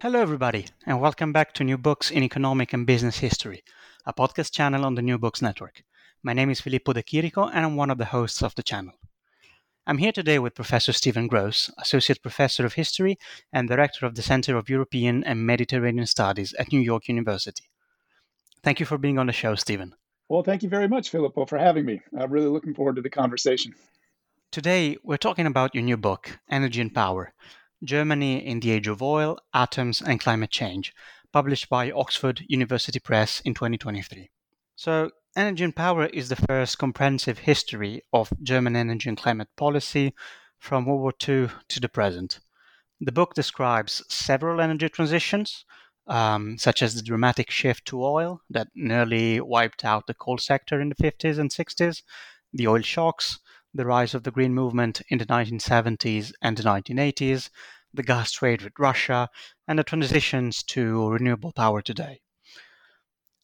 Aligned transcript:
Hello, 0.00 0.20
everybody, 0.20 0.66
and 0.86 1.00
welcome 1.00 1.32
back 1.32 1.54
to 1.54 1.64
New 1.64 1.78
Books 1.78 2.10
in 2.10 2.22
Economic 2.22 2.72
and 2.72 2.86
Business 2.86 3.18
History, 3.18 3.62
a 4.04 4.12
podcast 4.12 4.52
channel 4.52 4.84
on 4.84 4.96
the 4.96 5.02
New 5.02 5.18
Books 5.18 5.40
Network. 5.40 5.82
My 6.22 6.34
name 6.34 6.50
is 6.50 6.60
Filippo 6.60 6.92
De 6.92 7.02
Chirico, 7.02 7.50
and 7.52 7.64
I'm 7.64 7.76
one 7.76 7.90
of 7.90 7.96
the 7.96 8.06
hosts 8.06 8.42
of 8.42 8.54
the 8.54 8.62
channel. 8.62 8.92
I'm 9.86 9.98
here 9.98 10.12
today 10.12 10.38
with 10.38 10.54
Professor 10.54 10.92
Stephen 10.92 11.26
Gross, 11.26 11.70
Associate 11.78 12.20
Professor 12.20 12.66
of 12.66 12.74
History 12.74 13.18
and 13.52 13.68
Director 13.68 14.04
of 14.04 14.14
the 14.14 14.22
Center 14.22 14.56
of 14.56 14.68
European 14.68 15.24
and 15.24 15.46
Mediterranean 15.46 16.06
Studies 16.06 16.52
at 16.58 16.72
New 16.72 16.80
York 16.80 17.08
University. 17.08 17.64
Thank 18.62 18.80
you 18.80 18.86
for 18.86 18.98
being 18.98 19.18
on 19.18 19.26
the 19.26 19.32
show, 19.32 19.54
Stephen. 19.54 19.94
Well, 20.28 20.42
thank 20.42 20.62
you 20.62 20.68
very 20.68 20.88
much, 20.88 21.10
Filippo, 21.10 21.46
for 21.46 21.58
having 21.58 21.86
me. 21.86 22.00
I'm 22.18 22.32
really 22.32 22.48
looking 22.48 22.74
forward 22.74 22.96
to 22.96 23.02
the 23.02 23.10
conversation. 23.10 23.74
Today, 24.50 24.96
we're 25.02 25.16
talking 25.16 25.46
about 25.46 25.74
your 25.74 25.84
new 25.84 25.96
book, 25.96 26.38
Energy 26.50 26.80
and 26.80 26.94
Power 26.94 27.32
Germany 27.84 28.44
in 28.44 28.60
the 28.60 28.70
Age 28.70 28.88
of 28.88 29.02
Oil, 29.02 29.38
Atoms, 29.52 30.00
and 30.00 30.18
Climate 30.18 30.50
Change, 30.50 30.94
published 31.32 31.68
by 31.68 31.90
Oxford 31.90 32.42
University 32.48 32.98
Press 32.98 33.40
in 33.40 33.54
2023. 33.54 34.30
So, 34.74 35.10
Energy 35.36 35.64
and 35.64 35.74
Power 35.74 36.06
is 36.06 36.28
the 36.28 36.36
first 36.36 36.78
comprehensive 36.78 37.40
history 37.40 38.02
of 38.12 38.32
German 38.42 38.76
energy 38.76 39.08
and 39.08 39.18
climate 39.18 39.48
policy 39.56 40.14
from 40.58 40.86
World 40.86 41.00
War 41.00 41.12
II 41.28 41.48
to 41.68 41.80
the 41.80 41.88
present. 41.88 42.40
The 43.00 43.12
book 43.12 43.34
describes 43.34 44.02
several 44.08 44.60
energy 44.60 44.88
transitions, 44.88 45.64
um, 46.06 46.56
such 46.58 46.82
as 46.82 46.94
the 46.94 47.02
dramatic 47.02 47.50
shift 47.50 47.84
to 47.86 48.04
oil 48.04 48.40
that 48.48 48.68
nearly 48.74 49.40
wiped 49.40 49.84
out 49.84 50.06
the 50.06 50.14
coal 50.14 50.38
sector 50.38 50.80
in 50.80 50.88
the 50.88 50.94
50s 50.94 51.38
and 51.38 51.50
60s, 51.50 52.02
the 52.52 52.68
oil 52.68 52.82
shocks, 52.82 53.40
the 53.74 53.84
rise 53.84 54.14
of 54.14 54.22
the 54.22 54.30
Green 54.30 54.54
Movement 54.54 55.02
in 55.08 55.18
the 55.18 55.26
1970s 55.26 56.32
and 56.40 56.56
the 56.56 56.62
1980s, 56.62 57.50
the 57.94 58.02
gas 58.02 58.32
trade 58.32 58.62
with 58.62 58.72
Russia, 58.78 59.28
and 59.66 59.78
the 59.78 59.84
transitions 59.84 60.62
to 60.64 61.08
renewable 61.08 61.52
power 61.52 61.80
today. 61.80 62.20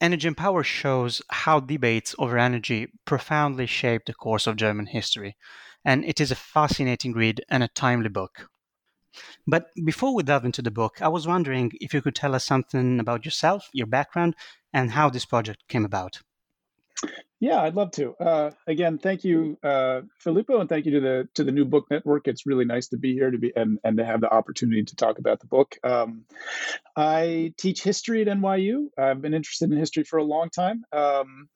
Energy 0.01 0.29
and 0.29 0.37
Power 0.37 0.65
shows 0.65 1.21
how 1.29 1.61
debates 1.61 2.15
over 2.19 2.39
energy 2.39 2.89
profoundly 3.05 3.67
shaped 3.67 4.07
the 4.07 4.15
course 4.15 4.47
of 4.47 4.57
German 4.57 4.87
history, 4.87 5.37
and 5.85 6.05
it 6.05 6.21
is 6.21 6.31
a 6.31 6.37
fascinating 6.37 7.13
read 7.13 7.43
and 7.49 7.63
a 7.63 7.69
timely 7.69 8.09
book. 8.09 8.49
But 9.47 9.67
before 9.85 10.15
we 10.15 10.23
delve 10.23 10.45
into 10.45 10.63
the 10.63 10.71
book, 10.71 11.03
I 11.03 11.09
was 11.09 11.27
wondering 11.27 11.73
if 11.81 11.93
you 11.93 12.01
could 12.01 12.15
tell 12.15 12.35
us 12.35 12.45
something 12.45 13.01
about 13.01 13.25
yourself, 13.25 13.69
your 13.73 13.87
background, 13.87 14.37
and 14.73 14.93
how 14.93 15.11
this 15.11 15.27
project 15.27 15.65
came 15.69 15.85
about. 15.85 16.21
Yeah, 17.41 17.63
I'd 17.63 17.75
love 17.75 17.91
to. 17.93 18.15
Uh, 18.21 18.51
again, 18.67 18.99
thank 18.99 19.25
you, 19.25 19.59
uh, 19.63 20.03
Filippo, 20.19 20.61
and 20.61 20.69
thank 20.69 20.85
you 20.85 20.93
to 20.93 21.01
the 21.01 21.29
to 21.35 21.45
the 21.45 21.53
New 21.53 21.65
Book 21.65 21.87
Network. 21.91 22.29
It's 22.29 22.45
really 22.45 22.67
nice 22.67 22.89
to 22.89 22.99
be 22.99 23.15
here 23.15 23.31
to 23.31 23.39
be 23.39 23.51
and 23.57 23.79
and 23.83 23.97
to 23.97 24.05
have 24.05 24.21
the 24.21 24.31
opportunity 24.31 24.85
to 24.85 24.97
talk 24.97 25.19
about 25.19 25.41
the 25.41 25.47
book. 25.47 25.77
Um, 25.83 26.27
I 26.97 27.55
teach 27.57 27.83
history 27.83 28.21
at 28.21 28.29
NYU. 28.29 28.89
I've 28.99 29.23
been 29.23 29.33
interested 29.33 29.73
in 29.73 29.79
history 29.79 30.05
for 30.05 30.19
a 30.19 30.25
long 30.25 30.51
time. 30.51 30.85
Um, 30.93 31.49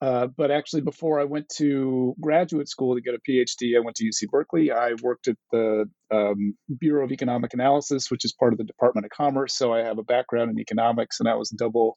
uh, 0.00 0.26
but 0.26 0.50
actually, 0.50 0.82
before 0.82 1.20
I 1.20 1.24
went 1.24 1.48
to 1.56 2.14
graduate 2.20 2.68
school 2.68 2.94
to 2.94 3.00
get 3.00 3.14
a 3.14 3.20
PhD, 3.28 3.76
I 3.76 3.80
went 3.80 3.96
to 3.96 4.04
UC 4.04 4.30
Berkeley. 4.30 4.72
I 4.72 4.94
worked 5.00 5.28
at 5.28 5.36
the 5.50 5.88
um, 6.12 6.54
Bureau 6.78 7.04
of 7.04 7.12
Economic 7.12 7.54
Analysis, 7.54 8.10
which 8.10 8.24
is 8.24 8.32
part 8.32 8.52
of 8.52 8.58
the 8.58 8.64
Department 8.64 9.06
of 9.06 9.10
Commerce. 9.10 9.54
So 9.54 9.72
I 9.72 9.80
have 9.80 9.98
a 9.98 10.02
background 10.02 10.50
in 10.50 10.58
economics, 10.58 11.20
and 11.20 11.28
I 11.28 11.34
was 11.34 11.52
a 11.52 11.56
double 11.56 11.96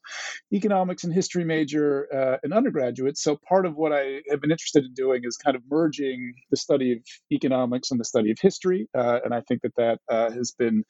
economics 0.52 1.04
and 1.04 1.12
history 1.12 1.44
major 1.44 2.08
uh, 2.14 2.38
in 2.42 2.52
undergraduate. 2.52 3.18
So 3.18 3.38
part 3.48 3.66
of 3.66 3.76
what 3.76 3.92
I 3.92 4.22
have 4.30 4.40
been 4.40 4.50
interested 4.50 4.84
in 4.84 4.94
doing 4.94 5.22
is 5.24 5.36
kind 5.36 5.56
of 5.56 5.62
merging 5.70 6.34
the 6.50 6.56
study 6.56 6.92
of 6.92 6.98
economics 7.32 7.90
and 7.90 8.00
the 8.00 8.04
study 8.04 8.30
of 8.30 8.38
history. 8.40 8.88
Uh, 8.96 9.20
and 9.24 9.34
I 9.34 9.42
think 9.42 9.62
that 9.62 9.76
that 9.76 9.98
uh, 10.08 10.30
has 10.30 10.52
been 10.58 10.84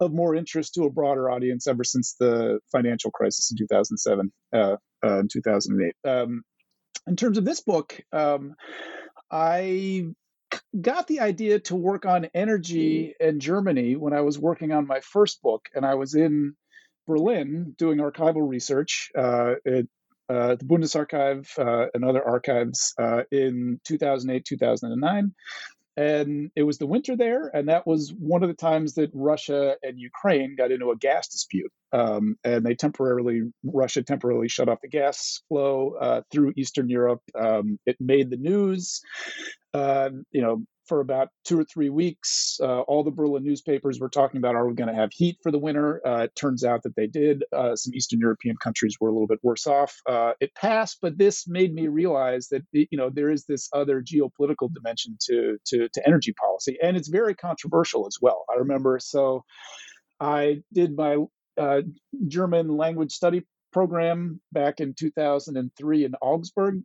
of 0.00 0.12
more 0.12 0.34
interest 0.34 0.74
to 0.74 0.84
a 0.84 0.90
broader 0.90 1.30
audience 1.30 1.66
ever 1.66 1.84
since 1.84 2.14
the 2.18 2.60
financial 2.70 3.10
crisis 3.10 3.50
in 3.50 3.58
2007 3.58 4.32
uh, 4.52 4.56
uh, 4.56 4.76
and 5.02 5.30
2008. 5.30 5.94
Um, 6.08 6.42
in 7.06 7.16
terms 7.16 7.38
of 7.38 7.44
this 7.44 7.60
book, 7.60 7.98
um, 8.12 8.54
I 9.30 10.04
got 10.80 11.06
the 11.06 11.20
idea 11.20 11.60
to 11.60 11.76
work 11.76 12.06
on 12.06 12.28
energy 12.34 13.14
in 13.18 13.40
Germany 13.40 13.96
when 13.96 14.12
I 14.12 14.20
was 14.20 14.38
working 14.38 14.72
on 14.72 14.86
my 14.86 15.00
first 15.00 15.42
book, 15.42 15.68
and 15.74 15.84
I 15.84 15.94
was 15.94 16.14
in 16.14 16.54
Berlin 17.06 17.74
doing 17.76 17.98
archival 17.98 18.48
research 18.48 19.10
uh, 19.16 19.54
at 19.66 19.86
uh, 20.28 20.56
the 20.56 20.64
Bundesarchiv 20.64 21.58
uh, 21.58 21.88
and 21.94 22.04
other 22.04 22.22
archives 22.22 22.94
uh, 22.98 23.22
in 23.30 23.80
2008, 23.84 24.44
2009 24.44 25.34
and 25.98 26.52
it 26.54 26.62
was 26.62 26.78
the 26.78 26.86
winter 26.86 27.16
there 27.16 27.50
and 27.52 27.68
that 27.68 27.84
was 27.84 28.14
one 28.16 28.44
of 28.44 28.48
the 28.48 28.54
times 28.54 28.94
that 28.94 29.10
russia 29.12 29.74
and 29.82 29.98
ukraine 29.98 30.54
got 30.56 30.70
into 30.70 30.90
a 30.90 30.96
gas 30.96 31.28
dispute. 31.28 31.72
Um, 31.92 32.36
and 32.44 32.64
they 32.64 32.74
temporarily 32.74 33.42
russia 33.64 34.02
temporarily 34.02 34.48
shut 34.48 34.68
off 34.68 34.80
the 34.80 34.88
gas 34.88 35.42
flow 35.48 35.94
uh, 36.00 36.20
through 36.30 36.52
eastern 36.56 36.88
europe. 36.88 37.22
Um, 37.34 37.78
it 37.84 37.96
made 37.98 38.30
the 38.30 38.36
news 38.36 39.00
uh, 39.74 40.10
you 40.30 40.42
know 40.42 40.62
for 40.88 41.00
about 41.00 41.28
two 41.44 41.58
or 41.58 41.64
three 41.64 41.90
weeks. 41.90 42.58
Uh, 42.62 42.80
all 42.80 43.04
the 43.04 43.10
Berlin 43.10 43.44
newspapers 43.44 44.00
were 44.00 44.08
talking 44.08 44.38
about, 44.38 44.54
are 44.54 44.66
we 44.66 44.74
going 44.74 44.88
to 44.88 44.94
have 44.94 45.10
heat 45.12 45.36
for 45.42 45.52
the 45.52 45.58
winter? 45.58 46.00
Uh, 46.06 46.24
it 46.24 46.34
turns 46.34 46.64
out 46.64 46.82
that 46.82 46.96
they 46.96 47.06
did. 47.06 47.44
Uh, 47.52 47.76
some 47.76 47.94
Eastern 47.94 48.18
European 48.20 48.56
countries 48.56 48.96
were 49.00 49.08
a 49.08 49.12
little 49.12 49.26
bit 49.26 49.40
worse 49.42 49.66
off. 49.66 49.94
Uh, 50.08 50.32
it 50.40 50.54
passed, 50.54 50.98
but 51.00 51.18
this 51.18 51.46
made 51.46 51.74
me 51.74 51.88
realize 51.88 52.48
that 52.48 52.62
you 52.72 52.86
know 52.98 53.10
there 53.10 53.30
is 53.30 53.44
this 53.44 53.68
other 53.72 54.02
geopolitical 54.02 54.72
dimension 54.72 55.16
to, 55.26 55.58
to 55.66 55.88
to 55.92 56.06
energy 56.06 56.32
policy, 56.32 56.78
and 56.82 56.96
it's 56.96 57.08
very 57.08 57.34
controversial 57.34 58.06
as 58.06 58.16
well. 58.20 58.44
I 58.50 58.58
remember 58.58 58.98
so. 59.00 59.44
I 60.20 60.62
did 60.72 60.96
my 60.96 61.16
uh, 61.58 61.82
German 62.26 62.68
language 62.76 63.12
study 63.12 63.44
program 63.72 64.40
back 64.52 64.80
in 64.80 64.94
2003 64.94 66.04
in 66.04 66.14
Augsburg, 66.20 66.82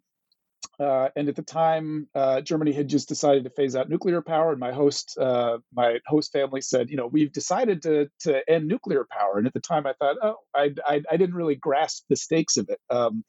uh, 0.79 1.09
and 1.15 1.29
at 1.29 1.35
the 1.35 1.43
time, 1.43 2.07
uh, 2.15 2.41
Germany 2.41 2.71
had 2.71 2.87
just 2.87 3.07
decided 3.07 3.43
to 3.43 3.49
phase 3.51 3.75
out 3.75 3.89
nuclear 3.89 4.21
power. 4.21 4.51
And 4.51 4.59
my 4.59 4.71
host, 4.71 5.17
uh, 5.19 5.59
my 5.73 5.99
host 6.07 6.31
family 6.31 6.61
said, 6.61 6.89
you 6.89 6.97
know, 6.97 7.07
we've 7.07 7.31
decided 7.31 7.83
to 7.83 8.09
to 8.21 8.49
end 8.49 8.67
nuclear 8.67 9.05
power. 9.09 9.37
And 9.37 9.45
at 9.45 9.53
the 9.53 9.59
time, 9.59 9.85
I 9.85 9.93
thought, 9.93 10.17
oh, 10.21 10.37
I 10.55 10.73
I, 10.85 11.01
I 11.11 11.17
didn't 11.17 11.35
really 11.35 11.55
grasp 11.55 12.05
the 12.09 12.15
stakes 12.15 12.57
of 12.57 12.69
it. 12.69 12.79
Um, 12.89 13.23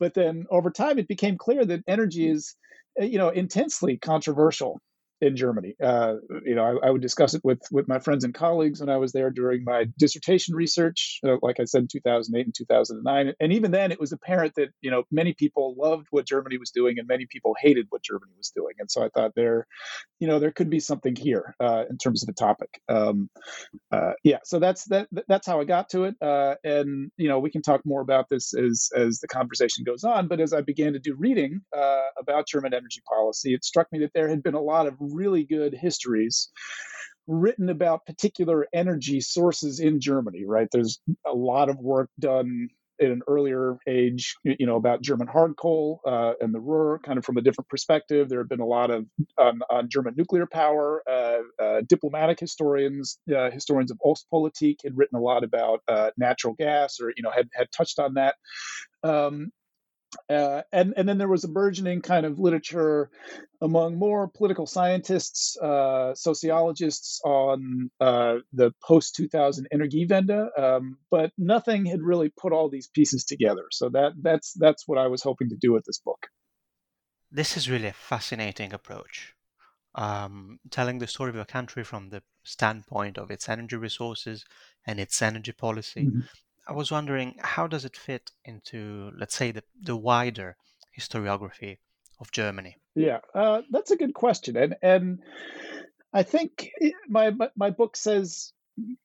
but 0.00 0.14
then 0.14 0.46
over 0.50 0.70
time, 0.70 0.98
it 0.98 1.08
became 1.08 1.38
clear 1.38 1.64
that 1.64 1.84
energy 1.86 2.28
is, 2.28 2.56
you 2.98 3.18
know, 3.18 3.28
intensely 3.28 3.96
controversial 3.96 4.80
in 5.22 5.36
Germany. 5.36 5.76
Uh, 5.82 6.16
you 6.44 6.56
know, 6.56 6.64
I, 6.64 6.88
I, 6.88 6.90
would 6.90 7.00
discuss 7.00 7.34
it 7.34 7.42
with 7.44 7.62
with 7.70 7.86
my 7.86 8.00
friends 8.00 8.24
and 8.24 8.34
colleagues 8.34 8.80
when 8.80 8.90
I 8.90 8.96
was 8.96 9.12
there 9.12 9.30
during 9.30 9.62
my 9.62 9.86
dissertation 9.96 10.56
research. 10.56 11.20
Uh, 11.24 11.36
like 11.40 11.60
I 11.60 11.64
said, 11.64 11.82
in 11.82 11.88
2008 11.88 12.44
and 12.44 12.54
2009, 12.54 13.34
and 13.38 13.52
even 13.52 13.70
then, 13.70 13.92
it 13.92 14.00
was 14.00 14.10
apparent 14.10 14.56
that 14.56 14.70
you 14.80 14.90
know 14.90 15.04
many 15.12 15.32
people 15.32 15.76
loved 15.78 16.08
what 16.10 16.26
Germany 16.26 16.58
was 16.58 16.72
doing, 16.72 16.98
and 16.98 17.06
many 17.06 17.26
people 17.26 17.54
hated 17.58 17.86
what 17.90 18.02
Germany 18.02 18.32
was 18.36 18.50
doing. 18.50 18.74
And 18.80 18.90
so 18.90 19.04
I 19.04 19.10
thought 19.10 19.32
there, 19.36 19.68
you 20.18 20.26
know, 20.26 20.40
there 20.40 20.50
could 20.50 20.68
be 20.68 20.80
something 20.80 21.14
here 21.14 21.54
uh, 21.60 21.84
in 21.88 21.98
terms 21.98 22.24
of 22.24 22.26
the 22.26 22.32
topic. 22.32 22.80
Um, 22.88 23.30
uh, 23.92 24.14
yeah, 24.24 24.38
so 24.42 24.58
that's 24.58 24.86
that. 24.86 25.06
That's 25.28 25.46
how 25.46 25.60
I 25.60 25.64
got 25.64 25.88
to 25.90 26.04
it, 26.04 26.16
uh, 26.20 26.56
and 26.64 27.12
you 27.16 27.28
know, 27.28 27.38
we 27.38 27.50
can 27.50 27.62
talk 27.62 27.82
more 27.86 28.00
about 28.00 28.28
this 28.28 28.54
as 28.54 28.90
as 28.96 29.20
the 29.20 29.28
conversation 29.28 29.84
goes 29.84 30.02
on. 30.02 30.26
But 30.26 30.40
as 30.40 30.52
I 30.52 30.62
began 30.62 30.94
to 30.94 30.98
do 30.98 31.14
reading 31.14 31.60
uh, 31.76 32.08
about 32.18 32.48
German 32.48 32.74
energy 32.74 33.02
policy, 33.08 33.54
it 33.54 33.64
struck 33.64 33.86
me 33.92 34.00
that 34.00 34.10
there 34.14 34.28
had 34.28 34.42
been 34.42 34.54
a 34.54 34.60
lot 34.60 34.88
of 34.88 34.96
really 35.12 35.44
good 35.44 35.74
histories 35.74 36.48
written 37.26 37.68
about 37.68 38.06
particular 38.06 38.66
energy 38.72 39.20
sources 39.20 39.80
in 39.80 40.00
Germany, 40.00 40.44
right? 40.44 40.68
There's 40.72 41.00
a 41.26 41.32
lot 41.32 41.68
of 41.68 41.78
work 41.78 42.10
done 42.18 42.68
in 42.98 43.10
an 43.10 43.22
earlier 43.26 43.78
age, 43.88 44.36
you 44.44 44.66
know, 44.66 44.76
about 44.76 45.02
German 45.02 45.26
hard 45.26 45.56
coal 45.56 46.00
uh, 46.06 46.34
and 46.40 46.54
the 46.54 46.60
Ruhr, 46.60 47.00
kind 47.04 47.18
of 47.18 47.24
from 47.24 47.36
a 47.36 47.40
different 47.40 47.68
perspective. 47.68 48.28
There 48.28 48.38
have 48.38 48.48
been 48.48 48.60
a 48.60 48.66
lot 48.66 48.90
of 48.90 49.06
on, 49.38 49.88
German 49.88 50.14
nuclear 50.16 50.46
power. 50.46 51.02
Uh, 51.08 51.38
uh, 51.62 51.80
diplomatic 51.88 52.38
historians, 52.38 53.18
uh, 53.34 53.50
historians 53.50 53.90
of 53.90 53.98
Ostpolitik, 54.04 54.76
had 54.84 54.96
written 54.96 55.18
a 55.18 55.20
lot 55.20 55.42
about 55.42 55.80
uh, 55.88 56.10
natural 56.16 56.54
gas, 56.54 57.00
or 57.00 57.12
you 57.16 57.22
know, 57.22 57.30
had 57.30 57.48
had 57.52 57.70
touched 57.72 57.98
on 57.98 58.14
that. 58.14 58.36
Um, 59.02 59.50
uh, 60.28 60.62
and 60.72 60.94
and 60.96 61.08
then 61.08 61.18
there 61.18 61.28
was 61.28 61.44
a 61.44 61.48
burgeoning 61.48 62.02
kind 62.02 62.26
of 62.26 62.38
literature 62.38 63.10
among 63.60 63.98
more 63.98 64.28
political 64.28 64.66
scientists, 64.66 65.56
uh, 65.58 66.14
sociologists 66.14 67.20
on 67.24 67.90
uh, 68.00 68.36
the 68.52 68.72
post 68.82 69.14
2000 69.16 69.68
Energiewende, 69.72 70.48
um, 70.58 70.98
but 71.10 71.30
nothing 71.38 71.86
had 71.86 72.02
really 72.02 72.30
put 72.36 72.52
all 72.52 72.68
these 72.68 72.88
pieces 72.88 73.24
together. 73.24 73.64
So 73.70 73.88
that 73.90 74.12
that's 74.20 74.52
that's 74.54 74.86
what 74.86 74.98
I 74.98 75.06
was 75.06 75.22
hoping 75.22 75.48
to 75.50 75.56
do 75.56 75.72
with 75.72 75.84
this 75.84 75.98
book. 75.98 76.26
This 77.30 77.56
is 77.56 77.70
really 77.70 77.88
a 77.88 77.94
fascinating 77.94 78.74
approach, 78.74 79.34
um, 79.94 80.58
telling 80.70 80.98
the 80.98 81.06
story 81.06 81.30
of 81.30 81.36
a 81.36 81.46
country 81.46 81.84
from 81.84 82.10
the 82.10 82.22
standpoint 82.42 83.16
of 83.16 83.30
its 83.30 83.48
energy 83.48 83.76
resources 83.76 84.44
and 84.86 85.00
its 85.00 85.22
energy 85.22 85.52
policy. 85.52 86.06
Mm-hmm. 86.06 86.20
I 86.66 86.72
was 86.72 86.90
wondering 86.90 87.34
how 87.40 87.66
does 87.66 87.84
it 87.84 87.96
fit 87.96 88.30
into, 88.44 89.10
let's 89.16 89.34
say, 89.34 89.50
the, 89.50 89.64
the 89.80 89.96
wider 89.96 90.56
historiography 90.98 91.78
of 92.20 92.30
Germany? 92.30 92.76
Yeah, 92.94 93.18
uh, 93.34 93.62
that's 93.70 93.90
a 93.90 93.96
good 93.96 94.14
question, 94.14 94.56
and 94.56 94.76
and 94.82 95.20
I 96.12 96.22
think 96.22 96.70
my 97.08 97.32
my 97.56 97.70
book 97.70 97.96
says 97.96 98.52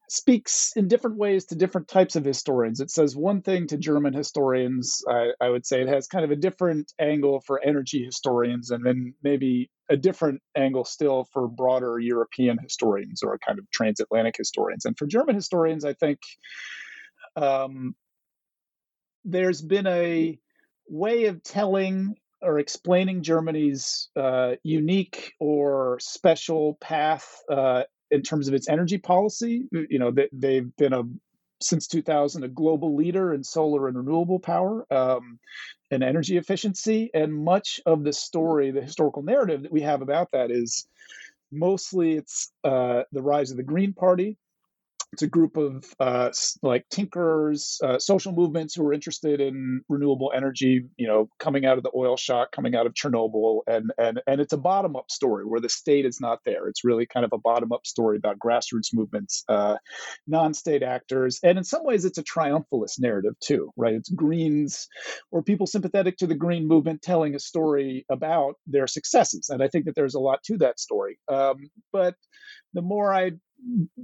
speaks 0.09 0.71
in 0.77 0.87
different 0.87 1.17
ways 1.17 1.45
to 1.45 1.55
different 1.55 1.87
types 1.87 2.15
of 2.15 2.23
historians. 2.23 2.79
It 2.79 2.89
says 2.89 3.15
one 3.15 3.41
thing 3.41 3.67
to 3.67 3.77
German 3.77 4.13
historians. 4.13 5.03
I, 5.09 5.31
I, 5.41 5.49
would 5.49 5.65
say 5.65 5.81
it 5.81 5.89
has 5.89 6.07
kind 6.07 6.23
of 6.23 6.31
a 6.31 6.37
different 6.37 6.93
angle 6.99 7.41
for 7.41 7.61
energy 7.61 8.03
historians, 8.03 8.71
and 8.71 8.85
then 8.85 9.13
maybe 9.23 9.69
a 9.89 9.97
different 9.97 10.41
angle 10.55 10.85
still 10.85 11.27
for 11.33 11.47
broader 11.47 11.99
European 11.99 12.57
historians 12.57 13.23
or 13.23 13.37
kind 13.45 13.59
of 13.59 13.69
transatlantic 13.71 14.35
historians. 14.37 14.85
And 14.85 14.97
for 14.97 15.05
German 15.05 15.35
historians, 15.35 15.83
I 15.83 15.93
think 15.93 16.19
um, 17.37 17.95
there's 19.23 19.61
been 19.61 19.87
a 19.87 20.39
way 20.89 21.25
of 21.25 21.43
telling 21.43 22.15
or 22.41 22.59
explaining 22.59 23.23
Germany's 23.23 24.09
uh, 24.15 24.53
unique 24.63 25.33
or 25.39 25.97
special 25.99 26.75
path 26.75 27.41
uh, 27.49 27.83
in 28.11 28.21
terms 28.21 28.47
of 28.47 28.53
its 28.53 28.69
energy 28.69 28.97
policy. 28.97 29.63
You 29.71 29.99
know, 29.99 30.11
they, 30.11 30.29
they've 30.31 30.75
been 30.77 30.93
a 30.93 31.03
since 31.59 31.87
2000 31.87 32.43
a 32.43 32.47
global 32.47 32.95
leader 32.95 33.33
in 33.33 33.43
solar 33.43 33.87
and 33.87 33.97
renewable 33.97 34.39
power 34.39 34.85
um, 34.93 35.39
and 35.89 36.03
energy 36.03 36.37
efficiency. 36.37 37.09
And 37.13 37.33
much 37.33 37.79
of 37.85 38.03
the 38.03 38.13
story, 38.13 38.69
the 38.71 38.81
historical 38.81 39.23
narrative 39.23 39.63
that 39.63 39.71
we 39.71 39.81
have 39.81 40.03
about 40.03 40.31
that 40.33 40.51
is 40.51 40.87
mostly 41.51 42.13
it's 42.13 42.51
uh, 42.63 43.03
the 43.11 43.21
rise 43.23 43.51
of 43.51 43.57
the 43.57 43.63
Green 43.63 43.93
Party, 43.93 44.37
it's 45.13 45.21
a 45.21 45.27
group 45.27 45.55
of 45.55 45.85
uh, 45.99 46.31
like 46.61 46.85
tinkerers, 46.89 47.81
uh, 47.81 47.97
social 47.97 48.33
movements 48.33 48.75
who 48.75 48.85
are 48.85 48.93
interested 48.93 49.39
in 49.39 49.81
renewable 49.87 50.31
energy. 50.35 50.83
You 50.97 51.07
know, 51.07 51.29
coming 51.39 51.65
out 51.65 51.77
of 51.77 51.83
the 51.83 51.91
oil 51.95 52.17
shock, 52.17 52.51
coming 52.51 52.75
out 52.75 52.85
of 52.85 52.93
Chernobyl, 52.93 53.61
and 53.67 53.91
and 53.97 54.21
and 54.27 54.41
it's 54.41 54.53
a 54.53 54.57
bottom 54.57 54.95
up 54.95 55.09
story 55.09 55.45
where 55.45 55.61
the 55.61 55.69
state 55.69 56.05
is 56.05 56.19
not 56.19 56.39
there. 56.45 56.67
It's 56.67 56.83
really 56.83 57.05
kind 57.05 57.25
of 57.25 57.31
a 57.33 57.37
bottom 57.37 57.71
up 57.71 57.87
story 57.87 58.17
about 58.17 58.37
grassroots 58.37 58.93
movements, 58.93 59.43
uh, 59.47 59.77
non 60.27 60.53
state 60.53 60.83
actors, 60.83 61.39
and 61.41 61.57
in 61.57 61.63
some 61.63 61.85
ways 61.85 62.03
it's 62.03 62.17
a 62.17 62.23
triumphalist 62.23 62.99
narrative 62.99 63.35
too, 63.39 63.71
right? 63.77 63.93
It's 63.93 64.09
Greens 64.09 64.87
or 65.31 65.41
people 65.41 65.67
sympathetic 65.67 66.17
to 66.17 66.27
the 66.27 66.35
Green 66.35 66.67
movement 66.67 67.01
telling 67.01 67.33
a 67.33 67.39
story 67.39 68.05
about 68.11 68.55
their 68.67 68.87
successes, 68.87 69.49
and 69.49 69.63
I 69.63 69.69
think 69.69 69.85
that 69.85 69.95
there's 69.95 70.15
a 70.15 70.19
lot 70.19 70.43
to 70.43 70.57
that 70.57 70.79
story. 70.79 71.17
Um, 71.29 71.69
but 71.93 72.15
the 72.73 72.81
more 72.81 73.13
I 73.13 73.31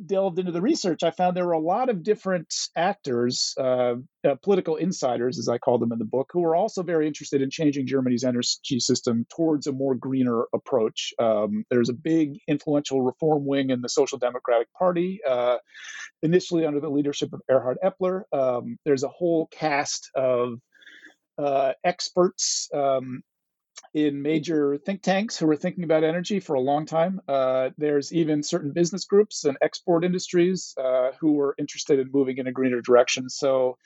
delved 0.06 0.40
into 0.40 0.52
the 0.52 0.62
research, 0.62 1.04
I 1.04 1.12
found 1.12 1.36
there 1.36 1.46
were 1.46 1.54
a 1.54 1.60
lot 1.60 1.90
of 1.90 2.04
different 2.04 2.54
actors, 2.76 3.54
uh, 3.60 3.96
uh, 4.28 4.36
political 4.42 4.76
insiders, 4.76 5.40
as 5.40 5.48
I 5.48 5.58
call 5.58 5.78
them 5.78 5.92
in 5.92 6.00
the 6.00 6.06
book, 6.06 6.30
who 6.32 6.42
were 6.42 6.56
also 6.56 6.84
very 6.84 7.08
interested 7.08 7.42
in 7.42 7.50
changing 7.50 7.88
Germany's 7.88 8.24
energy 8.24 8.80
system 8.80 9.26
towards 9.36 9.68
a 9.68 9.72
more 9.72 9.96
greener 9.96 10.46
approach. 10.54 11.14
Um, 11.20 11.66
there's 11.70 11.90
a 11.90 11.94
big 11.94 12.38
influential 12.48 13.02
reform 13.02 13.46
wing 13.46 13.70
in 13.70 13.82
the 13.82 13.90
Social 13.90 14.18
Democratic 14.18 14.68
Party, 14.74 15.20
uh, 15.28 15.58
initially 16.22 16.66
under 16.66 16.80
the 16.80 16.90
leadership 16.90 17.34
of 17.34 17.42
Erhard 17.50 17.78
Eppler. 17.84 18.24
Um, 18.32 18.78
there's 18.86 19.04
a 19.04 19.10
whole 19.10 19.48
cast 19.52 20.10
of 20.16 20.60
uh, 21.38 21.74
experts 21.84 22.70
um, 22.74 23.24
in 23.94 24.22
major 24.22 24.78
think 24.78 25.02
tanks 25.02 25.38
who 25.38 25.46
were 25.46 25.56
thinking 25.56 25.84
about 25.84 26.04
energy 26.04 26.40
for 26.40 26.56
a 26.56 26.60
long 26.60 26.86
time. 26.86 27.22
Uh, 27.28 27.70
there's 27.78 28.12
even 28.12 28.42
certain 28.42 28.72
business 28.72 29.06
groups 29.06 29.46
and 29.46 29.58
export 29.62 30.04
industries 30.04 30.74
uh, 30.84 31.12
who 31.20 31.34
were 31.34 31.56
interested 31.60 32.00
in 32.00 32.10
moving 32.12 32.38
in 32.38 32.48
a 32.48 32.52
greener 32.52 32.82
direction. 32.82 33.30
So 33.30 33.78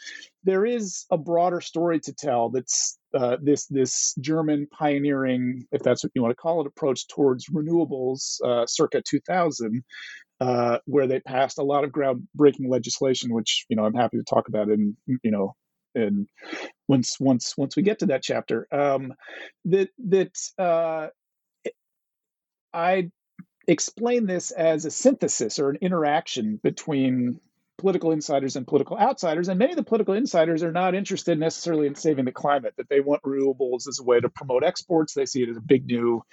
there 0.43 0.65
is 0.65 1.05
a 1.11 1.17
broader 1.17 1.59
story 1.59 1.99
to 2.01 2.13
tell. 2.13 2.49
That's 2.49 2.97
uh, 3.13 3.37
this 3.41 3.65
this 3.67 4.15
German 4.19 4.67
pioneering, 4.71 5.65
if 5.71 5.83
that's 5.83 6.03
what 6.03 6.11
you 6.15 6.21
want 6.21 6.31
to 6.31 6.41
call 6.41 6.61
it, 6.61 6.67
approach 6.67 7.07
towards 7.07 7.47
renewables, 7.47 8.41
uh, 8.45 8.65
circa 8.65 9.01
2000. 9.01 9.83
Uh, 10.39 10.77
where 10.85 11.07
they 11.07 11.19
passed 11.19 11.57
a 11.57 11.63
lot 11.63 11.83
of 11.83 11.89
groundbreaking 11.89 12.69
legislation, 12.69 13.33
which 13.33 13.65
you 13.69 13.75
know 13.75 13.85
I'm 13.85 13.95
happy 13.95 14.17
to 14.17 14.23
talk 14.23 14.47
about 14.47 14.69
in 14.69 14.95
you 15.07 15.31
know 15.31 15.55
and 15.95 16.27
once 16.87 17.19
once 17.19 17.57
once 17.57 17.75
we 17.75 17.83
get 17.83 17.99
to 17.99 18.07
that 18.07 18.23
chapter 18.23 18.67
um, 18.71 19.13
that 19.65 19.89
that 19.97 20.31
uh, 20.57 21.07
I 22.73 23.09
explain 23.67 24.25
this 24.25 24.51
as 24.51 24.85
a 24.85 24.91
synthesis 24.91 25.59
or 25.59 25.69
an 25.69 25.77
interaction 25.81 26.59
between 26.63 27.39
political 27.77 28.11
insiders 28.11 28.55
and 28.55 28.67
political 28.67 28.97
outsiders. 28.97 29.49
And 29.49 29.59
many 29.59 29.71
of 29.71 29.77
the 29.77 29.83
political 29.83 30.13
insiders 30.13 30.63
are 30.63 30.71
not 30.71 30.95
interested 30.95 31.39
necessarily 31.39 31.87
in 31.87 31.95
saving 31.95 32.25
the 32.25 32.31
climate, 32.31 32.73
that 32.77 32.89
they 32.89 32.99
want 32.99 33.21
renewables 33.23 33.87
as 33.87 33.99
a 33.99 34.03
way 34.03 34.19
to 34.19 34.29
promote 34.29 34.63
exports. 34.63 35.13
They 35.13 35.25
see 35.25 35.43
it 35.43 35.49
as 35.49 35.57
a 35.57 35.61
big 35.61 35.85
new 35.85 36.23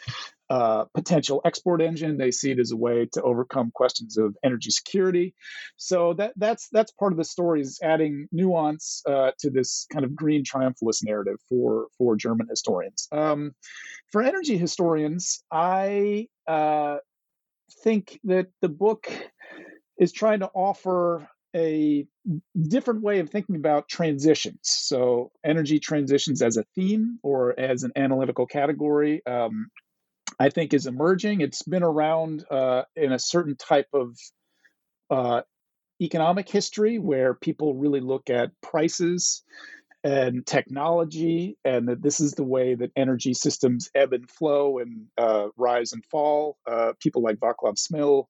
uh, 0.51 0.85
potential 0.95 1.41
export 1.45 1.81
engine. 1.81 2.17
They 2.17 2.31
see 2.31 2.51
it 2.51 2.59
as 2.59 2.71
a 2.71 2.77
way 2.77 3.09
to 3.13 3.23
overcome 3.23 3.71
questions 3.75 4.17
of 4.17 4.37
energy 4.45 4.71
security. 4.71 5.35
So 5.77 6.15
that 6.15 6.33
that's 6.37 6.69
that's 6.71 6.93
part 6.93 7.13
of 7.13 7.19
the 7.19 7.25
story 7.25 7.61
is 7.61 7.81
adding 7.83 8.29
nuance 8.33 9.03
uh, 9.07 9.33
to 9.41 9.51
this 9.51 9.87
kind 9.93 10.05
of 10.05 10.15
green 10.15 10.45
triumphalist 10.45 11.05
narrative 11.05 11.37
for 11.49 11.89
for 11.99 12.17
German 12.17 12.47
historians. 12.49 13.09
Um, 13.13 13.53
for 14.13 14.23
energy 14.23 14.57
historians, 14.57 15.43
I 15.51 16.29
uh, 16.47 16.99
think 17.83 18.21
that 18.25 18.49
the 18.61 18.69
book 18.69 19.11
is 19.99 20.13
trying 20.13 20.41
to 20.41 20.51
offer 20.55 21.29
a 21.55 22.07
different 22.69 23.03
way 23.03 23.21
of 23.21 23.31
thinking 23.31 23.57
about 23.57 23.89
transitions. 23.89 24.59
So, 24.63 25.31
energy 25.45 25.79
transitions 25.79 26.43
as 26.43 26.57
a 26.57 26.65
theme 26.75 27.19
or 27.23 27.59
as 27.59 27.83
an 27.83 27.93
analytical 27.97 28.47
category, 28.47 29.25
um, 29.27 29.69
I 30.39 30.51
think, 30.51 30.75
is 30.75 30.87
emerging. 30.87 31.41
It's 31.41 31.63
been 31.63 31.83
around 31.83 32.45
uh, 32.51 32.83
in 32.97 33.13
a 33.13 33.19
certain 33.19 33.57
type 33.57 33.89
of 33.93 34.19
uh, 35.11 35.43
economic 36.01 36.49
history 36.49 36.99
where 36.99 37.35
people 37.35 37.75
really 37.75 38.01
look 38.01 38.31
at 38.31 38.51
prices 38.61 39.43
and 40.03 40.45
technology, 40.45 41.57
and 41.65 41.89
that 41.89 42.03
this 42.03 42.21
is 42.21 42.33
the 42.33 42.45
way 42.45 42.75
that 42.75 42.91
energy 42.95 43.33
systems 43.33 43.91
ebb 43.95 44.13
and 44.13 44.31
flow 44.31 44.79
and 44.79 45.07
uh, 45.17 45.49
rise 45.57 45.93
and 45.93 46.05
fall. 46.05 46.59
Uh, 46.71 46.93
people 47.01 47.23
like 47.23 47.37
Vaclav 47.37 47.77
Smil 47.77 48.27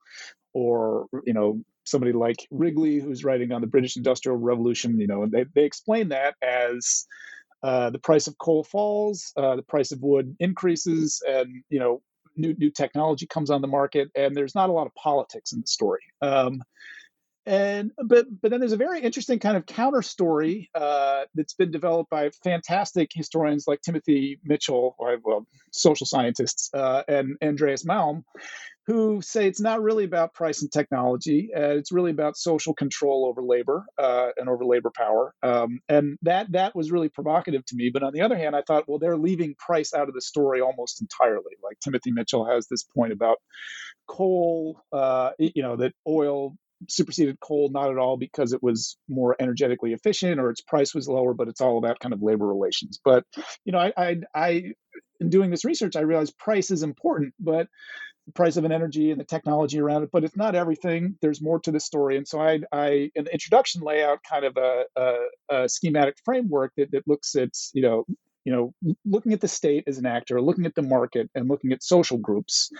or 0.52 1.06
you 1.26 1.32
know 1.32 1.60
somebody 1.84 2.12
like 2.12 2.46
Wrigley, 2.50 2.98
who's 2.98 3.24
writing 3.24 3.52
on 3.52 3.60
the 3.60 3.66
British 3.66 3.96
Industrial 3.96 4.36
Revolution, 4.36 4.98
you 4.98 5.06
know, 5.06 5.22
and 5.22 5.32
they, 5.32 5.44
they 5.54 5.64
explain 5.64 6.08
that 6.08 6.34
as 6.42 7.06
uh, 7.62 7.90
the 7.90 7.98
price 7.98 8.26
of 8.26 8.36
coal 8.38 8.64
falls, 8.64 9.32
uh, 9.36 9.56
the 9.56 9.62
price 9.62 9.92
of 9.92 10.02
wood 10.02 10.36
increases, 10.40 11.22
and 11.26 11.62
you 11.70 11.78
know, 11.78 12.02
new 12.36 12.54
new 12.54 12.70
technology 12.70 13.26
comes 13.26 13.50
on 13.50 13.62
the 13.62 13.68
market, 13.68 14.10
and 14.14 14.36
there's 14.36 14.54
not 14.54 14.68
a 14.68 14.72
lot 14.72 14.86
of 14.86 14.94
politics 14.94 15.52
in 15.52 15.60
the 15.60 15.66
story. 15.66 16.02
Um, 16.20 16.62
and 17.46 17.92
but 18.02 18.26
but 18.40 18.50
then 18.50 18.60
there's 18.60 18.72
a 18.72 18.78
very 18.78 19.00
interesting 19.00 19.38
kind 19.38 19.56
of 19.56 19.66
counter 19.66 20.02
story 20.02 20.70
uh, 20.74 21.24
that's 21.34 21.54
been 21.54 21.70
developed 21.70 22.10
by 22.10 22.30
fantastic 22.42 23.10
historians 23.12 23.64
like 23.66 23.80
Timothy 23.82 24.40
Mitchell, 24.44 24.94
or 24.98 25.18
well, 25.22 25.46
social 25.70 26.06
scientists, 26.06 26.70
uh, 26.72 27.02
and 27.06 27.36
Andreas 27.42 27.84
Malm, 27.84 28.24
who 28.86 29.20
say 29.22 29.46
it's 29.46 29.60
not 29.60 29.82
really 29.82 30.04
about 30.04 30.34
price 30.34 30.60
and 30.60 30.70
technology. 30.70 31.50
Uh, 31.56 31.76
it's 31.76 31.92
really 31.92 32.10
about 32.10 32.36
social 32.36 32.74
control 32.74 33.26
over 33.26 33.42
labor 33.42 33.84
uh, 33.98 34.28
and 34.36 34.48
over 34.48 34.64
labor 34.64 34.90
power. 34.94 35.34
Um, 35.42 35.80
and 35.88 36.18
that 36.22 36.52
that 36.52 36.76
was 36.76 36.92
really 36.92 37.08
provocative 37.08 37.64
to 37.66 37.76
me. 37.76 37.90
But 37.92 38.02
on 38.02 38.12
the 38.12 38.20
other 38.20 38.36
hand, 38.36 38.54
I 38.54 38.62
thought, 38.66 38.84
well, 38.86 38.98
they're 38.98 39.16
leaving 39.16 39.54
price 39.58 39.94
out 39.94 40.08
of 40.08 40.14
the 40.14 40.20
story 40.20 40.60
almost 40.60 41.00
entirely. 41.00 41.56
Like 41.62 41.78
Timothy 41.80 42.12
Mitchell 42.12 42.46
has 42.46 42.66
this 42.68 42.84
point 42.84 43.12
about 43.12 43.38
coal, 44.06 44.82
uh, 44.92 45.30
you 45.38 45.62
know, 45.62 45.76
that 45.76 45.92
oil 46.06 46.54
superseded 46.88 47.40
coal 47.40 47.70
not 47.72 47.90
at 47.90 47.98
all 47.98 48.18
because 48.18 48.52
it 48.52 48.62
was 48.62 48.98
more 49.08 49.36
energetically 49.40 49.92
efficient 49.92 50.38
or 50.38 50.50
its 50.50 50.60
price 50.60 50.94
was 50.94 51.08
lower 51.08 51.32
but 51.32 51.48
it's 51.48 51.60
all 51.60 51.78
about 51.78 51.98
kind 51.98 52.12
of 52.12 52.20
labor 52.20 52.46
relations 52.46 53.00
but 53.02 53.24
you 53.64 53.72
know 53.72 53.78
i 53.78 53.92
i, 53.96 54.16
I 54.34 54.72
in 55.20 55.30
doing 55.30 55.50
this 55.50 55.64
research 55.64 55.96
i 55.96 56.00
realized 56.00 56.36
price 56.36 56.70
is 56.70 56.82
important 56.82 57.32
but 57.38 57.68
price 58.34 58.56
of 58.56 58.64
an 58.64 58.72
energy 58.72 59.10
and 59.10 59.20
the 59.20 59.24
technology 59.24 59.78
around 59.78 60.02
it, 60.02 60.10
but 60.12 60.24
it's 60.24 60.36
not 60.36 60.54
everything. 60.54 61.16
There's 61.20 61.42
more 61.42 61.60
to 61.60 61.70
the 61.70 61.80
story. 61.80 62.16
And 62.16 62.26
so 62.26 62.40
I, 62.40 62.60
I 62.72 63.10
in 63.14 63.24
the 63.24 63.32
introduction, 63.32 63.82
lay 63.82 64.02
out 64.02 64.20
kind 64.28 64.44
of 64.44 64.56
a, 64.56 64.84
a, 64.96 65.16
a 65.50 65.68
schematic 65.68 66.16
framework 66.24 66.72
that, 66.76 66.90
that 66.92 67.06
looks 67.06 67.34
at, 67.34 67.50
you 67.74 67.82
know, 67.82 68.04
you 68.44 68.52
know, 68.52 68.94
looking 69.06 69.32
at 69.32 69.40
the 69.40 69.48
state 69.48 69.84
as 69.86 69.98
an 69.98 70.06
actor, 70.06 70.40
looking 70.40 70.66
at 70.66 70.74
the 70.74 70.82
market, 70.82 71.30
and 71.34 71.48
looking 71.48 71.72
at 71.72 71.82
social 71.82 72.18
groups, 72.18 72.70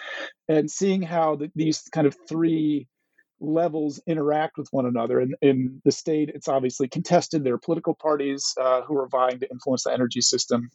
and 0.49 0.71
seeing 0.71 1.01
how 1.01 1.37
the, 1.37 1.51
these 1.55 1.81
kind 1.93 2.07
of 2.07 2.15
three 2.29 2.87
levels 3.41 4.01
interact 4.07 4.59
with 4.59 4.69
one 4.73 4.87
another. 4.87 5.21
And 5.21 5.35
in 5.41 5.81
the 5.85 5.93
state, 5.93 6.31
it's 6.35 6.49
obviously 6.49 6.89
contested. 6.89 7.45
There 7.45 7.55
are 7.55 7.59
political 7.59 7.95
parties 7.95 8.55
uh, 8.61 8.83
who 8.83 8.99
are 8.99 9.09
vying 9.09 9.41
to 9.41 9.51
influence 9.51 9.85
the 9.85 9.93
energy 9.93 10.21
system. 10.21 10.71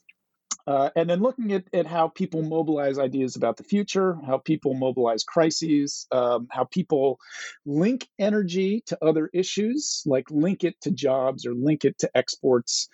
Uh, 0.67 0.89
and 0.95 1.09
then 1.09 1.21
looking 1.21 1.51
at, 1.53 1.63
at 1.73 1.87
how 1.87 2.07
people 2.07 2.41
mobilize 2.43 2.99
ideas 2.99 3.35
about 3.35 3.57
the 3.57 3.63
future, 3.63 4.17
how 4.25 4.37
people 4.37 4.73
mobilize 4.73 5.23
crises, 5.23 6.05
um, 6.11 6.47
how 6.51 6.63
people 6.65 7.19
link 7.65 8.07
energy 8.19 8.83
to 8.85 8.97
other 9.03 9.29
issues, 9.33 10.03
like 10.05 10.29
link 10.29 10.63
it 10.63 10.75
to 10.81 10.91
jobs 10.91 11.45
or 11.45 11.53
link 11.53 11.85
it 11.85 11.97
to 11.99 12.09
exports, 12.15 12.87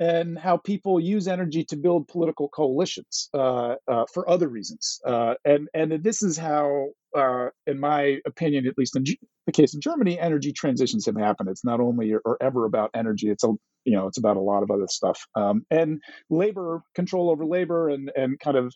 and 0.00 0.38
how 0.38 0.56
people 0.56 1.00
use 1.00 1.26
energy 1.26 1.64
to 1.64 1.76
build 1.76 2.06
political 2.08 2.48
coalitions 2.48 3.28
uh, 3.34 3.74
uh, 3.88 4.04
for 4.12 4.28
other 4.28 4.48
reasons. 4.48 5.00
Uh, 5.04 5.34
and 5.44 5.68
and 5.74 6.04
this 6.04 6.22
is 6.22 6.36
how, 6.36 6.88
uh, 7.16 7.48
in 7.66 7.80
my 7.80 8.18
opinion, 8.26 8.66
at 8.66 8.78
least 8.78 8.96
in 8.96 9.04
the 9.46 9.52
case 9.52 9.74
of 9.74 9.80
Germany, 9.80 10.18
energy 10.18 10.52
transitions 10.52 11.06
have 11.06 11.16
happened. 11.16 11.48
It's 11.48 11.64
not 11.64 11.80
only 11.80 12.12
or, 12.12 12.20
or, 12.24 12.36
ever 12.40 12.64
about 12.64 12.90
energy. 12.94 13.28
It's 13.28 13.44
a 13.44 13.54
you 13.88 13.96
know 13.96 14.06
it's 14.06 14.18
about 14.18 14.36
a 14.36 14.40
lot 14.40 14.62
of 14.62 14.70
other 14.70 14.86
stuff. 14.88 15.26
Um, 15.34 15.64
and 15.70 16.02
labor 16.28 16.82
control 16.94 17.30
over 17.30 17.44
labor 17.44 17.88
and 17.88 18.10
and 18.14 18.38
kind 18.38 18.56
of 18.56 18.74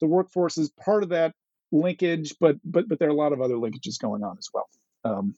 the 0.00 0.06
workforce 0.06 0.56
is 0.58 0.70
part 0.84 1.02
of 1.02 1.08
that 1.10 1.34
linkage, 1.72 2.34
but 2.40 2.56
but 2.64 2.88
but 2.88 2.98
there 2.98 3.08
are 3.08 3.12
a 3.12 3.22
lot 3.24 3.32
of 3.32 3.40
other 3.40 3.56
linkages 3.56 3.98
going 4.00 4.22
on 4.22 4.36
as 4.38 4.48
well. 4.54 4.68
Um, 5.04 5.34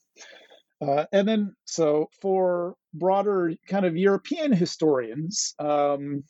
uh, 0.80 1.06
and 1.12 1.26
then, 1.26 1.54
so 1.64 2.10
for 2.20 2.74
broader 2.92 3.54
kind 3.68 3.86
of 3.86 3.96
European 3.96 4.52
historians, 4.52 5.54
um, 5.58 6.24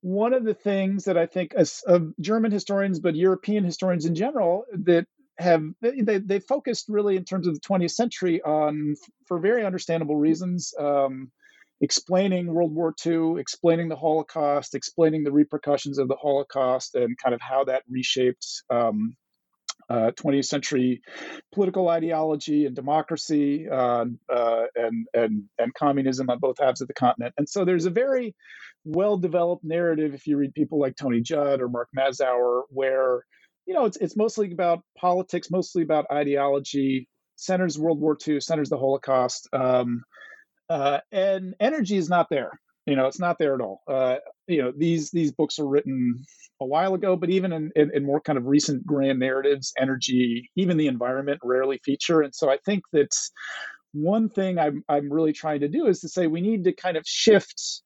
one 0.00 0.34
of 0.34 0.44
the 0.44 0.54
things 0.54 1.04
that 1.04 1.16
I 1.16 1.26
think 1.26 1.54
as 1.54 1.82
German 2.20 2.50
historians, 2.50 2.98
but 2.98 3.14
European 3.14 3.64
historians 3.64 4.06
in 4.06 4.14
general, 4.14 4.64
that 4.72 5.06
have 5.38 5.62
they, 5.80 6.18
they 6.18 6.40
focused 6.40 6.86
really 6.88 7.16
in 7.16 7.24
terms 7.24 7.46
of 7.46 7.54
the 7.54 7.60
20th 7.60 7.92
century 7.92 8.42
on, 8.42 8.96
for 9.26 9.38
very 9.38 9.64
understandable 9.64 10.16
reasons, 10.16 10.72
um, 10.78 11.30
explaining 11.80 12.52
World 12.52 12.74
War 12.74 12.94
II, 13.04 13.40
explaining 13.40 13.88
the 13.88 13.96
Holocaust, 13.96 14.74
explaining 14.74 15.24
the 15.24 15.32
repercussions 15.32 15.98
of 15.98 16.08
the 16.08 16.16
Holocaust, 16.16 16.94
and 16.94 17.16
kind 17.22 17.34
of 17.34 17.40
how 17.40 17.64
that 17.64 17.82
reshaped 17.88 18.46
um, 18.70 19.16
uh, 19.90 20.10
20th 20.12 20.46
century 20.46 21.02
political 21.52 21.88
ideology 21.88 22.66
and 22.66 22.74
democracy 22.74 23.68
uh, 23.70 24.06
uh, 24.34 24.62
and, 24.74 25.06
and, 25.14 25.44
and 25.58 25.74
communism 25.74 26.30
on 26.30 26.38
both 26.38 26.56
halves 26.58 26.80
of 26.80 26.88
the 26.88 26.94
continent. 26.94 27.34
And 27.38 27.48
so 27.48 27.64
there's 27.64 27.86
a 27.86 27.90
very 27.90 28.34
well 28.84 29.16
developed 29.16 29.64
narrative, 29.64 30.14
if 30.14 30.26
you 30.26 30.36
read 30.36 30.54
people 30.54 30.78
like 30.80 30.96
Tony 30.96 31.20
Judt 31.20 31.60
or 31.60 31.68
Mark 31.68 31.88
Mazower, 31.96 32.62
where 32.70 33.24
you 33.66 33.74
know 33.74 33.86
it's, 33.86 33.96
it's 33.96 34.16
mostly 34.16 34.52
about 34.52 34.80
politics, 34.98 35.50
mostly 35.50 35.82
about 35.82 36.06
ideology, 36.12 37.08
centers 37.36 37.78
World 37.78 38.00
War 38.00 38.16
II, 38.26 38.40
centers 38.40 38.68
the 38.68 38.78
Holocaust. 38.78 39.48
Um, 39.52 40.04
uh, 40.68 41.00
and 41.12 41.54
energy 41.60 41.96
is 41.96 42.08
not 42.08 42.28
there. 42.30 42.58
You 42.86 42.96
know, 42.96 43.06
it's 43.06 43.20
not 43.20 43.38
there 43.38 43.54
at 43.54 43.60
all. 43.60 43.80
Uh, 43.88 44.16
you 44.46 44.62
know, 44.62 44.72
these 44.76 45.10
these 45.10 45.32
books 45.32 45.58
are 45.58 45.66
written 45.66 46.22
a 46.60 46.66
while 46.66 46.94
ago, 46.94 47.16
but 47.16 47.30
even 47.30 47.52
in, 47.52 47.70
in, 47.74 47.90
in, 47.94 48.04
more 48.04 48.20
kind 48.20 48.38
of 48.38 48.46
recent 48.46 48.86
grand 48.86 49.18
narratives, 49.18 49.72
energy, 49.78 50.50
even 50.56 50.76
the 50.76 50.86
environment 50.86 51.40
rarely 51.42 51.78
feature. 51.84 52.20
And 52.20 52.34
so 52.34 52.50
I 52.50 52.58
think 52.64 52.84
that's 52.92 53.32
one 53.92 54.28
thing 54.28 54.58
I'm, 54.58 54.84
I'm 54.88 55.12
really 55.12 55.32
trying 55.32 55.60
to 55.60 55.68
do 55.68 55.86
is 55.86 56.00
to 56.00 56.08
say 56.08 56.26
we 56.26 56.40
need 56.40 56.64
to 56.64 56.72
kind 56.72 56.96
of 56.96 57.04
shift 57.06 57.82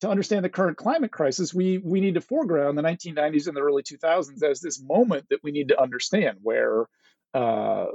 to 0.00 0.10
understand 0.10 0.44
the 0.44 0.50
current 0.50 0.76
climate 0.76 1.10
crisis. 1.10 1.54
We, 1.54 1.78
we 1.78 2.00
need 2.00 2.14
to 2.14 2.20
foreground 2.20 2.76
the 2.76 2.82
1990s 2.82 3.46
and 3.48 3.56
the 3.56 3.62
early 3.62 3.82
2000s 3.82 4.42
as 4.42 4.60
this 4.60 4.82
moment 4.82 5.26
that 5.30 5.40
we 5.42 5.52
need 5.52 5.68
to 5.68 5.80
understand 5.80 6.38
where 6.42 6.86
uh, 7.34 7.86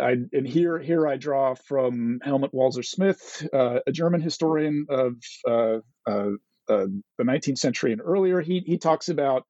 I, 0.00 0.16
and 0.32 0.46
here 0.46 0.78
here 0.78 1.06
I 1.06 1.16
draw 1.16 1.54
from 1.54 2.20
Helmut 2.22 2.52
Walser 2.52 2.84
Smith, 2.84 3.46
uh, 3.52 3.80
a 3.86 3.92
German 3.92 4.20
historian 4.20 4.86
of 4.88 5.14
uh, 5.48 5.78
uh, 6.06 6.30
the 6.66 7.02
19th 7.24 7.58
century 7.58 7.92
and 7.92 8.00
earlier. 8.04 8.40
He 8.40 8.62
he 8.66 8.78
talks 8.78 9.08
about 9.08 9.44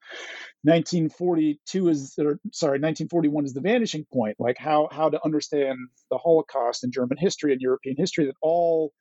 1942 0.62 1.88
is 1.88 2.14
or, 2.18 2.38
sorry 2.52 2.78
1941 2.78 3.44
is 3.44 3.54
the 3.54 3.60
vanishing 3.60 4.06
point, 4.12 4.36
like 4.38 4.56
how 4.58 4.88
how 4.90 5.10
to 5.10 5.24
understand 5.24 5.78
the 6.10 6.18
Holocaust 6.18 6.84
in 6.84 6.92
German 6.92 7.18
history 7.18 7.52
and 7.52 7.60
European 7.60 7.96
history. 7.96 8.26
That 8.26 8.36
all 8.42 8.92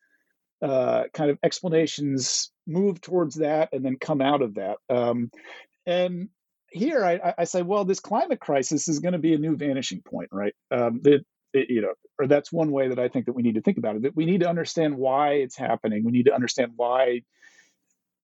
uh, 0.61 1.03
kind 1.13 1.29
of 1.29 1.37
explanations 1.43 2.51
move 2.65 3.01
towards 3.01 3.35
that 3.35 3.69
and 3.73 3.83
then 3.83 3.97
come 3.99 4.21
out 4.21 4.41
of 4.41 4.55
that. 4.55 4.77
Um, 4.89 5.29
and 5.85 6.29
here 6.71 7.03
I, 7.03 7.33
I, 7.37 7.43
say, 7.43 7.61
well, 7.61 7.85
this 7.85 7.99
climate 7.99 8.39
crisis 8.39 8.87
is 8.87 8.99
going 8.99 9.11
to 9.11 9.19
be 9.19 9.33
a 9.33 9.37
new 9.37 9.57
vanishing 9.57 10.01
point, 10.01 10.29
right? 10.31 10.53
Um, 10.71 11.01
that 11.03 11.25
you 11.53 11.81
know, 11.81 11.93
or 12.19 12.27
that's 12.27 12.51
one 12.51 12.71
way 12.71 12.89
that 12.89 12.99
I 12.99 13.07
think 13.07 13.25
that 13.25 13.33
we 13.33 13.43
need 13.43 13.55
to 13.55 13.61
think 13.61 13.77
about 13.77 13.95
it. 13.95 14.03
That 14.03 14.15
we 14.15 14.25
need 14.25 14.41
to 14.41 14.49
understand 14.49 14.95
why 14.97 15.33
it's 15.33 15.57
happening. 15.57 16.03
We 16.03 16.11
need 16.11 16.25
to 16.25 16.33
understand 16.33 16.73
why 16.75 17.21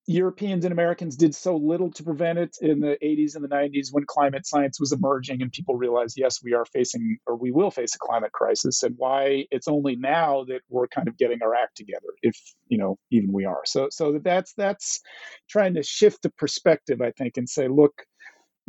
Europeans 0.10 0.66
and 0.66 0.72
Americans 0.72 1.16
did 1.16 1.36
so 1.36 1.56
little 1.56 1.92
to 1.92 2.04
prevent 2.04 2.40
it 2.40 2.58
in 2.62 2.80
the 2.80 2.98
80s 3.04 3.36
and 3.36 3.44
the 3.44 3.48
90s 3.48 3.90
when 3.92 4.06
climate 4.08 4.48
science 4.48 4.80
was 4.80 4.92
emerging 4.92 5.44
and 5.44 5.52
people 5.52 5.76
realized, 5.76 6.18
yes, 6.18 6.42
we 6.44 6.54
are 6.54 6.66
facing 6.66 7.20
or 7.28 7.36
we 7.36 7.52
will 7.52 7.70
face 7.70 7.94
a 7.94 8.00
climate 8.00 8.32
crisis, 8.32 8.82
and 8.82 8.96
why 8.98 9.46
it's 9.52 9.68
only 9.68 9.96
now 9.96 10.46
that 10.46 10.62
we're 10.68 10.88
kind 10.88 11.08
of 11.08 11.16
getting 11.16 11.44
our 11.44 11.54
act 11.54 11.78
together, 11.78 12.08
if 12.24 12.36
you 12.70 12.80
know, 12.80 12.98
even 13.12 13.32
we 13.32 13.46
are. 13.46 13.62
So, 13.66 13.90
so 13.92 14.20
that's 14.24 14.54
that's 14.54 15.00
trying 15.48 15.76
to 15.76 15.84
shift 15.84 16.24
the 16.24 16.32
perspective, 16.32 17.02
I 17.02 17.12
think, 17.12 17.38
and 17.38 17.48
say, 17.48 17.68
look, 17.68 18.04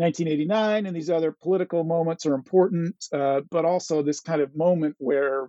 1989 0.00 0.86
and 0.86 0.96
these 0.96 1.10
other 1.10 1.32
political 1.32 1.84
moments 1.84 2.26
are 2.26 2.34
important, 2.34 2.96
uh, 3.12 3.40
but 3.50 3.64
also 3.64 4.02
this 4.02 4.20
kind 4.20 4.40
of 4.40 4.56
moment 4.56 4.96
where 4.98 5.48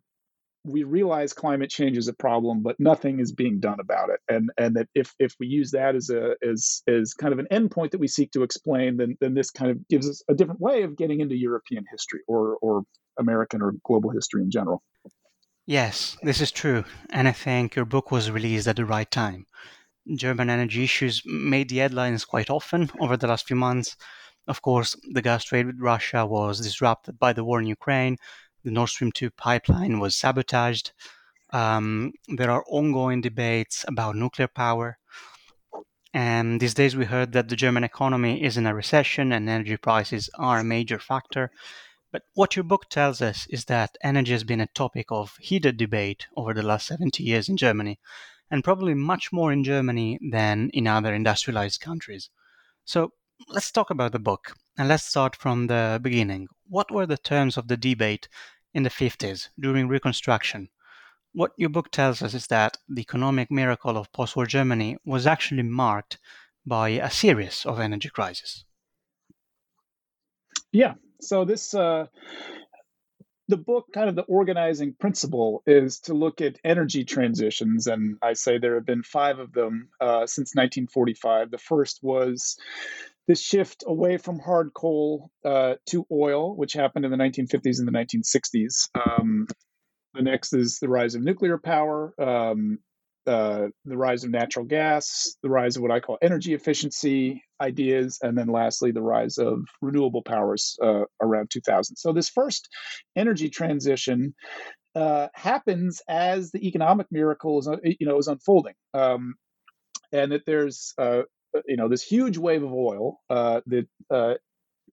we 0.64 0.84
realize 0.84 1.34
climate 1.34 1.70
change 1.70 1.98
is 1.98 2.08
a 2.08 2.14
problem, 2.14 2.62
but 2.62 2.80
nothing 2.80 3.20
is 3.20 3.32
being 3.32 3.60
done 3.60 3.80
about 3.80 4.10
it. 4.10 4.20
And 4.30 4.52
and 4.58 4.76
that 4.76 4.88
if 4.94 5.14
if 5.20 5.34
we 5.40 5.48
use 5.48 5.72
that 5.72 5.96
as 5.96 6.10
a 6.10 6.36
as 6.48 6.84
as 6.88 7.14
kind 7.14 7.34
of 7.34 7.40
an 7.40 7.48
endpoint 7.52 7.92
that 7.92 8.00
we 8.00 8.08
seek 8.08 8.32
to 8.32 8.44
explain, 8.44 8.98
then 8.98 9.18
then 9.20 9.34
this 9.34 9.50
kind 9.50 9.72
of 9.72 9.88
gives 9.88 10.08
us 10.08 10.22
a 10.30 10.36
different 10.36 10.62
way 10.62 10.84
of 10.84 10.96
getting 10.96 11.20
into 11.20 11.36
European 11.36 11.86
history 11.90 12.22
or 12.28 12.58
or 12.62 12.84
American 13.20 13.62
or 13.62 13.74
global 13.84 14.12
history 14.12 14.44
in 14.44 14.52
general. 14.52 14.84
Yes, 15.66 16.18
this 16.22 16.42
is 16.42 16.52
true, 16.52 16.84
and 17.10 17.28
I 17.28 17.32
think 17.32 17.76
your 17.76 17.86
book 17.86 18.12
was 18.12 18.30
released 18.30 18.68
at 18.68 18.76
the 18.76 18.86
right 18.86 19.10
time. 19.10 19.46
German 20.16 20.50
energy 20.50 20.84
issues 20.84 21.22
made 21.26 21.70
the 21.70 21.78
headlines 21.78 22.26
quite 22.26 22.50
often 22.50 22.90
over 23.00 23.18
the 23.18 23.28
last 23.28 23.48
few 23.48 23.56
months. 23.56 23.96
Of 24.48 24.62
course, 24.62 24.96
the 25.12 25.22
gas 25.22 25.44
trade 25.44 25.68
with 25.68 25.80
Russia 25.80 26.26
was 26.26 26.60
disrupted 26.60 27.20
by 27.20 27.34
the 27.34 27.44
war 27.44 27.60
in 27.60 27.68
Ukraine, 27.68 28.18
the 28.64 28.72
Nord 28.72 28.90
Stream 28.90 29.12
2 29.12 29.32
pipeline 29.32 30.00
was 30.00 30.16
sabotaged. 30.16 30.92
Um, 31.52 32.14
there 32.28 32.52
are 32.52 32.64
ongoing 32.68 33.22
debates 33.22 33.84
about 33.88 34.16
nuclear 34.16 34.48
power. 34.48 35.00
And 36.14 36.60
these 36.60 36.76
days 36.76 36.96
we 36.96 37.06
heard 37.06 37.32
that 37.32 37.50
the 37.50 37.56
German 37.56 37.84
economy 37.84 38.44
is 38.44 38.58
in 38.58 38.68
a 38.68 38.76
recession 38.76 39.32
and 39.32 39.50
energy 39.50 39.78
prices 39.78 40.30
are 40.38 40.60
a 40.60 40.64
major 40.64 41.00
factor. 41.00 41.52
But 42.12 42.24
what 42.34 42.56
your 42.56 42.64
book 42.64 42.90
tells 42.90 43.22
us 43.22 43.48
is 43.48 43.66
that 43.66 43.98
energy 44.04 44.34
has 44.34 44.44
been 44.44 44.62
a 44.62 44.68
topic 44.68 45.08
of 45.10 45.38
heated 45.38 45.78
debate 45.78 46.28
over 46.36 46.54
the 46.54 46.62
last 46.62 46.88
70 46.88 47.24
years 47.24 47.48
in 47.48 47.58
Germany, 47.58 48.00
and 48.52 48.64
probably 48.64 48.94
much 48.94 49.32
more 49.32 49.52
in 49.54 49.64
Germany 49.64 50.20
than 50.22 50.70
in 50.74 50.88
other 50.88 51.14
industrialized 51.14 51.80
countries. 51.80 52.30
So 52.84 53.14
let's 53.48 53.72
talk 53.72 53.90
about 53.90 54.12
the 54.12 54.20
book, 54.20 54.54
and 54.78 54.88
let's 54.88 55.04
start 55.04 55.36
from 55.36 55.68
the 55.68 56.00
beginning 56.02 56.48
what 56.72 56.90
were 56.90 57.06
the 57.06 57.18
terms 57.18 57.58
of 57.58 57.68
the 57.68 57.76
debate 57.76 58.30
in 58.74 58.84
the 58.84 58.90
50s 58.90 59.50
during 59.60 59.90
Reconstruction? 59.90 60.70
What 61.34 61.52
your 61.58 61.70
book 61.70 61.92
tells 61.92 62.22
us 62.22 62.34
is 62.34 62.48
that 62.48 62.78
the 62.88 63.02
economic 63.02 63.52
miracle 63.52 63.98
of 63.98 64.12
post 64.14 64.36
war 64.38 64.46
Germany 64.46 64.98
was 65.06 65.28
actually 65.28 65.64
marked 65.64 66.18
by 66.66 66.90
a 66.90 67.12
series 67.12 67.66
of 67.66 67.80
energy 67.80 68.10
crises. 68.10 68.64
Yeah. 70.72 70.94
So, 71.20 71.44
this, 71.44 71.74
uh, 71.74 72.08
the 73.50 73.58
book, 73.58 73.88
kind 73.94 74.08
of 74.08 74.16
the 74.16 74.24
organizing 74.24 74.94
principle 74.94 75.62
is 75.66 76.00
to 76.02 76.14
look 76.14 76.40
at 76.40 76.58
energy 76.64 77.04
transitions. 77.04 77.88
And 77.88 78.18
I 78.22 78.34
say 78.34 78.58
there 78.58 78.76
have 78.76 78.86
been 78.86 79.04
five 79.04 79.40
of 79.40 79.52
them 79.52 79.90
uh, 80.00 80.26
since 80.26 80.56
1945. 80.56 81.52
The 81.52 81.58
first 81.58 82.00
was 82.02 82.58
this 83.32 83.42
shift 83.42 83.86
away 83.88 84.18
from 84.18 84.40
hard 84.40 84.74
coal 84.74 85.32
uh, 85.46 85.76
to 85.86 86.06
oil, 86.12 86.54
which 86.54 86.74
happened 86.74 87.06
in 87.06 87.12
the 87.12 87.18
1950s 87.18 87.80
and 87.80 87.88
the 87.88 87.94
1960s. 87.94 88.90
Um, 88.94 89.48
the 90.14 90.22
next 90.22 90.52
is 90.52 90.80
the 90.80 90.90
rise 90.90 91.16
of 91.16 91.22
nuclear 91.22 91.58
power, 91.58 92.14
um, 92.20 92.80
uh, 93.26 93.68
the 93.86 93.96
rise 93.96 94.26
of 94.26 94.32
natural 94.32 94.66
gas, 94.66 95.38
the 95.44 95.50
rise 95.50 95.78
of 95.78 95.82
what 95.82 95.92
I 95.92 96.02
call 96.02 96.18
energy 96.22 96.54
efficiency 96.54 97.42
ideas, 97.62 98.20
and 98.22 98.38
then 98.38 98.48
lastly, 98.48 98.92
the 98.92 99.02
rise 99.02 99.38
of 99.38 99.62
renewable 99.82 100.24
powers 100.24 100.78
uh, 100.84 101.04
around 101.22 101.52
2000. 101.52 101.96
So, 101.96 102.12
this 102.12 102.28
first 102.28 102.68
energy 103.16 103.48
transition 103.48 104.36
uh, 104.94 105.30
happens 105.36 106.02
as 106.10 106.52
the 106.52 106.68
economic 106.68 107.08
miracle 107.12 107.60
is, 107.60 107.70
you 107.98 108.08
know, 108.08 108.18
is 108.18 108.28
unfolding. 108.28 108.74
Um, 108.94 109.36
and 110.12 110.34
that 110.34 110.42
there's 110.46 110.94
uh, 110.98 111.22
you 111.68 111.78
know 111.78 111.88
this 111.88 112.04
huge 112.04 112.38
wave 112.38 112.64
of 112.64 112.74
oil 112.74 113.20
uh, 113.30 113.62
that 113.68 113.88
uh, 114.10 114.34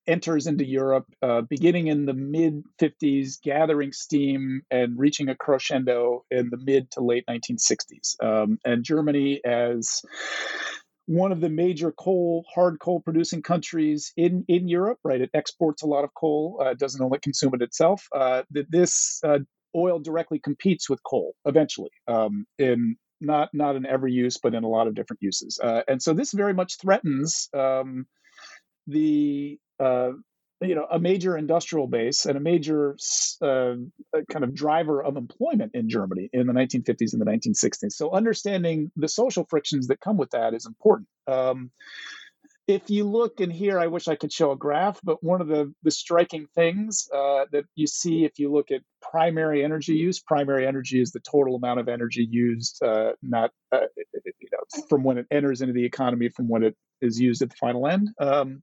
enters 0.09 0.47
into 0.47 0.65
Europe 0.65 1.07
uh, 1.23 1.43
beginning 1.43 1.89
in 1.89 2.07
the 2.07 2.15
mid 2.15 2.63
50s, 2.81 3.41
gathering 3.43 3.93
steam 3.93 4.63
and 4.71 4.99
reaching 4.99 5.29
a 5.29 5.37
crescendo 5.37 6.25
in 6.31 6.49
the 6.51 6.57
mid 6.57 6.91
to 6.93 7.01
late 7.01 7.25
1960s. 7.29 8.17
Um, 8.23 8.59
and 8.65 8.83
Germany, 8.83 9.41
as 9.45 10.03
one 11.07 11.31
of 11.31 11.41
the 11.41 11.49
major 11.49 11.93
coal, 11.93 12.45
hard 12.53 12.81
coal 12.81 13.01
producing 13.01 13.43
countries 13.43 14.13
in, 14.17 14.45
in 14.49 14.69
Europe, 14.69 14.99
right? 15.05 15.21
It 15.21 15.31
exports 15.35 15.83
a 15.83 15.87
lot 15.87 16.05
of 16.05 16.11
coal, 16.15 16.61
uh, 16.65 16.75
doesn't 16.75 17.03
only 17.03 17.19
consume 17.19 17.55
it 17.55 17.63
itself. 17.63 18.07
Uh, 18.15 18.43
this 18.51 19.21
uh, 19.25 19.39
oil 19.77 19.99
directly 19.99 20.39
competes 20.39 20.89
with 20.89 21.03
coal 21.03 21.35
eventually 21.45 21.91
um, 22.09 22.47
in 22.59 22.97
not 23.21 23.51
not 23.53 23.77
in 23.77 23.87
every 23.87 24.13
use, 24.13 24.39
but 24.39 24.55
in 24.55 24.65
a 24.65 24.69
lot 24.69 24.87
of 24.87 24.95
different 24.95 25.23
uses. 25.23 25.59
Uh, 25.63 25.83
and 25.89 26.03
so 26.03 26.13
this 26.13 26.33
very 26.33 26.55
much 26.55 26.79
threatens 26.79 27.49
um, 27.55 28.07
the 28.87 29.59
uh, 29.81 30.11
you 30.61 30.75
know 30.75 30.87
a 30.91 30.99
major 30.99 31.37
industrial 31.37 31.87
base 31.87 32.27
and 32.27 32.37
a 32.37 32.41
major 32.41 32.97
uh, 33.43 33.75
kind 34.31 34.45
of 34.45 34.55
driver 34.55 35.03
of 35.03 35.17
employment 35.17 35.73
in 35.75 35.89
Germany 35.89 36.29
in 36.33 36.47
the 36.47 36.53
1950s 36.53 37.13
and 37.13 37.21
the 37.21 37.27
1960s. 37.27 37.93
So 37.93 38.11
understanding 38.13 38.91
the 38.97 39.09
social 39.09 39.47
frictions 39.49 39.87
that 39.89 40.01
come 40.01 40.17
with 40.17 40.31
that 40.31 40.55
is 40.55 40.67
important. 40.67 41.09
Um, 41.27 41.71
if 42.69 42.91
you 42.91 43.05
look 43.05 43.41
in 43.41 43.51
here, 43.51 43.79
I 43.79 43.87
wish 43.87 44.09
I 44.09 44.15
could 44.15 44.31
show 44.31 44.53
a 44.53 44.57
graph, 44.57 45.01
but 45.03 45.25
one 45.25 45.41
of 45.41 45.49
the, 45.49 45.73
the 45.83 45.91
striking 45.91 46.47
things 46.55 47.09
uh, 47.13 47.47
that 47.51 47.65
you 47.75 47.87
see 47.87 48.27
if 48.27 48.39
you 48.39 48.53
look 48.53 48.71
at 48.71 48.83
primary 49.01 49.65
energy 49.65 49.95
use, 49.95 50.21
primary 50.21 50.67
energy 50.67 51.01
is 51.01 51.11
the 51.11 51.21
total 51.21 51.57
amount 51.57 51.81
of 51.81 51.89
energy 51.89 52.29
used, 52.31 52.83
uh, 52.83 53.13
not 53.23 53.53
uh, 53.73 53.87
you 53.97 54.49
know, 54.53 54.83
from 54.87 55.03
when 55.03 55.17
it 55.17 55.27
enters 55.31 55.63
into 55.63 55.73
the 55.73 55.85
economy, 55.85 56.29
from 56.29 56.47
when 56.47 56.63
it 56.63 56.77
is 57.01 57.19
used 57.19 57.41
at 57.41 57.49
the 57.49 57.57
final 57.57 57.87
end. 57.87 58.11
Um, 58.21 58.63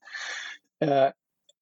uh, 0.80 1.10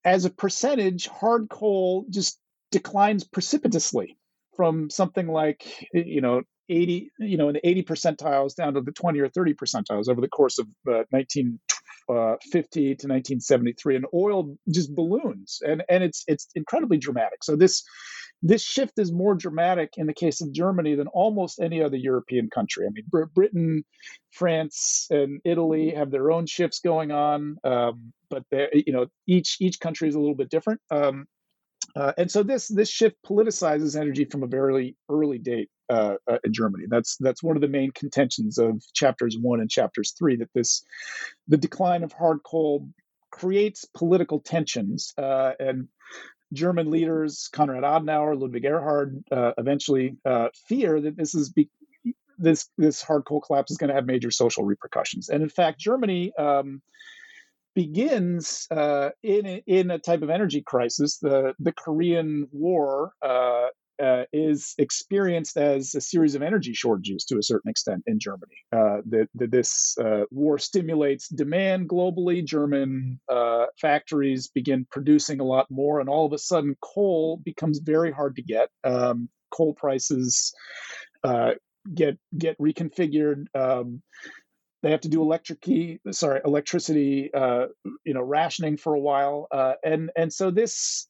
as 0.04 0.26
a 0.26 0.30
percentage, 0.30 1.08
hard 1.08 1.48
coal 1.50 2.06
just 2.10 2.38
declines 2.72 3.24
precipitously 3.24 4.18
from 4.55 4.89
something 4.89 5.27
like 5.27 5.65
you 5.93 6.22
know 6.22 6.41
80 6.69 7.12
you 7.19 7.38
know 7.38 7.50
in 7.50 7.55
the 7.55 7.67
80 7.67 7.83
percentiles 7.83 8.55
down 8.55 8.74
to 8.74 8.81
the 8.81 8.91
20 8.91 9.19
or 9.19 9.29
30 9.29 9.53
percentiles 9.53 10.10
over 10.10 10.22
the 10.22 10.29
course 10.29 10.60
of 10.60 10.67
uh, 10.88 11.03
1950 11.10 11.60
uh, 12.10 12.38
to 12.55 13.07
1973 13.07 13.95
and 13.98 14.05
oil 14.13 14.55
just 14.72 14.93
balloons 14.95 15.60
and 15.65 15.83
and 15.89 16.03
it's 16.03 16.24
it's 16.27 16.48
incredibly 16.55 16.98
dramatic 16.98 17.43
so 17.43 17.55
this 17.55 17.83
this 18.45 18.62
shift 18.62 19.00
is 19.00 19.12
more 19.12 19.36
dramatic 19.36 19.93
in 19.95 20.05
the 20.05 20.13
case 20.13 20.41
of 20.41 20.51
Germany 20.51 20.95
than 20.95 21.07
almost 21.07 21.62
any 21.62 21.81
other 21.81 21.95
European 21.95 22.50
country. 22.50 22.86
I 22.86 22.89
mean, 22.89 23.05
Br- 23.07 23.31
Britain, 23.33 23.86
France, 24.31 25.07
and 25.10 25.39
Italy 25.45 25.91
have 25.91 26.12
their 26.12 26.29
own 26.29 26.45
shifts 26.45 26.79
going 26.79 27.12
on, 27.12 27.55
um, 27.63 28.12
but 28.29 28.43
you 28.51 28.91
know 28.91 29.07
each 29.27 29.57
each 29.62 29.79
country 29.79 30.10
is 30.10 30.15
a 30.15 30.19
little 30.19 30.36
bit 30.36 30.50
different. 30.50 30.81
Um, 30.91 31.25
uh, 31.96 32.14
and 32.18 32.32
so 32.32 32.44
this 32.44 32.68
this 32.68 32.90
shift 32.90 33.16
politicizes 33.26 34.00
energy 34.00 34.26
from 34.26 34.44
a 34.44 34.48
very 34.48 34.96
early 35.10 35.38
date 35.38 35.70
uh, 35.90 36.16
uh, 36.30 36.38
in 36.44 36.54
Germany. 36.54 36.86
That's 36.90 37.18
that's 37.18 37.44
one 37.44 37.56
of 37.56 37.62
the 37.62 37.68
main 37.68 37.92
contentions 37.92 38.58
of 38.58 38.84
chapters 38.94 39.38
one 39.40 39.60
and 39.60 39.70
chapters 39.70 40.14
three. 40.18 40.36
That 40.38 40.50
this 40.56 40.84
the 41.48 41.58
decline 41.58 42.04
of 42.04 42.12
hard 42.12 42.40
coal 42.44 42.90
creates 43.32 43.86
political 43.96 44.40
tensions 44.40 45.14
uh, 45.18 45.54
and 45.60 45.88
German 46.52 46.92
leaders, 46.92 47.50
Konrad 47.52 47.84
Adenauer, 47.84 48.40
Ludwig 48.40 48.64
Erhard, 48.64 49.24
uh, 49.32 49.54
eventually 49.58 50.18
fear 50.68 51.02
that 51.02 51.18
this 51.18 51.36
is 51.36 51.50
be- 51.50 51.70
this 52.38 52.70
this 52.78 53.02
hard 53.02 53.26
coal 53.26 53.42
collapse 53.42 53.72
is 53.72 53.78
going 53.78 53.90
to 53.90 53.96
have 53.96 54.06
major 54.06 54.32
social 54.32 54.64
repercussions. 54.64 55.30
And 55.30 55.44
in 55.44 55.50
fact, 55.50 55.80
Germany 55.80 56.34
um, 56.38 56.82
begins 57.75 58.68
uh, 58.72 59.10
in 59.22 59.46
in 59.65 59.92
a 59.92 60.00
type 60.00 60.22
of 60.22 60.30
energy 60.30 60.62
crisis. 60.62 61.18
The 61.20 61.53
the 61.60 61.74
Korean 61.74 62.48
War 62.51 63.13
uh, 63.22 63.68
uh, 64.01 64.24
is 64.34 64.74
experienced 64.77 65.58
as 65.58 65.96
a 65.96 66.01
series 66.01 66.36
of 66.36 66.42
energy 66.42 66.74
shortages 66.74 67.25
to 67.25 67.38
a 67.38 67.44
certain 67.44 67.70
extent 67.70 68.03
in 68.08 68.20
Germany. 68.20 68.56
Uh, 68.72 68.98
that, 69.05 69.27
this 69.33 69.96
uh, 70.00 70.24
war 70.31 70.57
stimulates 70.57 71.27
demand 71.29 71.88
globally. 71.90 72.44
German 72.44 73.20
uh, 73.31 73.66
factories 73.79 74.48
begin 74.48 74.86
producing 74.92 75.40
a 75.40 75.46
lot 75.46 75.68
more, 75.70 76.00
and 76.00 76.09
all 76.09 76.25
of 76.25 76.33
a 76.33 76.40
sudden, 76.40 76.75
coal 76.81 77.40
becomes 77.44 77.79
very 77.79 78.12
hard 78.12 78.36
to 78.36 78.42
get. 78.42 78.70
Um, 78.83 79.29
coal 79.51 79.74
prices 79.74 80.53
get 81.94 82.18
get 82.38 82.57
reconfigured. 82.59 83.46
Um, 83.55 84.01
they 84.83 84.91
have 84.91 85.01
to 85.01 85.09
do 85.09 85.22
electric 85.22 85.65
sorry 86.11 86.41
electricity 86.46 87.33
uh, 87.33 87.67
you 88.03 88.13
know 88.13 88.22
rationing 88.22 88.77
for 88.77 88.93
a 88.93 89.00
while 89.00 89.48
uh, 89.51 89.74
and 89.83 90.11
and 90.15 90.31
so 90.31 90.51
this 90.51 91.07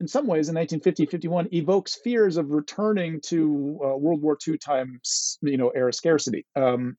in 0.00 0.06
some 0.06 0.26
ways 0.26 0.48
in 0.48 0.54
1950 0.54 1.06
51 1.06 1.48
evokes 1.52 1.98
fears 2.04 2.36
of 2.36 2.50
returning 2.50 3.20
to 3.22 3.80
uh, 3.84 3.96
world 3.96 4.22
war 4.22 4.38
ii 4.46 4.58
times 4.58 5.38
you 5.42 5.56
know 5.56 5.70
era 5.70 5.92
scarcity. 5.92 6.46
Um, 6.54 6.96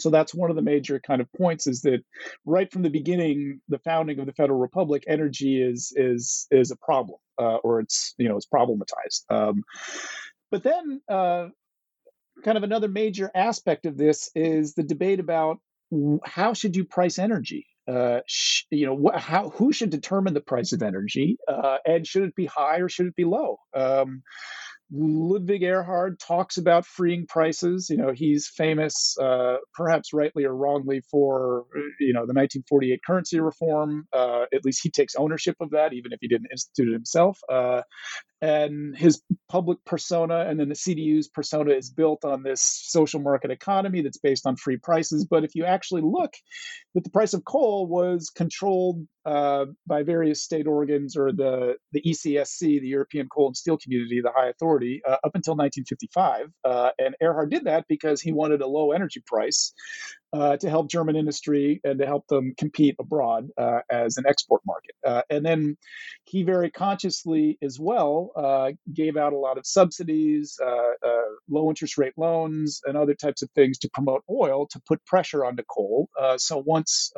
so 0.00 0.10
that's 0.10 0.34
one 0.34 0.50
of 0.50 0.56
the 0.56 0.62
major 0.62 0.98
kind 0.98 1.20
of 1.20 1.32
points 1.32 1.68
is 1.68 1.82
that 1.82 2.04
right 2.44 2.70
from 2.70 2.82
the 2.82 2.90
beginning 2.90 3.60
the 3.68 3.78
founding 3.78 4.18
of 4.18 4.26
the 4.26 4.32
federal 4.32 4.58
republic 4.58 5.04
energy 5.06 5.62
is 5.62 5.92
is 5.96 6.48
is 6.50 6.72
a 6.72 6.76
problem 6.76 7.18
uh, 7.40 7.56
or 7.56 7.80
it's 7.80 8.14
you 8.18 8.28
know 8.28 8.36
it's 8.36 8.48
problematized. 8.52 9.22
Um, 9.30 9.62
but 10.50 10.62
then 10.62 11.00
uh, 11.08 11.48
kind 12.44 12.56
of 12.56 12.62
another 12.62 12.88
major 12.88 13.30
aspect 13.34 13.86
of 13.86 13.96
this 13.96 14.30
is 14.34 14.74
the 14.74 14.82
debate 14.82 15.20
about 15.20 15.58
how 16.24 16.54
should 16.54 16.76
you 16.76 16.84
price 16.84 17.18
energy 17.18 17.66
uh, 17.86 18.20
sh- 18.26 18.64
you 18.70 18.86
know, 18.86 18.96
wh- 18.96 19.18
how 19.18 19.50
who 19.50 19.72
should 19.72 19.90
determine 19.90 20.34
the 20.34 20.40
price 20.40 20.72
of 20.72 20.82
energy, 20.82 21.36
uh, 21.48 21.78
and 21.84 22.06
should 22.06 22.22
it 22.22 22.34
be 22.34 22.46
high 22.46 22.78
or 22.78 22.88
should 22.88 23.06
it 23.06 23.16
be 23.16 23.24
low? 23.24 23.58
Um, 23.74 24.22
Ludwig 24.96 25.62
Erhard 25.62 26.18
talks 26.18 26.56
about 26.56 26.86
freeing 26.86 27.26
prices. 27.26 27.90
You 27.90 27.96
know, 27.96 28.12
he's 28.12 28.46
famous, 28.48 29.16
uh, 29.20 29.56
perhaps 29.74 30.12
rightly 30.12 30.44
or 30.44 30.54
wrongly, 30.54 31.02
for 31.10 31.64
you 31.98 32.12
know 32.12 32.26
the 32.26 32.34
1948 32.34 33.00
currency 33.04 33.40
reform. 33.40 34.06
Uh, 34.12 34.44
at 34.54 34.64
least 34.64 34.80
he 34.82 34.90
takes 34.90 35.16
ownership 35.16 35.56
of 35.60 35.70
that, 35.70 35.92
even 35.92 36.12
if 36.12 36.18
he 36.20 36.28
didn't 36.28 36.48
institute 36.52 36.88
it 36.88 36.92
himself. 36.92 37.38
Uh, 37.50 37.82
and 38.44 38.94
his 38.94 39.22
public 39.48 39.78
persona 39.86 40.40
and 40.40 40.60
then 40.60 40.68
the 40.68 40.74
CDU's 40.74 41.28
persona 41.28 41.70
is 41.70 41.88
built 41.88 42.26
on 42.26 42.42
this 42.42 42.60
social 42.60 43.20
market 43.20 43.50
economy 43.50 44.02
that's 44.02 44.18
based 44.18 44.46
on 44.46 44.56
free 44.56 44.76
prices. 44.76 45.24
But 45.24 45.44
if 45.44 45.54
you 45.54 45.64
actually 45.64 46.02
look 46.02 46.34
that 46.94 47.04
the 47.04 47.10
price 47.10 47.32
of 47.32 47.44
coal 47.44 47.86
was 47.86 48.28
controlled 48.28 49.06
uh, 49.24 49.66
by 49.86 50.02
various 50.02 50.42
state 50.42 50.66
organs 50.66 51.16
or 51.16 51.32
the, 51.32 51.76
the 51.92 52.02
ECSC, 52.02 52.80
the 52.80 52.88
European 52.88 53.28
Coal 53.28 53.46
and 53.46 53.56
Steel 53.56 53.78
Community, 53.78 54.20
the 54.20 54.32
high 54.34 54.48
authority, 54.48 54.83
uh, 55.06 55.16
up 55.24 55.34
until 55.34 55.54
1955. 55.54 56.46
Uh, 56.64 56.90
and 56.98 57.14
Erhard 57.22 57.50
did 57.50 57.64
that 57.64 57.84
because 57.88 58.20
he 58.20 58.32
wanted 58.32 58.60
a 58.60 58.66
low 58.66 58.92
energy 58.92 59.22
price 59.26 59.72
uh, 60.32 60.56
to 60.56 60.68
help 60.68 60.88
German 60.88 61.16
industry 61.16 61.80
and 61.84 61.98
to 61.98 62.06
help 62.06 62.26
them 62.28 62.54
compete 62.58 62.96
abroad 62.98 63.48
uh, 63.56 63.80
as 63.90 64.16
an 64.16 64.24
export 64.26 64.62
market. 64.66 64.94
Uh, 65.06 65.22
and 65.30 65.44
then 65.44 65.76
he 66.24 66.42
very 66.42 66.70
consciously, 66.70 67.58
as 67.62 67.78
well, 67.78 68.32
uh, 68.36 68.72
gave 68.92 69.16
out 69.16 69.32
a 69.32 69.38
lot 69.38 69.58
of 69.58 69.66
subsidies, 69.66 70.58
low 71.48 71.68
interest 71.68 71.98
rate 71.98 72.14
loans, 72.16 72.80
and 72.86 72.96
other 72.96 73.14
types 73.14 73.42
of 73.42 73.50
things 73.50 73.78
to 73.78 73.90
promote 73.90 74.22
oil 74.30 74.66
to 74.66 74.80
put 74.88 75.04
pressure 75.04 75.44
onto 75.44 75.62
coal. 75.64 76.08
so 76.36 76.58
once 76.58 77.12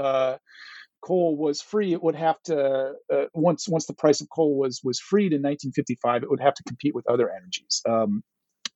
coal 1.06 1.36
was 1.36 1.62
free, 1.62 1.92
it 1.92 2.02
would 2.02 2.16
have 2.16 2.40
to 2.44 2.94
once 3.34 3.68
once 3.68 3.86
the 3.86 3.94
price 3.94 4.20
of 4.20 4.28
coal 4.28 4.58
was 4.58 4.80
was 4.82 4.98
freed 4.98 5.32
in 5.32 5.42
1955, 5.42 6.22
it 6.22 6.30
would 6.30 6.40
have 6.40 6.54
to 6.54 6.64
compete 6.64 6.94
with 6.94 7.08
other 7.08 7.30
energies. 7.30 7.82
Um, 7.88 8.22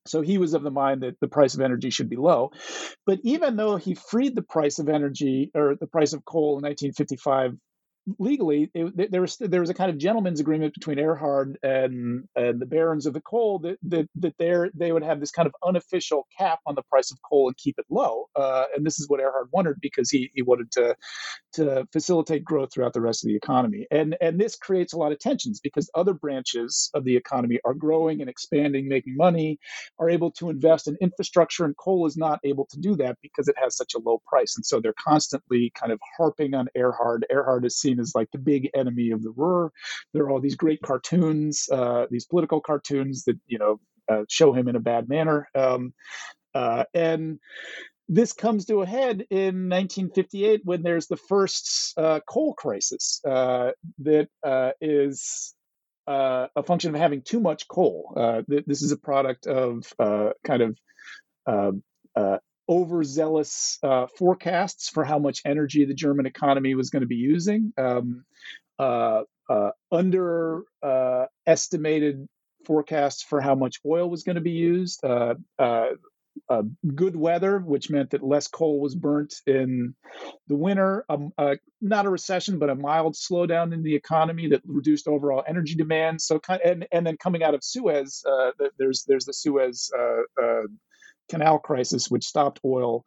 so 0.07 0.21
he 0.21 0.37
was 0.37 0.53
of 0.53 0.63
the 0.63 0.71
mind 0.71 1.03
that 1.03 1.19
the 1.19 1.27
price 1.27 1.53
of 1.53 1.61
energy 1.61 1.89
should 1.91 2.09
be 2.09 2.15
low. 2.15 2.51
But 3.05 3.19
even 3.23 3.55
though 3.55 3.75
he 3.75 3.93
freed 3.95 4.35
the 4.35 4.41
price 4.41 4.79
of 4.79 4.89
energy 4.89 5.51
or 5.53 5.75
the 5.79 5.87
price 5.87 6.13
of 6.13 6.25
coal 6.25 6.57
in 6.57 6.63
1955 6.63 7.57
legally, 8.19 8.69
it, 8.73 9.11
there 9.11 9.21
was 9.21 9.37
there 9.37 9.61
was 9.61 9.69
a 9.69 9.73
kind 9.73 9.89
of 9.89 9.97
gentleman's 9.97 10.39
agreement 10.39 10.73
between 10.73 10.97
Erhard 10.97 11.55
and, 11.63 12.27
and 12.35 12.59
the 12.59 12.65
barons 12.65 13.05
of 13.05 13.13
the 13.13 13.21
coal 13.21 13.59
that 13.59 13.77
that 13.83 14.09
that 14.15 14.35
they 14.37 14.69
they 14.73 14.91
would 14.91 15.03
have 15.03 15.19
this 15.19 15.31
kind 15.31 15.47
of 15.47 15.53
unofficial 15.65 16.27
cap 16.37 16.59
on 16.65 16.75
the 16.75 16.83
price 16.83 17.11
of 17.11 17.19
coal 17.29 17.47
and 17.47 17.57
keep 17.57 17.77
it 17.77 17.85
low. 17.89 18.25
Uh, 18.35 18.65
and 18.75 18.85
this 18.85 18.99
is 18.99 19.07
what 19.09 19.19
Erhard 19.19 19.47
wanted 19.51 19.75
because 19.81 20.09
he 20.09 20.29
he 20.33 20.41
wanted 20.41 20.71
to 20.71 20.95
to 21.53 21.87
facilitate 21.93 22.43
growth 22.43 22.73
throughout 22.73 22.93
the 22.93 23.01
rest 23.01 23.23
of 23.23 23.27
the 23.27 23.35
economy. 23.35 23.87
And 23.91 24.15
and 24.21 24.39
this 24.39 24.55
creates 24.55 24.93
a 24.93 24.97
lot 24.97 25.11
of 25.11 25.19
tensions 25.19 25.59
because 25.59 25.89
other 25.95 26.13
branches 26.13 26.89
of 26.93 27.03
the 27.03 27.15
economy 27.15 27.59
are 27.65 27.73
growing 27.73 28.21
and 28.21 28.29
expanding, 28.29 28.87
making 28.87 29.15
money, 29.15 29.59
are 29.99 30.09
able 30.09 30.31
to 30.31 30.49
invest 30.49 30.87
in 30.87 30.97
infrastructure, 31.01 31.65
and 31.65 31.75
coal 31.77 32.07
is 32.07 32.17
not 32.17 32.39
able 32.43 32.67
to 32.71 32.79
do 32.79 32.95
that 32.97 33.17
because 33.21 33.47
it 33.47 33.55
has 33.61 33.75
such 33.75 33.93
a 33.95 33.99
low 33.99 34.21
price. 34.27 34.55
And 34.55 34.65
so 34.65 34.79
they're 34.79 34.93
constantly 34.97 35.71
kind 35.75 35.91
of 35.91 35.99
harping 36.17 36.53
on 36.53 36.67
Erhard. 36.77 37.21
Erhard 37.31 37.65
is 37.65 37.79
seen 37.91 37.99
as 37.99 38.15
like 38.15 38.31
the 38.31 38.37
big 38.37 38.69
enemy 38.73 39.11
of 39.11 39.23
the 39.23 39.31
Ruhr. 39.31 39.71
There 40.13 40.23
are 40.23 40.29
all 40.29 40.41
these 40.41 40.55
great 40.55 40.81
cartoons, 40.81 41.67
uh, 41.71 42.07
these 42.09 42.25
political 42.25 42.61
cartoons 42.61 43.23
that 43.25 43.37
you 43.47 43.59
know 43.59 43.79
uh, 44.11 44.23
show 44.29 44.53
him 44.53 44.67
in 44.67 44.75
a 44.75 44.79
bad 44.79 45.09
manner. 45.09 45.47
Um, 45.55 45.93
uh, 46.53 46.83
and 46.93 47.39
this 48.09 48.33
comes 48.33 48.65
to 48.65 48.81
a 48.81 48.85
head 48.85 49.25
in 49.29 49.69
1958 49.69 50.61
when 50.65 50.83
there's 50.83 51.07
the 51.07 51.17
first 51.17 51.93
uh, 51.97 52.19
coal 52.27 52.53
crisis 52.53 53.21
uh, 53.25 53.71
that 53.99 54.27
uh, 54.43 54.71
is 54.81 55.53
uh, 56.07 56.47
a 56.55 56.63
function 56.63 56.93
of 56.93 56.99
having 56.99 57.21
too 57.21 57.39
much 57.39 57.67
coal. 57.69 58.13
Uh, 58.17 58.41
th- 58.49 58.65
this 58.67 58.81
is 58.81 58.91
a 58.91 58.97
product 58.97 59.47
of 59.47 59.85
uh, 59.97 60.31
kind 60.43 60.61
of 60.61 60.77
um, 61.47 61.83
overzealous 62.71 63.77
forecasts 64.17 64.89
for 64.89 65.03
how 65.03 65.19
much 65.19 65.43
energy 65.45 65.85
the 65.85 65.93
German 65.93 66.25
economy 66.25 66.73
was 66.73 66.89
going 66.89 67.01
to 67.01 67.07
be 67.07 67.17
using. 67.17 67.71
Um, 67.77 68.25
underestimated 69.91 72.27
forecasts 72.65 73.23
for 73.23 73.41
how 73.41 73.55
much 73.55 73.79
oil 73.85 74.09
was 74.09 74.23
going 74.23 74.35
to 74.35 74.41
be 74.41 74.51
used. 74.51 75.03
Uh, 75.03 75.35
uh, 75.59 75.87
uh, 76.49 76.63
good 76.95 77.15
weather, 77.15 77.59
which 77.59 77.89
meant 77.89 78.11
that 78.11 78.23
less 78.23 78.47
coal 78.47 78.79
was 78.79 78.95
burnt 78.95 79.33
in 79.45 79.93
the 80.47 80.55
winter. 80.55 81.05
Um, 81.09 81.33
uh, 81.37 81.55
not 81.81 82.05
a 82.05 82.09
recession, 82.09 82.57
but 82.57 82.69
a 82.69 82.75
mild 82.75 83.15
slowdown 83.15 83.73
in 83.73 83.83
the 83.83 83.95
economy 83.95 84.47
that 84.47 84.61
reduced 84.65 85.07
overall 85.07 85.43
energy 85.47 85.75
demand. 85.75 86.21
So, 86.21 86.39
and 86.63 86.87
and 86.91 87.05
then 87.05 87.17
coming 87.17 87.43
out 87.43 87.53
of 87.53 87.63
Suez, 87.63 88.23
uh, 88.29 88.51
there's 88.77 89.03
there's 89.07 89.25
the 89.25 89.33
Suez 89.33 89.91
uh, 89.97 90.41
uh, 90.41 90.63
Canal 91.31 91.59
crisis, 91.59 92.09
which 92.09 92.25
stopped 92.25 92.59
oil 92.65 93.05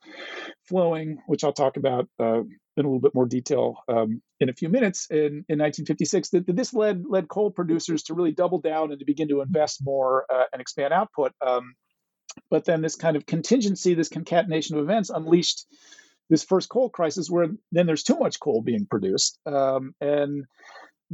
flowing, 0.66 1.18
which 1.26 1.44
I'll 1.44 1.52
talk 1.52 1.76
about 1.76 2.08
uh, 2.18 2.40
in 2.40 2.84
a 2.84 2.88
little 2.88 2.98
bit 2.98 3.14
more 3.14 3.26
detail 3.26 3.76
um, 3.88 4.22
in 4.40 4.48
a 4.48 4.54
few 4.54 4.68
minutes. 4.68 5.06
In, 5.10 5.44
in 5.48 5.58
1956, 5.60 6.30
that 6.30 6.46
this 6.46 6.72
led 6.72 7.04
led 7.06 7.28
coal 7.28 7.50
producers 7.50 8.02
to 8.04 8.14
really 8.14 8.32
double 8.32 8.60
down 8.60 8.90
and 8.90 8.98
to 8.98 9.06
begin 9.06 9.28
to 9.28 9.42
invest 9.42 9.80
more 9.84 10.24
and 10.52 10.60
expand 10.60 10.94
output. 10.94 11.32
Um, 11.46 11.74
but 12.50 12.64
then 12.64 12.80
this 12.80 12.96
kind 12.96 13.16
of 13.16 13.26
contingency, 13.26 13.94
this 13.94 14.08
concatenation 14.08 14.76
of 14.76 14.82
events 14.82 15.10
unleashed 15.10 15.66
this 16.30 16.44
first 16.44 16.68
coal 16.68 16.88
crisis 16.88 17.30
where 17.30 17.48
then 17.72 17.86
there's 17.86 18.02
too 18.02 18.18
much 18.18 18.40
coal 18.40 18.62
being 18.62 18.86
produced. 18.86 19.38
Um, 19.46 19.94
and 20.00 20.46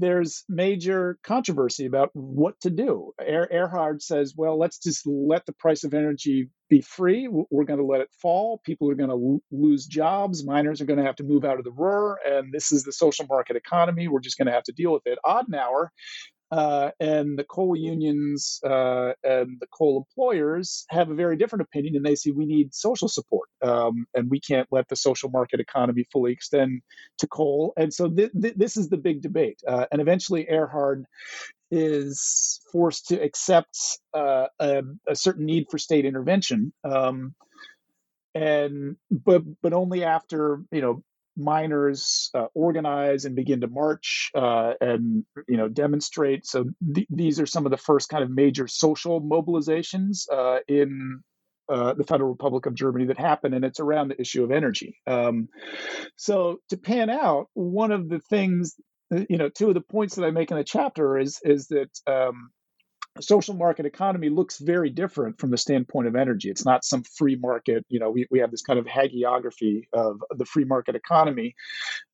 there's 0.01 0.45
major 0.49 1.19
controversy 1.23 1.87
about 1.87 2.11
what 2.15 2.61
to 2.61 2.71
do. 2.71 3.13
Er- 3.21 3.49
Erhard 3.53 4.03
says, 4.03 4.35
well, 4.37 4.59
let's 4.59 4.79
just 4.79 5.07
let 5.07 5.47
the 5.47 5.53
price 5.53 5.85
of 5.85 5.95
energy 5.95 6.51
be 6.69 6.81
free. 6.81 7.29
We're 7.29 7.65
going 7.65 7.81
to 7.81 7.85
let 7.85 8.01
it 8.01 8.11
fall. 8.23 8.61
People 8.65 8.91
are 8.91 8.95
going 8.95 9.11
to 9.11 9.43
lose 9.51 9.87
jobs. 9.87 10.45
Miners 10.45 10.81
are 10.81 10.85
going 10.87 10.99
to 10.99 11.05
have 11.05 11.17
to 11.17 11.25
move 11.25 11.45
out 11.45 11.59
of 11.59 11.65
the 11.65 11.73
Ruhr. 11.73 12.19
And 12.25 12.53
this 12.53 12.73
is 12.73 12.85
the 12.85 12.93
social 12.93 13.27
market 13.27 13.57
economy. 13.57 14.09
We're 14.09 14.21
just 14.21 14.39
going 14.39 14.47
to 14.47 14.53
have 14.53 14.65
to 14.65 14.73
deal 14.73 14.93
with 14.93 15.07
it. 15.07 15.19
Adenauer 15.25 15.89
uh, 16.51 16.91
and 16.99 17.39
the 17.39 17.45
coal 17.45 17.77
unions 17.77 18.61
uh, 18.65 19.13
and 19.23 19.59
the 19.61 19.67
coal 19.73 19.99
employers 19.99 20.85
have 20.91 21.11
a 21.11 21.15
very 21.15 21.37
different 21.37 21.63
opinion, 21.63 21.97
and 21.97 22.05
they 22.05 22.17
see 22.17 22.33
we 22.33 22.47
need 22.47 22.75
social 22.75 23.09
support, 23.09 23.49
um, 23.63 24.07
and 24.15 24.31
we 24.31 24.41
can't 24.41 24.69
let 24.71 24.89
the 24.89 24.97
social 24.97 25.31
market 25.31 25.61
economy 25.61 26.05
fully 26.13 26.33
extend 26.33 26.83
to 27.19 27.29
coal. 27.29 27.73
And 27.77 27.93
so 27.95 28.09
th- 28.09 28.33
th- 28.41 28.55
this 28.57 28.77
is 28.77 28.89
the 28.89 28.97
big 28.97 29.23
debate. 29.23 29.61
Uh, 29.67 29.87
and 29.93 30.01
eventually, 30.01 30.47
Erhard 30.51 31.05
is 31.71 32.61
forced 32.73 33.07
to 33.09 33.23
accept 33.23 33.79
uh, 34.13 34.47
a, 34.59 34.83
a, 35.09 35.15
certain 35.15 35.47
need 35.47 35.67
for 35.71 35.79
state 35.79 36.05
intervention. 36.05 36.73
Um, 36.83 37.35
and 38.35 38.97
but 39.11 39.43
but 39.63 39.73
only 39.73 40.05
after 40.05 40.63
you 40.71 40.81
know 40.81 41.03
miners 41.37 42.31
uh, 42.35 42.47
organize 42.55 43.25
and 43.25 43.37
begin 43.37 43.61
to 43.61 43.69
march 43.69 44.31
uh, 44.35 44.75
and 44.81 45.25
you 45.49 45.57
know 45.57 45.69
demonstrate. 45.69 46.47
So 46.47 46.64
th- 46.95 47.07
these 47.11 47.40
are 47.40 47.47
some 47.47 47.66
of 47.66 47.71
the 47.71 47.77
first 47.77 48.09
kind 48.09 48.23
of 48.23 48.31
major 48.31 48.66
social 48.66 49.21
mobilizations 49.21 50.27
uh, 50.33 50.59
in 50.69 51.23
uh, 51.69 51.95
the 51.95 52.05
Federal 52.05 52.31
Republic 52.31 52.66
of 52.66 52.75
Germany 52.75 53.07
that 53.07 53.19
happen, 53.19 53.55
and 53.55 53.64
it's 53.64 53.81
around 53.81 54.09
the 54.09 54.21
issue 54.21 54.43
of 54.43 54.51
energy. 54.51 54.99
Um, 55.07 55.49
so 56.16 56.59
to 56.69 56.77
pan 56.77 57.11
out, 57.11 57.47
one 57.55 57.93
of 57.93 58.09
the 58.09 58.19
things, 58.19 58.75
you 59.11 59.38
know, 59.38 59.49
two 59.49 59.69
of 59.69 59.75
the 59.75 59.81
points 59.81 60.16
that 60.16 60.25
I 60.25 60.31
make 60.31 60.51
in 60.51 60.57
the 60.57 60.64
chapter 60.64 61.16
is 61.19 61.40
is 61.45 61.69
that 61.69 61.90
um, 62.07 62.51
social 63.21 63.55
market 63.55 63.87
economy 63.87 64.29
looks 64.29 64.59
very 64.59 64.91
different 64.91 65.39
from 65.39 65.51
the 65.51 65.57
standpoint 65.57 66.09
of 66.09 66.17
energy. 66.17 66.51
It's 66.51 66.65
not 66.65 66.85
some 66.85 67.03
free 67.03 67.37
market. 67.37 67.85
You 67.89 68.01
know, 68.01 68.11
we, 68.11 68.27
we 68.31 68.39
have 68.41 68.51
this 68.51 68.63
kind 68.63 68.79
of 68.79 68.87
hagiography 68.87 69.85
of 69.93 70.23
the 70.37 70.45
free 70.45 70.65
market 70.65 70.95
economy 70.95 71.55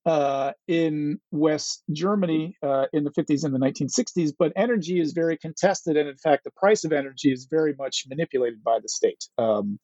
uh, 0.04 0.52
in 0.68 1.18
West 1.30 1.82
Germany 1.92 2.56
uh, 2.62 2.86
in 2.92 3.04
the 3.04 3.10
50s 3.10 3.44
and 3.44 3.54
the 3.54 3.58
1960s, 3.58 4.32
but 4.38 4.52
energy 4.56 5.00
is 5.00 5.12
very 5.12 5.36
contested. 5.36 5.96
And 5.96 6.08
in 6.08 6.16
fact, 6.16 6.44
the 6.44 6.50
price 6.52 6.84
of 6.84 6.92
energy 6.92 7.32
is 7.32 7.46
very 7.50 7.74
much 7.78 8.04
manipulated 8.08 8.62
by 8.62 8.78
the 8.80 8.88
state. 8.88 9.24
Um, 9.38 9.78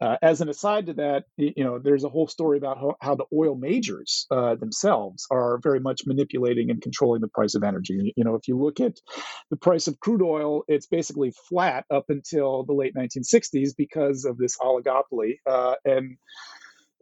uh, 0.00 0.16
as 0.22 0.40
an 0.40 0.48
aside 0.48 0.86
to 0.86 0.94
that, 0.94 1.24
you 1.36 1.64
know, 1.64 1.78
there's 1.78 2.04
a 2.04 2.08
whole 2.08 2.26
story 2.26 2.56
about 2.56 2.78
how, 2.78 2.96
how 3.00 3.14
the 3.14 3.26
oil 3.34 3.54
majors 3.54 4.26
uh, 4.30 4.54
themselves 4.54 5.26
are 5.30 5.58
very 5.62 5.80
much 5.80 6.02
manipulating 6.06 6.70
and 6.70 6.80
controlling 6.80 7.20
the 7.20 7.28
price 7.28 7.54
of 7.54 7.62
energy. 7.62 8.12
You 8.16 8.24
know, 8.24 8.34
if 8.34 8.48
you 8.48 8.58
look 8.58 8.80
at 8.80 8.98
the 9.50 9.56
price 9.56 9.88
of 9.88 10.00
crude 10.00 10.22
oil, 10.22 10.62
it's 10.68 10.86
basically 10.86 11.32
flat 11.48 11.84
up 11.90 12.06
until 12.08 12.64
the 12.64 12.72
late 12.72 12.94
1960s 12.94 13.70
because 13.76 14.24
of 14.24 14.38
this 14.38 14.56
oligopoly. 14.58 15.34
Uh, 15.46 15.74
and 15.84 16.16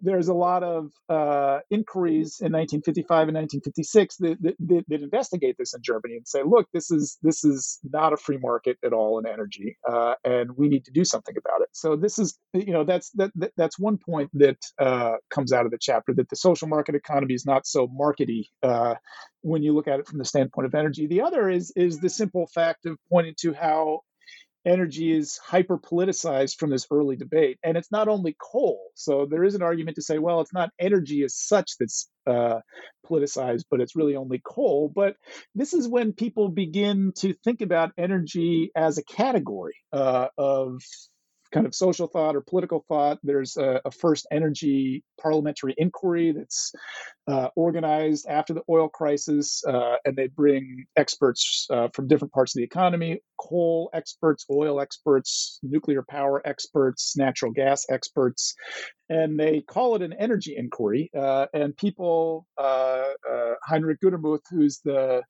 there's 0.01 0.29
a 0.29 0.35
lot 0.35 0.63
of 0.63 0.91
uh, 1.09 1.59
inquiries 1.71 2.39
in 2.41 2.53
1955 2.53 3.29
and 3.29 3.37
1956 3.37 4.17
that, 4.19 4.43
that, 4.43 4.85
that, 4.89 5.03
investigate 5.03 5.57
this 5.59 5.75
in 5.75 5.83
Germany 5.83 6.17
and 6.17 6.27
say, 6.27 6.43
look, 6.45 6.69
this 6.73 6.91
is 6.91 7.19
this 7.23 7.45
is 7.45 7.79
not 7.83 8.13
a 8.13 8.17
free 8.17 8.39
market 8.39 8.79
at 8.85 8.93
all 8.93 9.19
in 9.19 9.27
energy, 9.27 9.77
uh, 9.89 10.15
and 10.25 10.51
we 10.57 10.69
need 10.69 10.85
to 10.85 10.91
do 10.91 11.05
something 11.05 11.35
about 11.37 11.63
it. 11.63 11.69
So 11.73 11.97
this 11.97 12.19
is, 12.19 12.39
you 12.53 12.73
know, 12.73 12.85
that's 12.85 13.11
that, 13.13 13.31
that 13.37 13.53
that's 13.57 13.79
one 13.79 13.99
point 13.99 14.31
that 14.35 14.59
uh, 14.79 15.17
comes 15.31 15.53
out 15.53 15.65
of 15.65 15.71
the 15.71 15.79
chapter 15.81 16.15
that 16.15 16.29
the 16.29 16.37
social 16.37 16.69
market 16.69 16.95
economy 16.95 17.35
is 17.35 17.47
not 17.47 17.67
so 17.67 17.89
markety 17.89 18.49
uh, 18.63 18.95
when 19.43 19.63
you 19.63 19.75
look 19.75 19.89
at 19.89 20.01
it 20.01 20.07
from 20.07 20.19
the 20.19 20.25
standpoint 20.25 20.67
of 20.67 20.75
energy. 20.75 21.07
The 21.07 21.23
other 21.23 21.49
is 21.49 21.73
is 21.77 21.99
the 21.99 22.11
simple 22.11 22.47
fact 22.47 22.87
of 22.87 22.99
pointing 23.11 23.35
to 23.41 23.53
how 23.53 24.01
energy 24.67 25.17
is 25.17 25.39
hyper 25.39 25.79
politicized 25.79 26.59
from 26.59 26.71
this 26.71 26.87
early 26.91 27.17
debate. 27.17 27.59
And 27.63 27.77
it's 27.77 27.91
not 27.91 28.09
only 28.09 28.37
coal. 28.39 28.91
So 28.95 29.27
there 29.27 29.45
is 29.45 29.55
an 29.55 29.63
argument 29.63 29.97
to 29.97 30.03
say, 30.03 30.19
well, 30.19 30.41
it's 30.41 30.53
not 30.53 30.71
energy 30.79 31.23
as 31.25 31.35
such 31.35 31.73
that's 31.79 32.09
uh, 32.27 32.61
politicized, 33.09 33.65
but 33.71 33.81
it's 33.81 33.97
really 33.97 34.17
only 34.17 34.41
coal. 34.45 34.93
But 34.95 35.17
this 35.55 35.73
is 35.73 35.89
when 35.89 36.13
people 36.13 36.49
begin 36.49 37.13
to 37.19 37.35
think 37.45 37.61
about 37.61 37.93
energy 37.97 38.71
as 38.77 38.99
a 38.99 39.05
category 39.05 39.77
uh, 39.93 40.29
of 40.37 40.83
kind 41.53 41.67
of 41.67 41.75
social 41.75 42.07
thought 42.07 42.37
or 42.37 42.41
political 42.41 42.85
thought. 42.89 43.19
There's 43.23 43.57
a, 43.57 43.81
a 43.85 43.91
first 43.91 44.27
energy 44.31 45.05
parliamentary 45.21 45.75
inquiry 45.79 46.33
that's 46.33 46.73
uh, 47.27 47.49
organized 47.57 48.27
after 48.29 48.55
the 48.55 48.63
oil 48.69 48.89
crisis, 48.89 49.63
uh, 49.67 49.97
and 50.05 50.17
they 50.17 50.29
bring 50.29 50.87
experts 50.97 51.67
uh, 51.71 51.89
from 51.95 52.09
different 52.09 52.33
parts 52.33 52.55
of 52.55 52.61
the 52.61 52.65
economy 52.65 53.21
coal 53.39 53.89
experts, 53.95 54.45
oil 54.51 54.81
experts, 54.81 55.61
nuclear 55.63 56.03
power 56.03 56.43
experts, 56.45 57.17
natural 57.17 57.53
gas 57.53 57.87
experts, 57.89 58.55
and 59.09 59.39
they 59.39 59.61
call 59.61 59.95
it 59.95 60.03
an 60.03 60.13
energy 60.15 60.57
inquiry. 60.57 61.11
Uh, 61.17 61.47
and 61.55 61.77
people, 61.77 62.47
uh, 62.59 63.05
uh, 63.31 63.55
Heinrich 63.63 64.01
Gutermuth, 64.01 64.43
who's 64.51 64.81
the 64.85 65.23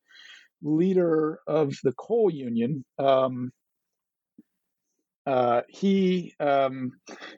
leader 0.62 1.40
of 1.46 1.74
the 1.85 1.92
coal 1.92 2.31
union, 2.31 2.85
um, 2.98 3.52
uh, 5.28 5.60
he 5.68 6.34
um, 6.40 6.92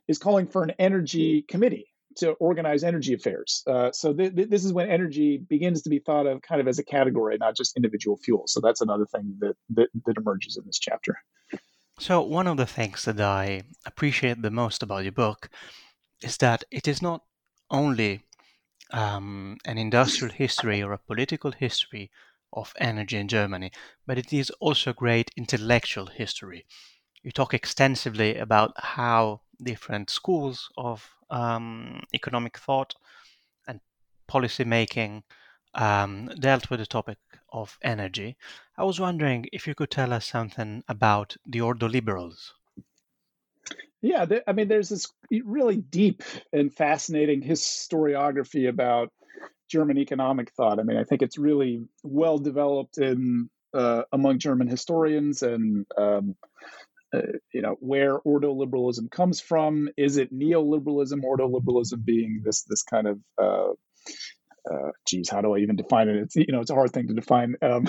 is 0.07 0.17
calling 0.17 0.47
for 0.47 0.63
an 0.63 0.73
energy 0.79 1.43
committee 1.43 1.89
to 2.17 2.31
organize 2.35 2.85
energy 2.85 3.15
affairs. 3.15 3.65
Uh, 3.67 3.91
so 3.91 4.13
th- 4.13 4.35
th- 4.37 4.49
this 4.49 4.65
is 4.65 4.73
when 4.73 4.89
energy 4.89 5.39
begins 5.39 5.83
to 5.83 5.91
be 5.91 5.99
thought 5.99 6.27
of 6.27 6.41
kind 6.41 6.61
of 6.61 6.69
as 6.69 6.79
a 6.79 6.85
category, 6.85 7.37
not 7.39 7.57
just 7.57 7.77
individual 7.77 8.17
fuels. 8.17 8.53
So 8.53 8.61
that's 8.61 8.81
another 8.81 9.07
thing 9.07 9.35
that, 9.41 9.57
that, 9.71 9.89
that 10.07 10.17
emerges 10.17 10.57
in 10.57 10.65
this 10.67 10.79
chapter. 10.79 11.17
So 11.99 12.23
one 12.23 12.47
of 12.47 12.57
the 12.57 12.67
things 12.67 13.05
that 13.07 13.21
I 13.21 13.63
appreciate 13.85 14.41
the 14.41 14.53
most 14.53 14.85
about 14.85 15.03
your 15.03 15.13
book 15.13 15.51
is 16.23 16.37
that 16.37 16.63
it 16.71 16.87
is 16.87 17.03
not 17.03 17.23
only 17.73 18.23
um, 18.93 19.57
an 19.65 19.79
industrial 19.79 20.33
history 20.33 20.81
or 20.81 20.93
a 20.93 20.99
political 20.99 21.51
history 21.51 22.13
of 22.53 22.73
energy 22.79 23.17
in 23.17 23.27
Germany, 23.27 23.73
but 24.07 24.17
it 24.17 24.33
is 24.33 24.51
also 24.61 24.91
a 24.91 24.95
great 24.95 25.33
intellectual 25.37 26.07
history 26.07 26.67
you 27.23 27.31
talk 27.31 27.55
extensively 27.55 28.37
about 28.37 28.73
how 28.77 29.41
different 29.63 30.11
schools 30.11 30.71
of 30.77 31.09
um, 31.31 32.03
economic 32.15 32.59
thought 32.59 32.95
and 33.69 33.81
policy 34.27 34.65
making 34.65 35.23
um, 35.75 36.31
dealt 36.41 36.71
with 36.71 36.81
the 36.81 36.87
topic 36.87 37.19
of 37.53 37.79
energy. 37.83 38.37
I 38.77 38.85
was 38.85 38.99
wondering 38.99 39.47
if 39.53 39.67
you 39.67 39.75
could 39.75 39.91
tell 39.91 40.13
us 40.13 40.27
something 40.27 40.83
about 40.89 41.37
the 41.47 41.61
Ordo 41.61 41.89
Liberals. 41.89 42.55
Yeah, 44.03 44.25
I 44.47 44.53
mean, 44.53 44.69
there's 44.69 44.89
this 44.89 45.13
really 45.45 45.77
deep 45.77 46.23
and 46.53 46.73
fascinating 46.73 47.43
historiography 47.43 48.69
about 48.69 49.13
German 49.69 49.99
economic 49.99 50.51
thought. 50.53 50.81
I 50.81 50.85
mean, 50.85 50.97
I 50.97 51.05
think 51.05 51.21
it's 51.21 51.37
really 51.37 51.87
well 52.03 52.39
developed 52.39 52.97
in 52.97 53.51
uh, 53.75 54.03
among 54.11 54.39
German 54.39 54.69
historians 54.69 55.43
and 55.43 55.87
um, 55.99 56.35
uh, 57.15 57.39
you 57.53 57.63
know 57.63 57.77
where 57.81 58.19
ordoliberalism 58.21 59.11
comes 59.11 59.41
from. 59.41 59.89
Is 59.97 60.17
it 60.17 60.33
neoliberalism? 60.33 61.23
Ordoliberalism 61.25 62.05
being 62.05 62.43
this 62.45 62.63
this 62.69 62.83
kind 62.83 63.07
of 63.07 63.19
uh, 63.41 63.73
uh, 64.71 64.91
geez, 65.07 65.29
how 65.29 65.41
do 65.41 65.55
I 65.55 65.59
even 65.59 65.77
define 65.77 66.09
it? 66.09 66.17
It's 66.17 66.37
you 66.37 66.47
know 66.49 66.61
it's 66.61 66.71
a 66.71 66.75
hard 66.75 66.93
thing 66.93 67.09
to 67.09 67.15
define. 67.15 67.57
Um, 67.63 67.87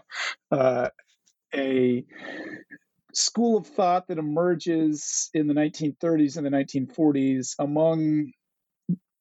uh, 0.50 0.88
a 1.54 2.04
school 3.12 3.58
of 3.58 3.66
thought 3.66 4.08
that 4.08 4.18
emerges 4.18 5.30
in 5.34 5.48
the 5.48 5.54
1930s 5.54 6.36
and 6.36 6.46
the 6.46 6.50
1940s 6.50 7.54
among 7.58 8.32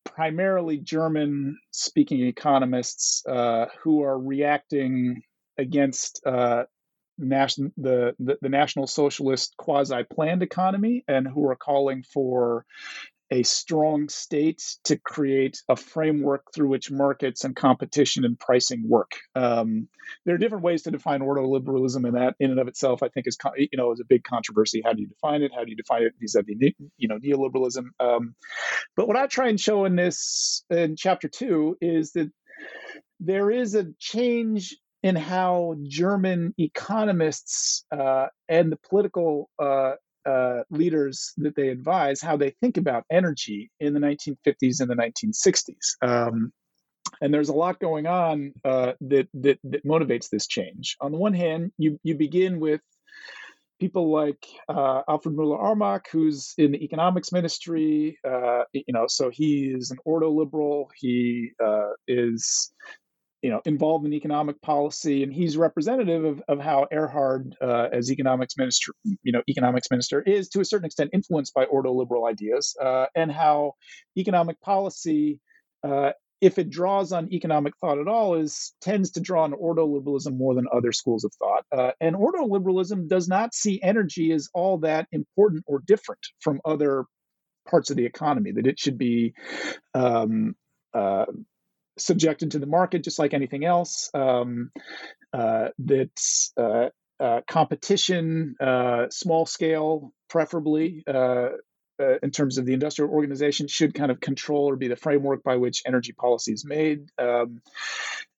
primarily 0.06 0.78
German 0.78 1.58
speaking 1.72 2.26
economists 2.28 3.24
uh, 3.28 3.66
who 3.82 4.04
are 4.04 4.20
reacting 4.20 5.22
against 5.58 6.22
uh, 6.26 6.64
national, 7.26 7.72
the, 7.78 8.16
the, 8.20 8.50
National 8.50 8.88
Socialist 8.88 9.56
quasi 9.58 10.04
planned 10.04 10.44
economy 10.44 11.04
and 11.08 11.28
who 11.28 11.48
are 11.48 11.56
calling 11.56 12.04
for 12.04 12.66
a 13.32 13.44
strong 13.44 14.10
state 14.10 14.64
to 14.86 14.98
create 14.98 15.62
a 15.70 15.76
framework 15.76 16.52
through 16.54 16.68
which 16.68 16.90
markets 16.90 17.44
and 17.44 17.56
competition 17.56 18.26
and 18.26 18.40
pricing 18.40 18.84
work. 18.88 19.12
Um, 19.36 19.88
there 20.26 20.34
are 20.34 20.40
different 20.40 20.64
ways 20.64 20.84
to 20.84 20.92
define 20.92 21.22
ordoliberalism, 21.22 22.08
and 22.08 22.16
that, 22.16 22.36
in 22.40 22.50
and 22.50 22.60
of 22.60 22.68
itself, 22.68 23.04
I 23.04 23.10
think 23.10 23.28
is 23.28 23.38
you 23.58 23.78
know 23.78 23.92
is 23.92 24.00
a 24.00 24.06
big 24.06 24.24
controversy. 24.24 24.82
How 24.84 24.94
do 24.94 25.02
you 25.02 25.08
define 25.08 25.44
it? 25.44 25.52
How 25.54 25.64
do 25.64 25.70
you 25.70 25.78
define 25.78 26.04
it 26.04 26.14
vis-a-vis 26.20 26.74
you 26.98 27.08
know 27.08 27.20
neoliberalism? 27.20 27.86
Um, 28.00 28.36
but 28.96 29.08
what 29.08 29.18
I 29.18 29.28
try 29.28 29.50
and 29.50 29.60
show 29.60 29.86
in 29.86 29.96
this 29.96 30.64
in 30.70 30.96
chapter 30.96 31.28
two 31.28 31.78
is 31.82 32.14
that 32.14 32.32
there 33.20 33.52
is 33.52 33.76
a 33.76 33.86
change 34.00 34.78
in 35.04 35.16
how 35.16 35.76
German 35.84 36.54
economists 36.58 37.86
uh, 37.92 38.28
and 38.48 38.72
the 38.72 38.78
political 38.78 39.50
uh, 39.58 39.94
uh, 40.26 40.64
leaders 40.70 41.34
that 41.38 41.56
they 41.56 41.70
advise 41.70 42.22
how 42.22 42.38
they 42.38 42.52
think 42.62 42.78
about 42.78 43.06
energy 43.10 43.72
in 43.80 43.94
the 43.94 44.00
1950s 44.00 44.82
and 44.82 44.90
the 44.90 44.96
1960s. 44.96 45.96
Um, 46.02 46.52
and 47.22 47.34
there's 47.34 47.50
a 47.50 47.54
lot 47.54 47.80
going 47.80 48.06
on 48.06 48.54
uh, 48.64 48.94
that, 49.02 49.28
that, 49.34 49.60
that 49.64 49.86
motivates 49.86 50.30
this 50.30 50.48
change. 50.48 50.96
On 51.02 51.12
the 51.12 51.18
one 51.18 51.34
hand, 51.34 51.72
you 51.78 52.00
you 52.04 52.16
begin 52.16 52.60
with 52.60 52.82
people 53.80 54.12
like 54.12 54.46
uh, 54.68 55.02
Alfred 55.08 55.36
Müller-Armack, 55.36 56.08
who's 56.12 56.54
in 56.58 56.72
the 56.72 56.84
economics 56.84 57.32
ministry. 57.32 58.20
Uh, 58.28 58.64
you 58.74 58.94
know, 58.94 59.06
so 59.08 59.30
he 59.30 59.68
is 59.68 59.92
an 59.92 59.98
ordo 60.06 60.30
liberal. 60.30 60.92
He 60.96 61.52
uh, 61.64 61.92
is 62.08 62.72
you 63.42 63.50
know 63.50 63.62
involved 63.66 64.06
in 64.06 64.14
economic 64.14 64.62
policy 64.62 65.24
and 65.24 65.34
he's 65.34 65.56
representative 65.58 66.26
of, 66.26 66.42
of 66.48 66.60
how 66.60 66.88
Erhard 66.92 67.54
uh, 67.62 67.88
as 67.92 68.12
economics 68.12 68.58
minister 68.58 68.94
you 69.04 69.32
know 69.32 69.42
economics 69.50 69.88
minister 69.90 70.22
is 70.22 70.50
to 70.50 70.60
a 70.62 70.66
certain 70.66 70.86
extent 70.86 71.12
influenced 71.14 71.54
by 71.54 71.66
ordo 71.66 71.92
liberal 71.94 72.26
ideas 72.26 72.76
uh, 72.82 73.06
and 73.16 73.32
how 73.32 73.74
economic 74.18 74.60
policy 74.62 75.40
uh, 75.84 76.12
if 76.42 76.58
it 76.58 76.70
draws 76.70 77.12
on 77.12 77.32
economic 77.34 77.74
thought 77.82 78.00
at 78.00 78.08
all 78.08 78.36
is 78.36 78.74
tends 78.82 79.12
to 79.12 79.20
draw 79.20 79.44
on 79.44 79.54
ordo 79.54 79.86
liberalism 79.86 80.38
more 80.38 80.56
than 80.56 80.66
other 80.74 80.92
schools 80.92 81.24
of 81.24 81.32
thought 81.36 81.64
uh, 81.72 81.92
and 82.02 82.16
ordo 82.16 82.46
liberalism 82.46 83.08
does 83.08 83.28
not 83.28 83.54
see 83.54 83.82
energy 83.82 84.32
as 84.32 84.50
all 84.54 84.80
that 84.80 85.08
important 85.12 85.64
or 85.68 85.80
different 85.86 86.22
from 86.42 86.60
other 86.66 87.06
parts 87.70 87.90
of 87.90 87.98
the 87.98 88.06
economy 88.06 88.52
that 88.52 88.68
it 88.68 88.80
should 88.80 88.98
be 88.98 89.34
um, 89.94 90.56
uh, 90.94 91.26
subjected 92.00 92.52
to 92.52 92.60
the 92.60 92.66
market 92.66 93.04
just 93.04 93.20
like 93.20 93.34
anything 93.34 93.66
else. 93.66 94.10
Um, 94.14 94.72
uh, 95.34 95.70
that 95.80 96.12
uh, 96.58 96.90
uh, 97.24 97.42
competition, 97.48 98.56
uh, 98.60 99.08
small 99.10 99.46
scale, 99.46 100.14
preferably. 100.30 101.04
Uh, 101.08 101.50
uh, 102.02 102.18
in 102.24 102.32
terms 102.32 102.58
of 102.58 102.66
the 102.66 102.72
industrial 102.72 103.12
organization, 103.12 103.68
should 103.68 103.94
kind 103.94 104.10
of 104.10 104.22
control 104.22 104.70
or 104.70 104.78
be 104.78 104.88
the 104.88 104.96
framework 104.96 105.44
by 105.44 105.58
which 105.58 105.84
energy 105.86 106.14
policy 106.14 106.54
is 106.54 106.64
made. 106.64 107.10
Um, 107.18 107.62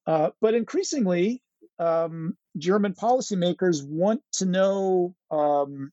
but 0.06 0.56
increasingly, 0.56 1.44
um, 1.78 2.36
German 2.58 2.96
policymakers 2.96 3.86
want 3.88 4.24
to 4.34 4.46
know 4.46 5.14
um, 5.30 5.92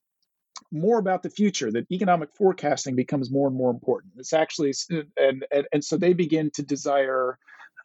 more 0.70 0.98
about 0.98 1.22
the 1.22 1.30
future 1.30 1.70
that 1.70 1.90
economic 1.90 2.32
forecasting 2.32 2.94
becomes 2.94 3.30
more 3.30 3.48
and 3.48 3.56
more 3.56 3.70
important 3.70 4.12
it's 4.16 4.32
actually 4.32 4.72
and 5.16 5.46
and, 5.50 5.66
and 5.72 5.84
so 5.84 5.96
they 5.96 6.12
begin 6.12 6.50
to 6.50 6.62
desire 6.62 7.38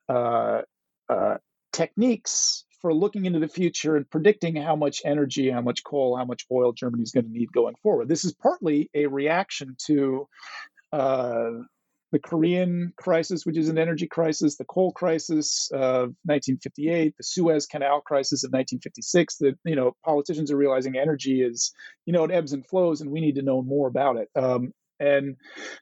uh, 0.09 0.61
uh, 1.09 1.37
techniques 1.71 2.65
for 2.81 2.93
looking 2.93 3.25
into 3.25 3.39
the 3.39 3.47
future 3.47 3.95
and 3.95 4.09
predicting 4.09 4.55
how 4.55 4.75
much 4.75 5.01
energy, 5.05 5.49
how 5.49 5.61
much 5.61 5.83
coal, 5.83 6.17
how 6.17 6.25
much 6.25 6.45
oil 6.51 6.73
Germany 6.73 7.03
is 7.03 7.11
going 7.11 7.25
to 7.25 7.31
need 7.31 7.51
going 7.53 7.75
forward. 7.81 8.09
This 8.09 8.25
is 8.25 8.33
partly 8.33 8.89
a 8.93 9.07
reaction 9.07 9.75
to 9.87 10.27
uh, 10.91 11.51
the 12.11 12.19
Korean 12.19 12.93
crisis, 12.95 13.45
which 13.45 13.57
is 13.57 13.69
an 13.69 13.79
energy 13.79 14.05
crisis, 14.05 14.55
the 14.55 14.65
coal 14.65 14.91
crisis 14.91 15.69
of 15.73 16.13
1958, 16.25 17.15
the 17.17 17.23
Suez 17.23 17.65
Canal 17.65 18.01
crisis 18.01 18.43
of 18.43 18.49
1956. 18.49 19.37
That 19.37 19.55
you 19.65 19.75
know 19.75 19.95
politicians 20.05 20.51
are 20.51 20.57
realizing 20.57 20.95
energy 20.95 21.41
is 21.41 21.73
you 22.05 22.13
know 22.13 22.23
it 22.23 22.31
ebbs 22.31 22.53
and 22.53 22.65
flows, 22.65 23.01
and 23.01 23.09
we 23.09 23.19
need 23.19 23.35
to 23.35 23.41
know 23.41 23.61
more 23.61 23.87
about 23.87 24.17
it. 24.17 24.29
Um, 24.35 24.73
and 25.03 25.35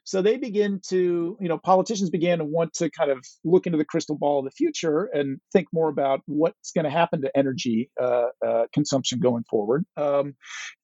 so 0.04 0.20
they 0.20 0.36
begin 0.36 0.80
to, 0.88 1.36
you 1.40 1.48
know, 1.48 1.58
politicians 1.58 2.10
began 2.10 2.38
to 2.38 2.44
want 2.44 2.74
to 2.74 2.90
kind 2.90 3.10
of 3.10 3.18
look 3.44 3.66
into 3.66 3.78
the 3.78 3.84
crystal 3.84 4.18
ball 4.18 4.40
of 4.40 4.44
the 4.44 4.50
future 4.50 5.08
and 5.12 5.38
think 5.52 5.68
more 5.72 5.88
about 5.88 6.20
what's 6.26 6.72
going 6.72 6.84
to 6.84 6.90
happen 6.90 7.22
to 7.22 7.36
energy 7.36 7.90
uh, 8.00 8.26
uh, 8.46 8.64
consumption 8.74 9.20
going 9.20 9.44
forward. 9.48 9.84
Um, 9.96 10.34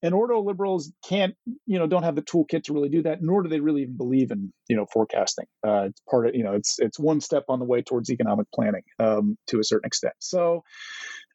and 0.02 0.14
ordo 0.14 0.40
liberals 0.40 0.92
can't, 1.08 1.34
you 1.66 1.78
know, 1.78 1.86
don't 1.86 2.04
have 2.04 2.14
the 2.14 2.22
toolkit 2.22 2.64
to 2.64 2.72
really 2.72 2.88
do 2.88 3.02
that, 3.02 3.18
nor 3.20 3.42
do 3.42 3.48
they 3.48 3.60
really 3.60 3.82
even 3.82 3.96
believe 3.96 4.30
in, 4.30 4.52
you 4.68 4.76
know, 4.76 4.86
forecasting. 4.92 5.46
Uh, 5.66 5.86
it's 5.88 6.00
part 6.08 6.28
of, 6.28 6.34
you 6.34 6.44
know, 6.44 6.52
it's 6.52 6.76
it's 6.78 6.98
one 6.98 7.20
step 7.20 7.44
on 7.48 7.58
the 7.58 7.64
way 7.64 7.82
towards 7.82 8.10
economic 8.10 8.46
planning 8.54 8.82
um, 9.00 9.36
to 9.48 9.58
a 9.58 9.64
certain 9.64 9.86
extent. 9.86 10.14
So 10.20 10.62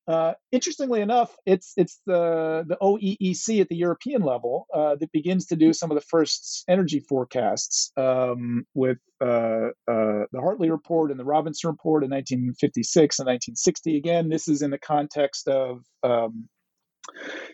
uh, 0.07 0.33
interestingly 0.51 1.01
enough, 1.01 1.35
it's 1.45 1.73
it's 1.77 2.01
the 2.05 2.65
the 2.67 2.77
OEEC 2.81 3.61
at 3.61 3.69
the 3.69 3.75
European 3.75 4.21
level 4.21 4.67
uh, 4.73 4.95
that 4.95 5.11
begins 5.13 5.45
to 5.47 5.55
do 5.55 5.71
some 5.71 5.91
of 5.91 5.95
the 5.95 6.05
first 6.09 6.63
energy 6.67 6.99
forecasts 6.99 7.91
um, 7.95 8.65
with 8.73 8.97
uh, 9.21 9.69
uh 9.87 10.25
the 10.31 10.41
Hartley 10.41 10.69
report 10.69 11.11
and 11.11 11.19
the 11.19 11.25
Robinson 11.25 11.69
report 11.69 12.03
in 12.03 12.09
1956 12.09 13.19
and 13.19 13.27
1960. 13.27 13.97
Again, 13.97 14.27
this 14.27 14.49
is 14.49 14.61
in 14.61 14.71
the 14.71 14.77
context 14.77 15.47
of 15.47 15.83
um, 16.03 16.49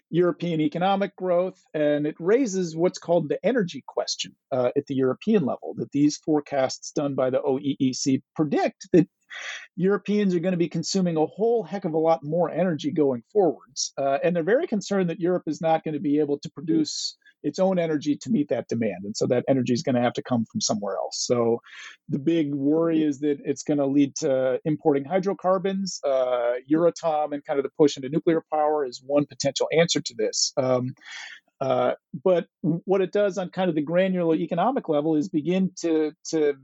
European 0.10 0.60
economic 0.60 1.16
growth, 1.16 1.62
and 1.76 2.08
it 2.08 2.16
raises 2.20 2.76
what's 2.76 2.98
called 2.98 3.30
the 3.30 3.44
energy 3.46 3.84
question 3.88 4.36
uh, 4.52 4.72
at 4.76 4.88
the 4.88 4.96
European 4.96 5.46
level. 5.46 5.76
That 5.76 5.92
these 5.92 6.18
forecasts 6.18 6.92
done 6.92 7.14
by 7.14 7.30
the 7.30 7.42
OEEC 7.42 8.24
predict 8.36 8.88
that 8.94 9.08
Europeans 9.76 10.36
are 10.36 10.40
going 10.40 10.54
to 10.54 10.58
be 10.58 10.70
consuming 10.70 11.18
a 11.18 11.26
whole 11.26 11.64
heck 11.64 11.86
of 11.86 11.94
a 11.94 11.98
lot 11.98 12.24
more 12.24 12.50
energy 12.50 12.92
going 12.92 13.24
forwards. 13.32 13.94
Uh, 13.98 14.18
and 14.24 14.36
they're 14.36 14.44
very 14.44 14.68
concerned 14.68 15.10
that 15.10 15.20
Europe 15.20 15.44
is 15.48 15.62
not 15.62 15.84
going 15.84 15.94
to 15.94 16.00
be 16.00 16.20
able 16.20 16.40
to 16.40 16.50
produce 16.52 17.18
its 17.44 17.60
own 17.60 17.80
energy 17.80 18.18
to 18.18 18.30
meet 18.30 18.50
that 18.50 18.68
demand. 18.68 19.06
And 19.06 19.16
so 19.16 19.26
that 19.28 19.46
energy 19.48 19.74
is 19.74 19.84
going 19.84 19.96
to 19.96 20.02
have 20.02 20.14
to 20.14 20.24
come 20.24 20.46
from 20.46 20.62
somewhere 20.62 20.96
else. 20.96 21.26
So 21.26 21.62
the 22.10 22.20
big 22.20 22.54
worry 22.54 23.04
is 23.04 23.20
that 23.20 23.40
it's 23.46 23.64
going 23.64 23.78
to 23.78 23.86
lead 23.86 24.16
to 24.18 24.60
importing 24.66 25.06
hydrocarbons. 25.06 26.02
Uh, 26.04 26.56
Euratom 26.70 27.34
and 27.34 27.44
kind 27.46 27.60
of 27.60 27.64
the 27.64 27.72
push 27.78 27.96
into 27.96 28.10
nuclear 28.10 28.44
power 28.52 28.86
is 28.86 29.02
one 29.06 29.26
potential 29.26 29.70
answer 29.72 30.02
to 30.02 30.14
this. 30.18 30.52
Um, 30.58 30.94
uh, 31.62 31.94
but 32.24 32.48
what 32.62 33.02
it 33.02 33.12
does 33.12 33.38
on 33.38 33.50
kind 33.50 33.70
of 33.70 33.76
the 33.76 33.82
granular 33.82 34.36
economic 34.36 34.88
level 34.88 35.16
is 35.16 35.28
begin 35.28 35.72
to 35.82 36.14
to 36.30 36.56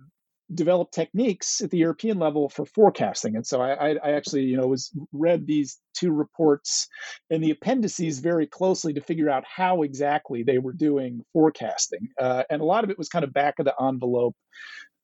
develop 0.53 0.91
techniques 0.91 1.62
at 1.62 1.71
the 1.71 1.77
European 1.77 2.19
level 2.19 2.49
for 2.49 2.65
forecasting. 2.65 3.36
And 3.36 3.45
so 3.45 3.62
I, 3.62 3.95
I, 3.95 4.12
actually, 4.12 4.43
you 4.43 4.58
know, 4.58 4.67
was 4.67 4.91
read 5.12 5.47
these 5.47 5.79
two 5.95 6.12
reports 6.12 6.88
and 7.31 7.43
the 7.43 7.51
appendices 7.51 8.19
very 8.19 8.45
closely 8.45 8.93
to 8.93 9.01
figure 9.01 9.29
out 9.29 9.43
how 9.47 9.81
exactly 9.81 10.43
they 10.43 10.60
were 10.60 10.73
doing 10.73 11.21
forecasting. 11.34 12.10
Uh, 12.19 12.43
and 12.49 12.62
a 12.62 12.65
lot 12.65 12.84
of 12.84 12.89
it 12.91 12.97
was 12.97 13.10
kind 13.10 13.25
of 13.25 13.34
back 13.34 13.55
of 13.58 13.65
the 13.65 13.73
envelope 13.81 14.36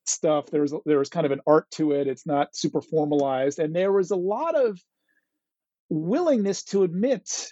stuff. 0.06 0.46
There 0.52 0.62
was 0.62 0.74
there 0.86 1.00
was 1.00 1.10
kind 1.10 1.26
of 1.26 1.32
an 1.32 1.42
art 1.48 1.70
to 1.72 1.94
it. 1.94 2.08
It's 2.08 2.26
not 2.26 2.56
super 2.56 2.82
formalized, 2.82 3.60
and 3.60 3.76
there 3.76 3.92
was 3.92 4.12
a 4.12 4.16
lot 4.16 4.56
of 4.56 4.80
willingness 5.90 6.64
to 6.64 6.84
admit 6.84 7.48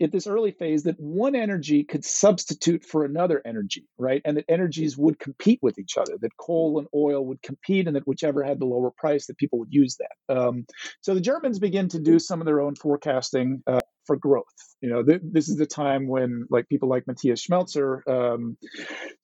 at 0.00 0.12
this 0.12 0.26
early 0.26 0.50
phase 0.50 0.82
that 0.84 0.98
one 0.98 1.34
energy 1.34 1.84
could 1.84 2.04
substitute 2.04 2.84
for 2.84 3.04
another 3.04 3.40
energy, 3.44 3.86
right? 3.98 4.22
And 4.24 4.36
that 4.36 4.44
energies 4.48 4.96
would 4.98 5.18
compete 5.18 5.60
with 5.62 5.78
each 5.78 5.96
other, 5.96 6.16
that 6.20 6.36
coal 6.36 6.78
and 6.78 6.88
oil 6.94 7.24
would 7.26 7.42
compete, 7.42 7.86
and 7.86 7.96
that 7.96 8.06
whichever 8.06 8.42
had 8.42 8.58
the 8.58 8.66
lower 8.66 8.90
price, 8.90 9.26
that 9.26 9.38
people 9.38 9.58
would 9.60 9.72
use 9.72 9.96
that. 9.98 10.36
Um, 10.36 10.66
so 11.00 11.14
the 11.14 11.20
Germans 11.20 11.58
begin 11.58 11.88
to 11.88 12.00
do 12.00 12.18
some 12.18 12.40
of 12.40 12.46
their 12.46 12.60
own 12.60 12.74
forecasting. 12.74 13.62
Uh, 13.66 13.80
for 14.06 14.16
growth. 14.16 14.44
You 14.80 14.90
know, 14.90 15.02
th- 15.02 15.22
this 15.22 15.48
is 15.48 15.56
the 15.56 15.66
time 15.66 16.08
when 16.08 16.46
like 16.50 16.68
people 16.68 16.88
like 16.88 17.06
Matthias 17.06 17.46
Schmelzer 17.46 18.06
um, 18.08 18.56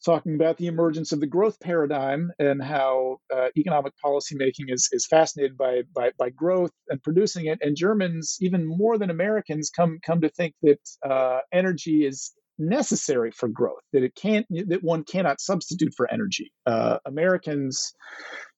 talking 0.04 0.34
about 0.34 0.56
the 0.56 0.66
emergence 0.66 1.12
of 1.12 1.20
the 1.20 1.26
growth 1.26 1.58
paradigm 1.60 2.30
and 2.38 2.62
how 2.62 3.18
uh, 3.34 3.48
economic 3.56 3.92
policymaking 4.04 4.68
is 4.68 4.88
is 4.92 5.06
fascinated 5.06 5.56
by, 5.56 5.82
by 5.94 6.12
by 6.18 6.30
growth 6.30 6.72
and 6.88 7.02
producing 7.02 7.46
it. 7.46 7.58
And 7.60 7.76
Germans, 7.76 8.38
even 8.40 8.66
more 8.66 8.98
than 8.98 9.10
Americans, 9.10 9.70
come 9.70 9.98
come 10.04 10.22
to 10.22 10.28
think 10.30 10.54
that 10.62 10.80
uh, 11.08 11.40
energy 11.52 12.06
is 12.06 12.32
necessary 12.58 13.30
for 13.30 13.48
growth. 13.48 13.82
That 13.92 14.02
it 14.02 14.14
can't 14.14 14.46
that 14.68 14.82
one 14.82 15.04
cannot 15.04 15.40
substitute 15.40 15.94
for 15.96 16.10
energy. 16.10 16.52
Uh, 16.66 16.98
Americans 17.04 17.92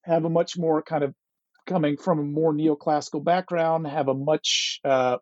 have 0.04 0.24
a 0.24 0.30
much 0.30 0.58
more 0.58 0.82
kind 0.82 1.04
of 1.04 1.14
coming 1.66 1.96
from 1.96 2.18
a 2.18 2.22
more 2.22 2.52
neoclassical 2.52 3.24
background 3.24 3.86
have 3.86 4.08
a 4.08 4.14
much 4.14 4.80
uh, 4.84 5.18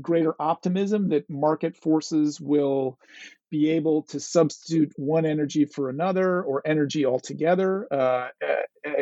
greater 0.00 0.34
optimism 0.40 1.08
that 1.10 1.28
market 1.28 1.76
forces 1.76 2.40
will 2.40 2.98
be 3.50 3.70
able 3.70 4.02
to 4.02 4.18
substitute 4.18 4.92
one 4.96 5.26
energy 5.26 5.66
for 5.66 5.90
another 5.90 6.42
or 6.42 6.62
energy 6.64 7.04
altogether. 7.04 7.86
Uh, 7.90 8.28
uh, 8.42 8.88
uh, 8.88 8.92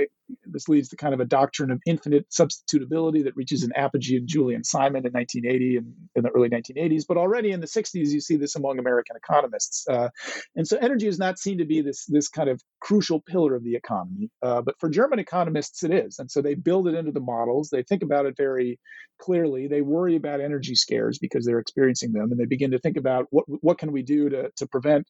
this 0.45 0.69
leads 0.69 0.89
to 0.89 0.97
kind 0.97 1.15
of 1.15 1.21
a 1.21 1.25
doctrine 1.25 1.71
of 1.71 1.81
infinite 1.87 2.29
substitutability 2.31 3.25
that 3.25 3.37
reaches 3.37 3.63
an 3.63 3.73
apogee 3.75 4.17
in 4.17 4.27
Julian 4.27 4.65
Simon 4.65 5.07
in 5.07 5.13
1980 5.13 5.77
and 5.77 5.95
in 6.15 6.23
the 6.23 6.31
early 6.31 6.49
1980s. 6.49 7.05
But 7.07 7.17
already 7.17 7.53
in 7.53 7.61
the 7.61 7.67
60s, 7.67 8.09
you 8.09 8.21
see 8.21 8.37
this 8.37 8.57
among 8.57 8.79
American 8.79 9.17
economists. 9.17 9.87
Uh, 9.89 10.09
and 10.57 10.67
so 10.67 10.77
energy 10.79 11.07
is 11.07 11.19
not 11.19 11.39
seen 11.39 11.59
to 11.59 11.65
be 11.65 11.81
this, 11.81 12.07
this 12.07 12.29
kind 12.29 12.49
of 12.49 12.61
crucial 12.81 13.21
pillar 13.21 13.55
of 13.55 13.65
the 13.65 13.77
economy. 13.77 14.31
Uh, 14.43 14.63
but 14.63 14.75
for 14.79 14.89
German 14.89 15.19
economists, 15.19 15.83
it 15.83 15.93
is. 15.93 16.19
And 16.19 16.31
so 16.31 16.43
they 16.43 16.55
build 16.55 16.89
it 16.89 16.95
into 16.95 17.13
the 17.13 17.21
models. 17.21 17.71
They 17.71 17.83
think 17.83 18.03
about 18.03 18.27
it 18.27 18.37
very 18.37 18.79
clearly. 19.19 19.69
They 19.69 19.83
worry 19.83 20.17
about 20.17 20.41
energy 20.41 20.75
scares 20.75 21.19
because 21.19 21.45
they're 21.45 21.59
experiencing 21.59 22.13
them. 22.13 22.31
And 22.31 22.41
they 22.41 22.47
begin 22.47 22.71
to 22.73 22.79
think 22.79 22.97
about 22.97 23.27
what, 23.31 23.45
what 23.47 23.79
can 23.79 23.93
we 23.93 24.03
do 24.03 24.29
to, 24.31 24.51
to 24.57 24.67
prevent 24.67 25.07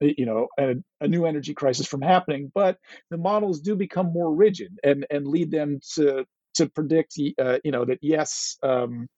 you 0.00 0.26
know 0.26 0.48
a, 0.58 0.74
a, 1.00 1.08
new 1.08 1.26
energy 1.26 1.54
crisis 1.54 1.86
from 1.86 2.00
happening 2.00 2.50
but 2.54 2.78
the 3.10 3.18
models 3.18 3.60
do 3.60 3.76
become 3.76 4.12
more 4.12 4.34
rigid 4.34 4.78
and 4.82 5.06
and 5.10 5.26
lead 5.26 5.50
them 5.50 5.78
to 5.94 6.24
to 6.54 6.68
predict 6.68 7.18
uh, 7.38 7.58
you 7.64 7.70
know 7.70 7.84
that 7.84 7.98
yes 8.00 8.56
um, 8.62 9.08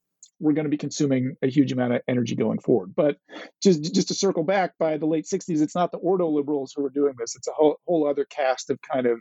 we're 0.43 0.53
going 0.53 0.65
to 0.65 0.71
be 0.71 0.77
consuming 0.77 1.37
a 1.43 1.47
huge 1.47 1.73
amount 1.73 1.95
of 1.95 2.03
energy 2.09 2.35
going 2.35 2.59
forward. 2.59 2.93
But 2.95 3.17
just 3.63 3.95
just 3.95 4.09
to 4.09 4.15
circle 4.15 4.43
back 4.43 4.73
by 4.79 4.99
the 4.99 5.07
late 5.07 5.25
60s 5.33 5.63
it's 5.63 5.75
not 5.75 5.93
the 5.93 5.99
ordo 5.99 6.29
liberals 6.29 6.73
who 6.75 6.85
are 6.85 6.91
doing 6.91 7.15
this. 7.19 7.37
It's 7.37 7.49
a 7.49 7.53
whole, 7.53 7.77
whole 7.87 8.07
other 8.07 8.27
cast 8.29 8.69
of 8.69 8.79
kind 8.93 9.07
of 9.07 9.21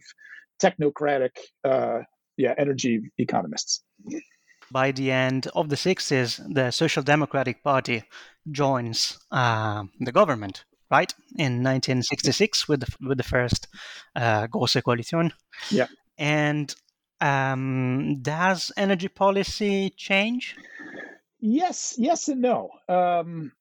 technocratic 0.61 1.35
uh, 1.63 1.99
yeah 2.37 2.53
energy 2.57 3.01
economists. 3.17 3.83
By 4.71 4.91
the 4.91 5.11
end 5.11 5.47
of 5.53 5.69
the 5.69 5.75
60s 5.75 6.41
the 6.53 6.71
social 6.71 7.03
democratic 7.03 7.63
party 7.63 8.03
joins 8.49 9.19
uh, 9.31 9.83
the 9.99 10.11
government 10.11 10.65
right? 10.91 11.13
In 11.37 11.63
1966 11.63 12.67
with 12.67 12.81
the, 12.81 13.07
with 13.07 13.17
the 13.17 13.23
first 13.23 13.67
uh, 14.15 14.47
Große 14.47 14.81
Koalition. 14.83 15.31
Yeah. 15.71 15.87
And 16.17 16.73
um, 17.21 18.19
does 18.21 18.71
energy 18.75 19.07
policy 19.07 19.93
change? 19.95 20.55
Yes, 21.39 21.95
yes, 21.97 22.27
and 22.27 22.41
no. 22.41 22.69
Um, 22.87 23.51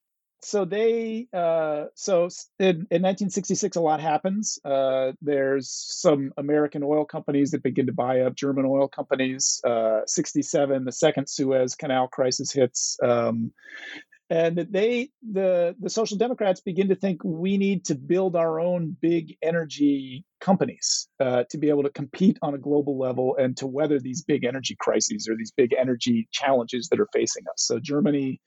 so 0.43 0.65
they, 0.65 1.29
uh, 1.33 1.87
so 1.95 2.29
in, 2.59 2.87
in 2.91 3.03
1966, 3.03 3.77
a 3.77 3.81
lot 3.81 4.01
happens. 4.01 4.59
Uh, 4.65 5.13
there's 5.21 5.71
some 5.71 6.33
American 6.37 6.83
oil 6.83 7.05
companies 7.05 7.51
that 7.51 7.63
begin 7.63 7.87
to 7.87 7.93
buy 7.93 8.21
up 8.21 8.35
German 8.35 8.65
oil 8.67 8.89
companies. 8.89 9.61
Uh, 9.65 10.01
67, 10.07 10.85
the 10.85 10.93
second 10.93 11.29
Suez 11.29 11.75
Canal 11.75 12.09
crisis 12.09 12.53
hits. 12.53 12.99
Um, 13.03 13.53
and 14.31 14.57
they 14.71 15.11
the 15.29 15.75
the 15.81 15.91
social 15.91 16.17
democrats 16.17 16.61
begin 16.61 16.89
to 16.89 16.95
think 16.95 17.23
we 17.25 17.59
need 17.59 17.85
to 17.85 17.95
build 17.95 18.37
our 18.37 18.61
own 18.61 18.97
big 19.01 19.37
energy 19.43 20.25
companies 20.41 21.09
uh, 21.19 21.45
to 21.51 21.59
be 21.59 21.69
able 21.69 21.83
to 21.83 21.91
compete 21.91 22.39
on 22.41 22.55
a 22.55 22.59
global 22.59 22.99
level 22.99 23.37
and 23.37 23.57
to 23.57 23.67
weather 23.67 23.99
these 23.99 24.23
big 24.23 24.45
energy 24.45 24.77
crises 24.79 25.29
or 25.29 25.37
these 25.37 25.53
big 25.55 25.75
energy 25.75 26.29
challenges 26.33 26.89
that 26.89 27.01
are 27.01 27.09
facing 27.13 27.43
us. 27.53 27.67
So 27.67 27.79
germany 27.79 28.41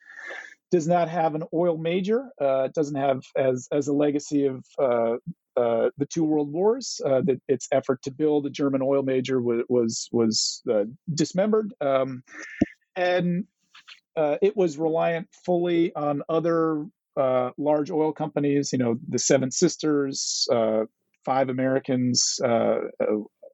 does 0.71 0.87
not 0.87 1.09
have 1.09 1.35
an 1.35 1.43
oil 1.53 1.77
major 1.77 2.29
uh, 2.41 2.63
it 2.63 2.73
doesn't 2.73 2.95
have 2.95 3.21
as 3.37 3.67
as 3.71 3.87
a 3.87 3.93
legacy 3.93 4.47
of 4.47 4.65
uh, 4.79 5.17
uh, 5.55 5.89
the 5.97 6.05
two 6.07 6.23
world 6.23 6.51
wars 6.51 6.99
uh, 7.05 7.21
that 7.21 7.39
its 7.47 7.67
effort 7.71 8.01
to 8.01 8.11
build 8.11 8.45
a 8.47 8.49
German 8.49 8.81
oil 8.81 9.03
major 9.03 9.39
was 9.39 9.63
was, 9.69 10.09
was 10.11 10.63
uh, 10.71 10.85
dismembered, 11.13 11.73
um, 11.79 12.23
and 12.95 13.45
uh, 14.15 14.37
it 14.41 14.55
was 14.55 14.77
reliant 14.77 15.27
fully 15.45 15.93
on 15.95 16.21
other 16.29 16.85
uh, 17.17 17.51
large 17.57 17.91
oil 17.91 18.11
companies, 18.11 18.71
you 18.71 18.79
know, 18.79 18.97
the 19.07 19.19
Seven 19.19 19.51
Sisters, 19.51 20.47
uh, 20.51 20.85
five 21.25 21.49
Americans, 21.49 22.39
uh, 22.43 22.77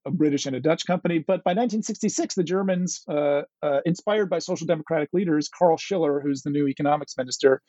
a 0.05 0.11
British 0.11 0.45
and 0.45 0.55
a 0.55 0.59
Dutch 0.59 0.85
company. 0.85 1.19
But 1.19 1.43
by 1.43 1.51
1966, 1.51 2.35
the 2.35 2.43
Germans, 2.43 3.03
uh, 3.07 3.41
uh, 3.61 3.81
inspired 3.85 4.29
by 4.29 4.39
social 4.39 4.67
democratic 4.67 5.09
leaders, 5.13 5.49
Karl 5.49 5.77
Schiller, 5.77 6.21
who's 6.21 6.41
the 6.41 6.49
new 6.49 6.67
economics 6.67 7.17
minister, 7.17 7.61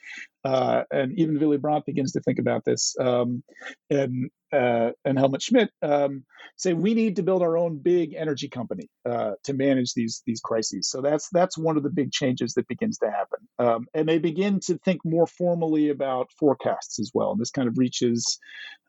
uh, 0.45 0.83
and 0.91 1.19
even 1.19 1.39
Willy 1.39 1.59
Brandt 1.59 1.87
begins 1.87 2.13
to 2.13 2.21
think 2.21 2.39
about 2.39 2.65
this, 2.65 2.97
um, 3.01 3.43
and 3.91 4.31
uh, 4.53 4.91
and 5.05 5.17
Helmut 5.17 5.43
Schmidt 5.43 5.71
um, 5.83 6.25
say 6.57 6.73
we 6.73 6.95
need 6.95 7.17
to 7.17 7.23
build 7.23 7.43
our 7.43 7.57
own 7.57 7.79
big 7.79 8.15
energy 8.15 8.49
company 8.49 8.89
uh, 9.09 9.33
to 9.45 9.53
manage 9.53 9.95
these 9.95 10.23
these 10.27 10.41
crises. 10.41 10.89
So 10.89 11.01
that's 11.01 11.29
that's 11.33 11.59
one 11.59 11.77
of 11.77 11.83
the 11.83 11.91
big 11.91 12.13
changes 12.13 12.55
that 12.55 12.69
begins 12.69 12.99
to 12.99 13.11
happen, 13.11 13.49
um, 13.59 13.87
and 13.95 14.09
they 14.09 14.19
begin 14.19 14.61
to 14.61 14.79
think 14.79 15.01
more 15.05 15.27
formally 15.27 15.91
about 15.91 16.31
forecasts 16.39 16.99
as 16.99 17.11
well. 17.15 17.33
And 17.33 17.41
this 17.41 17.51
kind 17.51 17.69
of 17.69 17.79
reaches. 17.79 18.39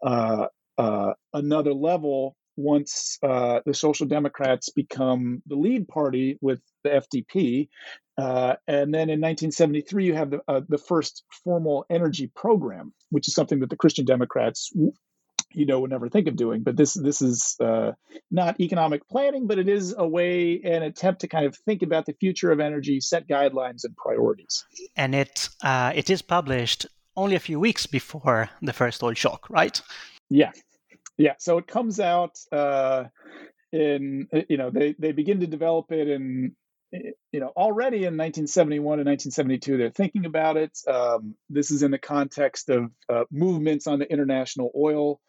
Uh, 0.03 0.47
another 1.33 1.73
level 1.75 2.35
once 2.61 3.17
uh, 3.23 3.59
the 3.65 3.73
Social 3.73 4.07
Democrats 4.07 4.69
become 4.69 5.41
the 5.45 5.55
lead 5.55 5.87
party 5.87 6.37
with 6.41 6.61
the 6.83 6.89
FDP. 6.89 7.69
Uh, 8.17 8.55
and 8.67 8.93
then 8.93 9.09
in 9.09 9.19
1973, 9.19 10.05
you 10.05 10.13
have 10.13 10.31
the, 10.31 10.41
uh, 10.47 10.61
the 10.67 10.77
first 10.77 11.23
formal 11.43 11.85
energy 11.89 12.31
program, 12.35 12.93
which 13.09 13.27
is 13.27 13.33
something 13.33 13.59
that 13.59 13.69
the 13.69 13.75
Christian 13.75 14.05
Democrats, 14.05 14.71
you 15.53 15.65
know, 15.65 15.79
would 15.79 15.89
never 15.89 16.09
think 16.09 16.27
of 16.27 16.35
doing. 16.35 16.63
But 16.63 16.77
this 16.77 16.93
this 16.93 17.21
is 17.21 17.55
uh, 17.59 17.91
not 18.29 18.59
economic 18.59 19.07
planning, 19.07 19.47
but 19.47 19.57
it 19.57 19.67
is 19.67 19.95
a 19.97 20.07
way, 20.07 20.61
an 20.63 20.83
attempt 20.83 21.21
to 21.21 21.27
kind 21.27 21.45
of 21.45 21.55
think 21.65 21.81
about 21.81 22.05
the 22.05 22.13
future 22.13 22.51
of 22.51 22.59
energy, 22.59 22.99
set 22.99 23.27
guidelines 23.27 23.83
and 23.83 23.95
priorities. 23.95 24.65
And 24.95 25.15
it 25.15 25.49
uh, 25.63 25.91
it 25.95 26.09
is 26.09 26.21
published 26.21 26.85
only 27.15 27.35
a 27.35 27.39
few 27.39 27.59
weeks 27.59 27.85
before 27.87 28.49
the 28.61 28.73
first 28.73 29.03
oil 29.03 29.13
shock, 29.13 29.49
right? 29.49 29.81
Yeah, 30.29 30.51
yeah, 31.21 31.35
so 31.37 31.57
it 31.59 31.67
comes 31.67 31.99
out 31.99 32.39
uh, 32.51 33.05
in 33.71 34.27
you 34.49 34.57
know 34.57 34.71
they 34.71 34.95
they 34.97 35.11
begin 35.11 35.39
to 35.41 35.47
develop 35.47 35.91
it 35.91 36.07
in 36.07 36.55
you 36.91 37.39
know 37.39 37.51
already 37.55 37.97
in 37.97 38.17
1971 38.17 38.99
and 38.99 39.07
1972 39.07 39.77
they're 39.77 39.91
thinking 39.91 40.25
about 40.25 40.57
it. 40.57 40.77
Um, 40.87 41.35
this 41.49 41.69
is 41.69 41.83
in 41.83 41.91
the 41.91 41.99
context 41.99 42.69
of 42.69 42.91
uh, 43.07 43.25
movements 43.31 43.85
on 43.87 43.99
the 43.99 44.11
international 44.11 44.71
oil 44.75 45.21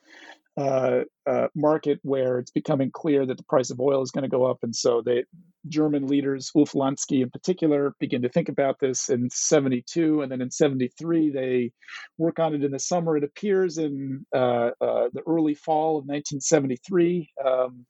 uh, 0.57 1.01
uh, 1.27 1.49
market 1.55 1.99
where 2.03 2.39
it's 2.39 2.51
becoming 2.51 2.91
clear 2.91 3.25
that 3.25 3.39
the 3.39 3.45
price 3.45 3.71
of 3.71 3.81
oil 3.81 4.03
is 4.03 4.11
going 4.11 4.23
to 4.23 4.29
go 4.29 4.45
up, 4.45 4.59
and 4.63 4.77
so 4.77 5.01
the 5.03 5.25
German 5.69 6.07
leaders, 6.07 6.51
Ulf 6.55 6.73
Lantzke 6.73 7.23
in 7.23 7.31
particular, 7.31 7.95
begin 7.99 8.21
to 8.23 8.29
think 8.29 8.51
about 8.51 8.79
this 8.79 9.09
in 9.09 9.31
72, 9.31 10.21
and 10.21 10.31
then 10.31 10.43
in 10.43 10.51
73 10.51 11.31
they 11.31 11.73
work 12.19 12.39
on 12.39 12.55
it 12.55 12.65
in 12.65 12.71
the 12.71 12.79
summer. 12.79 13.17
It 13.17 13.25
appears 13.25 13.79
in 13.79 14.27
uh, 14.35 14.73
uh 14.81 15.09
the 15.15 15.23
early 15.27 15.55
fall 15.55 15.99
of 15.99 16.05
1973. 16.05 17.31
Um, 17.43 17.87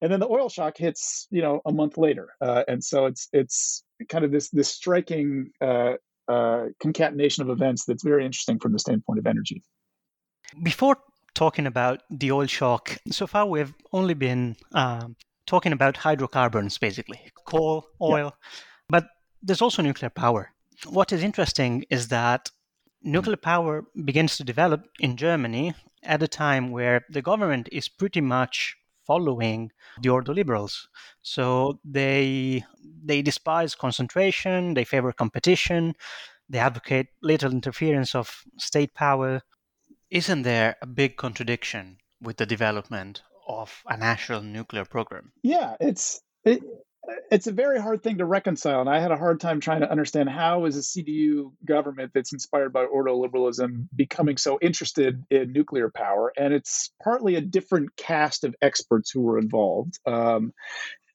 and 0.00 0.12
then 0.12 0.20
the 0.20 0.28
oil 0.28 0.48
shock 0.48 0.76
hits, 0.76 1.26
you 1.30 1.42
know, 1.42 1.62
a 1.66 1.72
month 1.72 1.96
later, 1.96 2.28
uh, 2.40 2.62
and 2.68 2.84
so 2.84 3.06
it's 3.06 3.28
it's 3.32 3.82
kind 4.08 4.24
of 4.24 4.30
this 4.30 4.50
this 4.50 4.68
striking 4.68 5.50
uh, 5.60 5.94
concatenation 6.80 7.42
of 7.42 7.50
events 7.50 7.86
that's 7.86 8.04
very 8.04 8.24
interesting 8.24 8.60
from 8.60 8.72
the 8.72 8.78
standpoint 8.78 9.18
of 9.18 9.26
energy. 9.26 9.62
Before 10.62 10.98
talking 11.34 11.66
about 11.66 12.02
the 12.10 12.32
oil 12.32 12.46
shock, 12.46 12.96
so 13.10 13.26
far 13.26 13.46
we've 13.46 13.74
only 13.92 14.14
been 14.14 14.56
um, 14.72 15.16
talking 15.46 15.72
about 15.72 15.96
hydrocarbons, 15.96 16.78
basically 16.78 17.20
coal, 17.44 17.86
oil, 18.00 18.32
yeah. 18.32 18.48
but 18.88 19.06
there's 19.42 19.62
also 19.62 19.82
nuclear 19.82 20.10
power. 20.10 20.50
What 20.86 21.12
is 21.12 21.22
interesting 21.22 21.84
is 21.90 22.08
that 22.08 22.50
nuclear 23.02 23.36
power 23.36 23.84
begins 24.04 24.36
to 24.36 24.44
develop 24.44 24.86
in 24.98 25.16
Germany 25.16 25.74
at 26.02 26.22
a 26.22 26.28
time 26.28 26.70
where 26.70 27.04
the 27.10 27.22
government 27.22 27.68
is 27.72 27.88
pretty 27.88 28.20
much 28.20 28.76
following 29.06 29.70
the 30.00 30.08
ordo 30.08 30.32
liberals 30.32 30.88
so 31.20 31.78
they 31.84 32.64
they 33.04 33.20
despise 33.20 33.74
concentration 33.74 34.74
they 34.74 34.84
favor 34.84 35.12
competition 35.12 35.94
they 36.48 36.58
advocate 36.58 37.08
little 37.22 37.52
interference 37.52 38.14
of 38.14 38.42
state 38.56 38.94
power 38.94 39.42
isn't 40.14 40.42
there 40.42 40.76
a 40.80 40.86
big 40.86 41.16
contradiction 41.16 41.98
with 42.22 42.36
the 42.36 42.46
development 42.46 43.22
of 43.48 43.82
a 43.86 43.96
national 43.96 44.42
nuclear 44.42 44.84
program? 44.84 45.32
Yeah, 45.42 45.74
it's 45.80 46.22
it, 46.44 46.62
it's 47.32 47.48
a 47.48 47.52
very 47.52 47.80
hard 47.80 48.02
thing 48.04 48.18
to 48.18 48.24
reconcile, 48.24 48.80
and 48.80 48.88
I 48.88 49.00
had 49.00 49.10
a 49.10 49.16
hard 49.16 49.40
time 49.40 49.60
trying 49.60 49.80
to 49.80 49.90
understand 49.90 50.28
how 50.30 50.66
is 50.66 50.76
a 50.76 50.80
CDU 50.80 51.52
government 51.64 52.12
that's 52.14 52.32
inspired 52.32 52.72
by 52.72 52.86
ordoliberalism 52.86 53.88
becoming 53.94 54.36
so 54.36 54.56
interested 54.62 55.24
in 55.30 55.52
nuclear 55.52 55.90
power, 55.90 56.32
and 56.38 56.54
it's 56.54 56.92
partly 57.02 57.34
a 57.34 57.40
different 57.40 57.96
cast 57.96 58.44
of 58.44 58.54
experts 58.62 59.10
who 59.10 59.20
were 59.20 59.38
involved. 59.38 59.98
Um, 60.06 60.52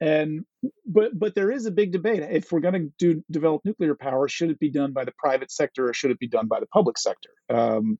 and 0.02 0.46
but 0.86 1.18
but 1.18 1.36
there 1.36 1.52
is 1.52 1.66
a 1.66 1.72
big 1.72 1.92
debate 1.92 2.24
if 2.24 2.52
we're 2.52 2.60
going 2.60 2.74
to 2.74 2.92
do 2.98 3.24
develop 3.30 3.62
nuclear 3.66 3.96
power 3.96 4.28
should 4.28 4.50
it 4.50 4.60
be 4.60 4.70
done 4.70 4.94
by 4.94 5.04
the 5.04 5.14
private 5.18 5.52
sector 5.52 5.90
or 5.90 5.94
should 5.94 6.12
it 6.12 6.20
be 6.20 6.28
done 6.28 6.48
by 6.48 6.60
the 6.60 6.66
public 6.68 6.98
sector 6.98 7.30
um, 7.50 8.00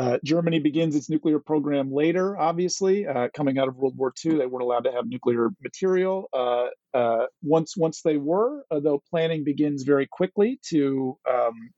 uh, 0.00 0.18
Germany 0.24 0.60
begins 0.60 0.96
its 0.96 1.10
nuclear 1.10 1.38
program 1.38 1.92
later, 1.92 2.38
obviously. 2.38 3.06
Uh, 3.06 3.28
coming 3.34 3.58
out 3.58 3.68
of 3.68 3.76
World 3.76 3.96
War 3.98 4.12
II, 4.24 4.38
they 4.38 4.46
weren't 4.46 4.62
allowed 4.62 4.84
to 4.84 4.92
have 4.92 5.06
nuclear 5.06 5.50
material. 5.62 6.28
Uh, 6.32 6.68
uh 6.94 7.26
once, 7.42 7.76
once 7.76 8.00
they 8.00 8.16
were, 8.16 8.64
though, 8.70 9.02
planning 9.10 9.44
begins 9.44 9.82
very 9.82 10.06
quickly 10.06 10.58
to 10.70 11.18
um, 11.28 11.70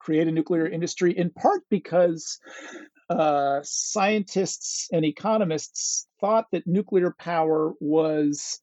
create 0.00 0.26
a 0.26 0.32
nuclear 0.32 0.66
industry, 0.66 1.16
in 1.16 1.30
part 1.30 1.62
because 1.70 2.40
uh, 3.10 3.60
scientists 3.62 4.88
and 4.92 5.04
economists 5.04 6.08
thought 6.20 6.46
that 6.50 6.66
nuclear 6.66 7.14
power 7.18 7.74
was 7.78 8.60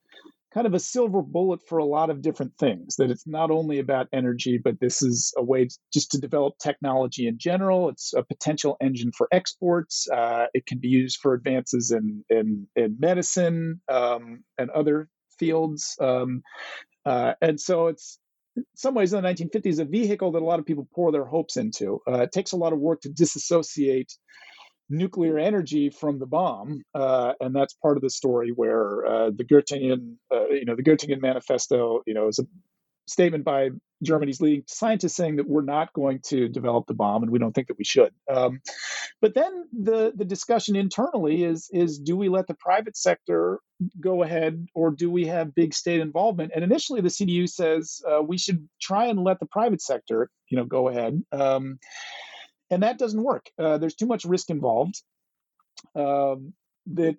kind 0.54 0.66
of 0.66 0.74
a 0.74 0.80
silver 0.80 1.22
bullet 1.22 1.62
for 1.68 1.78
a 1.78 1.86
lot 1.86 2.10
of 2.10 2.22
different 2.22 2.54
things 2.58 2.96
that 2.96 3.12
it's 3.12 3.28
not 3.28 3.52
only 3.52 3.80
about 3.80 4.08
energy 4.12 4.60
but 4.64 4.80
this 4.80 5.02
is 5.02 5.34
a 5.38 5.44
way 5.44 5.68
just 5.94 6.12
to 6.12 6.20
develop 6.20 6.56
technology 6.58 7.28
in 7.28 7.38
general. 7.38 7.90
It's 7.90 8.14
a 8.14 8.24
potential 8.24 8.78
engine 8.82 9.12
for 9.12 9.28
exports. 9.32 10.08
Uh, 10.10 10.48
it 10.54 10.66
can 10.66 10.80
be 10.80 10.88
used 10.88 11.20
for 11.22 11.34
advances 11.34 11.92
in 11.92 12.24
in, 12.30 12.68
in 12.76 12.98
medicine 13.00 13.82
um, 13.88 14.44
and 14.58 14.70
other 14.72 15.08
fields. 15.38 15.96
Um, 16.00 16.42
uh, 17.06 17.34
and 17.42 17.60
so 17.60 17.88
it's 17.88 18.20
in 18.56 18.66
some 18.76 18.94
ways 18.94 19.14
in 19.14 19.22
the 19.22 19.28
1950s 19.28 19.80
a 19.80 19.86
vehicle 19.86 20.32
that 20.32 20.42
a 20.42 20.46
lot 20.46 20.60
of 20.60 20.66
people 20.66 20.88
pour 20.94 21.12
their 21.12 21.26
hopes 21.26 21.58
into. 21.58 22.02
Uh, 22.08 22.22
it 22.22 22.32
takes 22.32 22.52
a 22.52 22.58
lot 22.58 22.74
of 22.74 22.80
work 22.80 23.02
to 23.02 23.10
disassociate 23.10 24.12
nuclear 24.90 25.38
energy 25.38 25.90
from 25.90 26.20
the 26.20 26.26
bomb, 26.26 26.82
uh, 26.94 27.34
and 27.40 27.56
that's 27.56 27.74
part 27.74 27.98
of 27.98 28.02
the 28.02 28.10
story 28.10 28.52
where 28.52 29.06
uh, 29.06 29.32
the 29.36 29.44
Göttingen, 29.44 30.16
uh, 30.32 30.48
you 30.50 30.66
know, 30.66 30.76
the 30.76 30.84
Göttingen 30.84 31.22
Manifesto, 31.22 32.02
you 32.06 32.14
know, 32.14 32.28
is 32.28 32.40
a 32.40 32.48
statement 33.08 33.44
by 33.44 33.70
Germany's 34.04 34.40
leading 34.40 34.64
scientists 34.68 35.16
saying 35.16 35.38
that 35.38 35.48
we're 35.48 35.62
not 35.62 35.92
going 35.94 36.20
to 36.28 36.48
develop 36.48 36.88
the 36.88 36.94
bomb, 36.94 37.24
and 37.24 37.32
we 37.32 37.40
don't 37.40 37.54
think 37.54 37.68
that 37.68 37.78
we 37.78 37.84
should. 37.84 38.14
Um, 38.32 38.62
but 39.22 39.34
then 39.34 39.66
the 39.74 40.14
the 40.16 40.26
discussion 40.26 40.76
internally 40.76 41.44
is 41.44 41.70
is 41.72 42.00
do 42.00 42.16
we 42.16 42.30
let 42.30 42.48
the 42.48 42.54
private 42.54 42.96
sector 42.96 43.60
go 44.00 44.24
ahead, 44.24 44.68
or 44.74 44.92
do 44.92 45.12
we 45.12 45.26
have 45.28 45.56
big 45.56 45.74
state 45.74 46.00
involvement? 46.00 46.52
And 46.56 46.64
initially, 46.64 47.02
the 47.02 47.10
CDU 47.10 47.50
says 47.50 48.02
uh, 48.10 48.22
we 48.22 48.38
should 48.38 48.68
try 48.82 49.08
and 49.08 49.24
let 49.24 49.40
the 49.40 49.46
private 49.48 49.82
sector, 49.82 50.30
you 50.50 50.58
know, 50.58 50.66
go 50.66 50.88
ahead. 50.88 51.22
Um, 51.32 51.80
and 52.72 52.84
that 52.84 52.98
doesn't 52.98 53.22
work. 53.22 53.50
Uh, 53.58 53.78
there's 53.78 53.96
too 53.96 54.08
much 54.08 54.26
risk 54.26 54.50
involved. 54.50 55.02
Um, 55.96 56.54
that 56.88 57.18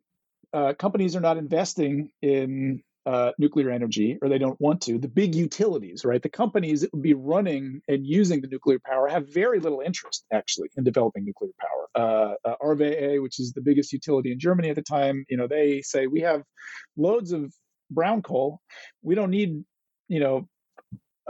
uh, 0.53 0.75
companies 0.79 1.17
are 1.17 1.21
not 1.21 1.37
investing 1.37 2.11
in 2.23 2.83
uh, 3.07 3.33
nuclear 3.39 3.71
energy, 3.71 4.19
or 4.21 4.29
they 4.29 4.39
don't 4.39 4.61
want 4.61 4.83
to. 4.83 4.99
The 4.99 5.09
big 5.09 5.35
utilities, 5.35 6.05
right? 6.05 6.23
The 6.23 6.29
companies 6.29 6.83
that 6.83 6.93
would 6.93 7.03
be 7.03 7.15
running 7.15 7.81
and 7.89 8.07
using 8.07 8.41
the 8.41 8.49
nuclear 8.49 8.79
power 8.85 9.09
have 9.09 9.33
very 9.33 9.59
little 9.59 9.81
interest, 9.81 10.27
actually, 10.33 10.69
in 10.77 10.85
developing 10.85 11.25
nuclear 11.25 11.53
power. 11.59 11.81
Uh, 11.95 12.35
uh, 12.45 12.57
which 13.21 13.41
is 13.41 13.53
the 13.53 13.63
biggest 13.63 13.93
utility 13.93 14.33
in 14.33 14.39
Germany 14.39 14.71
at 14.71 14.77
the 14.77 14.83
time, 14.83 15.25
you 15.29 15.37
know, 15.37 15.47
they 15.47 15.83
say 15.83 16.07
we 16.07 16.21
have 16.21 16.43
loads 16.97 17.33
of 17.33 17.53
brown 17.91 18.23
coal. 18.23 18.61
We 19.03 19.15
don't 19.15 19.31
need, 19.31 19.65
you 20.09 20.21
know, 20.21 20.49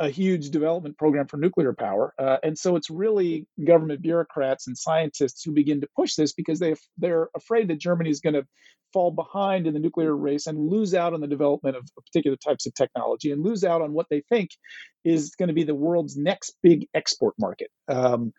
a 0.00 0.08
huge 0.08 0.48
development 0.48 0.96
program 0.96 1.26
for 1.26 1.36
nuclear 1.36 1.74
power. 1.74 2.14
Uh, 2.18 2.38
and 2.42 2.58
so 2.58 2.74
it's 2.74 2.88
really 2.88 3.46
government 3.64 4.00
bureaucrats 4.00 4.66
and 4.66 4.76
scientists 4.76 5.44
who 5.44 5.52
begin 5.52 5.82
to 5.82 5.88
push 5.94 6.14
this 6.14 6.32
because 6.32 6.58
they, 6.58 6.74
they're 6.96 7.28
afraid 7.36 7.68
that 7.68 7.78
Germany 7.78 8.08
is 8.08 8.20
going 8.20 8.34
to 8.34 8.46
fall 8.92 9.10
behind 9.10 9.66
in 9.66 9.74
the 9.74 9.80
nuclear 9.80 10.16
race 10.16 10.46
and 10.46 10.58
lose 10.58 10.94
out 10.94 11.14
on 11.14 11.20
the 11.20 11.26
development 11.26 11.76
of 11.76 11.88
particular 12.06 12.36
types 12.36 12.66
of 12.66 12.74
technology 12.74 13.32
and 13.32 13.44
lose 13.44 13.64
out 13.64 13.82
on 13.82 13.92
what 13.92 14.06
they 14.10 14.22
think 14.28 14.50
is 15.04 15.34
going 15.36 15.48
to 15.48 15.54
be 15.54 15.64
the 15.64 15.74
world's 15.74 16.16
next 16.16 16.56
big 16.62 16.86
export 16.94 17.34
market. 17.38 17.70
Um, 17.88 18.32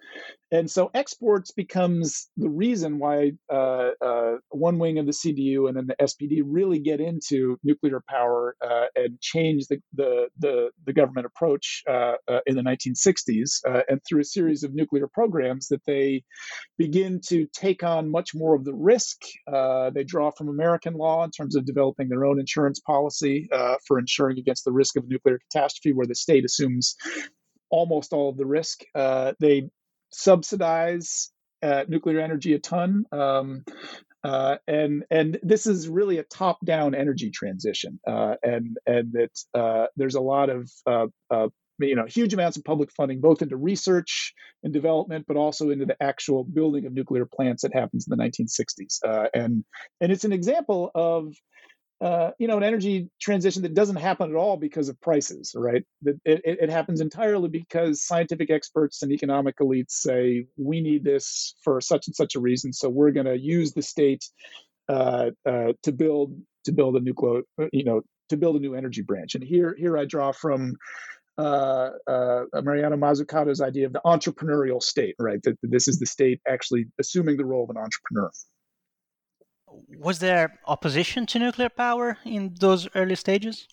and 0.52 0.70
so 0.70 0.92
exports 0.94 1.52
becomes 1.52 2.30
the 2.38 2.50
reason 2.50 3.00
why 3.00 3.32
uh, 3.52 3.92
uh, 4.02 4.36
one 4.50 4.80
wing 4.80 5.00
of 5.00 5.06
the 5.06 5.14
CDU 5.14 5.68
and 5.68 5.78
then 5.78 5.88
the 5.88 5.96
SPD 6.02 6.42
really 6.46 6.80
get 6.80 7.00
into 7.00 7.58
nuclear 7.64 8.04
power 8.08 8.56
uh, 8.62 8.88
and 8.96 9.20
change 9.22 9.68
the, 9.68 9.82
the, 9.94 10.28
the, 10.40 10.70
the 10.86 10.94
government 10.94 11.26
approach 11.26 11.84
uh, 11.90 12.14
uh, 12.28 12.40
in 12.46 12.56
the 12.56 12.62
1960s. 12.62 13.62
Uh, 13.68 13.82
and 13.90 14.02
through 14.08 14.22
a 14.22 14.26
series 14.26 14.64
of 14.64 14.74
nuclear 14.74 15.08
programs 15.08 15.68
that 15.70 15.84
they 15.86 16.24
begin 16.78 17.22
to 17.28 17.48
take 17.54 17.84
on 17.84 18.12
much 18.12 18.36
more 18.36 18.54
of 18.54 18.66
the 18.66 18.74
risk. 18.74 19.22
they 19.94 20.04
draw 20.04 20.32
from 20.42 20.50
American 20.50 20.96
law 20.96 21.24
in 21.24 21.30
terms 21.30 21.56
of 21.56 21.66
developing 21.66 22.10
their 22.10 22.26
own 22.26 22.40
insurance 22.40 22.80
policy 22.80 23.48
for 23.88 24.00
insuring 24.00 24.40
against 24.40 24.66
the 24.66 24.72
risk 24.72 24.96
of 24.96 25.08
nuclear 25.08 25.40
catastrophe 25.40 25.94
where 25.94 26.08
the 26.08 26.16
state 26.16 26.44
assumes 26.44 26.96
almost 27.70 28.12
all 28.12 28.30
of 28.30 28.38
the 28.38 28.46
risk. 28.46 28.82
Uh, 28.96 29.34
they 29.40 29.70
subsidize 30.12 31.32
uh, 31.64 31.86
nuclear 31.88 32.20
energy 32.20 32.54
a 32.54 32.60
ton. 32.60 33.06
Um, 33.12 33.64
uh, 34.24 34.58
and 34.68 35.04
and 35.10 35.40
this 35.42 35.66
is 35.66 35.90
really 35.90 36.20
a 36.20 36.24
top-down 36.24 36.94
energy 36.94 37.32
transition, 37.32 38.00
uh, 38.08 38.36
and 38.44 38.78
and 38.86 39.14
that 39.14 39.60
uh, 39.60 39.88
there's 39.96 40.14
a 40.14 40.22
lot 40.22 40.52
of 40.52 40.70
uh, 40.86 41.08
uh, 41.32 41.48
you 41.88 41.96
know 41.96 42.06
huge 42.06 42.34
amounts 42.34 42.58
of 42.58 42.64
public 42.64 42.92
funding 42.92 43.22
both 43.22 43.42
into 43.42 43.58
research 43.58 44.34
and 44.64 44.74
development, 44.74 45.26
but 45.28 45.38
also 45.38 45.70
into 45.70 45.86
the 45.86 46.02
actual 46.02 46.44
building 46.44 46.86
of 46.86 46.94
nuclear 46.94 47.26
plants 47.26 47.64
that 47.64 47.74
happens 47.74 48.08
in 48.08 48.18
the 48.18 48.24
1960s, 48.24 49.00
and 49.34 49.64
and 50.00 50.12
it's 50.12 50.24
an 50.24 50.34
example 50.34 50.92
of 50.96 51.34
uh, 52.02 52.32
you 52.40 52.48
know, 52.48 52.58
an 52.58 52.64
energy 52.64 53.08
transition 53.22 53.62
that 53.62 53.76
doesn't 53.76 53.98
happen 53.98 54.32
at 54.32 54.36
all 54.36 54.58
because 54.58 54.90
of 54.90 55.00
prices, 55.02 55.54
right? 55.56 55.84
That 56.02 56.20
it, 56.26 56.42
it, 56.44 56.70
happens 56.72 57.00
entirely 57.00 57.48
because 57.48 58.04
scientific 58.04 58.50
experts 58.50 59.04
and 59.04 59.12
economic 59.12 59.60
elites 59.60 59.92
say 59.92 60.46
we 60.58 60.82
need 60.82 61.04
this 61.04 61.54
for 61.64 61.80
such 61.80 62.08
and 62.08 62.16
such 62.16 62.34
a 62.34 62.40
reason, 62.40 62.74
so 62.74 62.90
we're 62.90 63.12
going 63.12 63.28
to 63.28 63.38
use 63.38 63.74
the 63.74 63.84
state 63.84 64.26
uh, 64.90 65.30
uh, 65.48 65.74
to 65.84 65.92
build 65.92 66.36
to 66.66 66.72
build 66.72 66.96
a 66.96 67.00
nuclear, 67.00 67.44
you 67.72 67.84
know, 67.84 68.02
to 68.30 68.38
build 68.38 68.56
a 68.56 68.60
new 68.60 68.74
energy 68.74 69.04
branch. 69.04 69.36
And 69.36 69.44
here, 69.44 69.76
here 69.78 69.96
I 69.96 70.06
draw 70.06 70.32
from 70.32 70.76
uh, 71.38 71.90
uh, 72.08 72.44
Mariana 72.62 72.98
Mazzucato's 72.98 73.62
idea 73.62 73.88
of 73.88 73.94
the 73.94 74.02
entrepreneurial 74.06 74.82
state, 74.82 75.16
right? 75.20 75.42
That 75.44 75.58
this 75.64 75.88
is 75.88 76.00
the 76.00 76.06
state 76.06 76.42
actually 76.48 76.86
assuming 77.00 77.38
the 77.38 77.46
role 77.46 77.64
of 77.64 77.70
an 77.70 77.78
entrepreneur 77.78 78.32
was 79.98 80.20
there 80.20 80.60
opposition 80.68 81.26
to 81.28 81.40
nuclear 81.40 81.70
power 81.70 82.18
in 82.26 82.56
those 82.60 82.88
early 82.96 83.16
stages? 83.16 83.68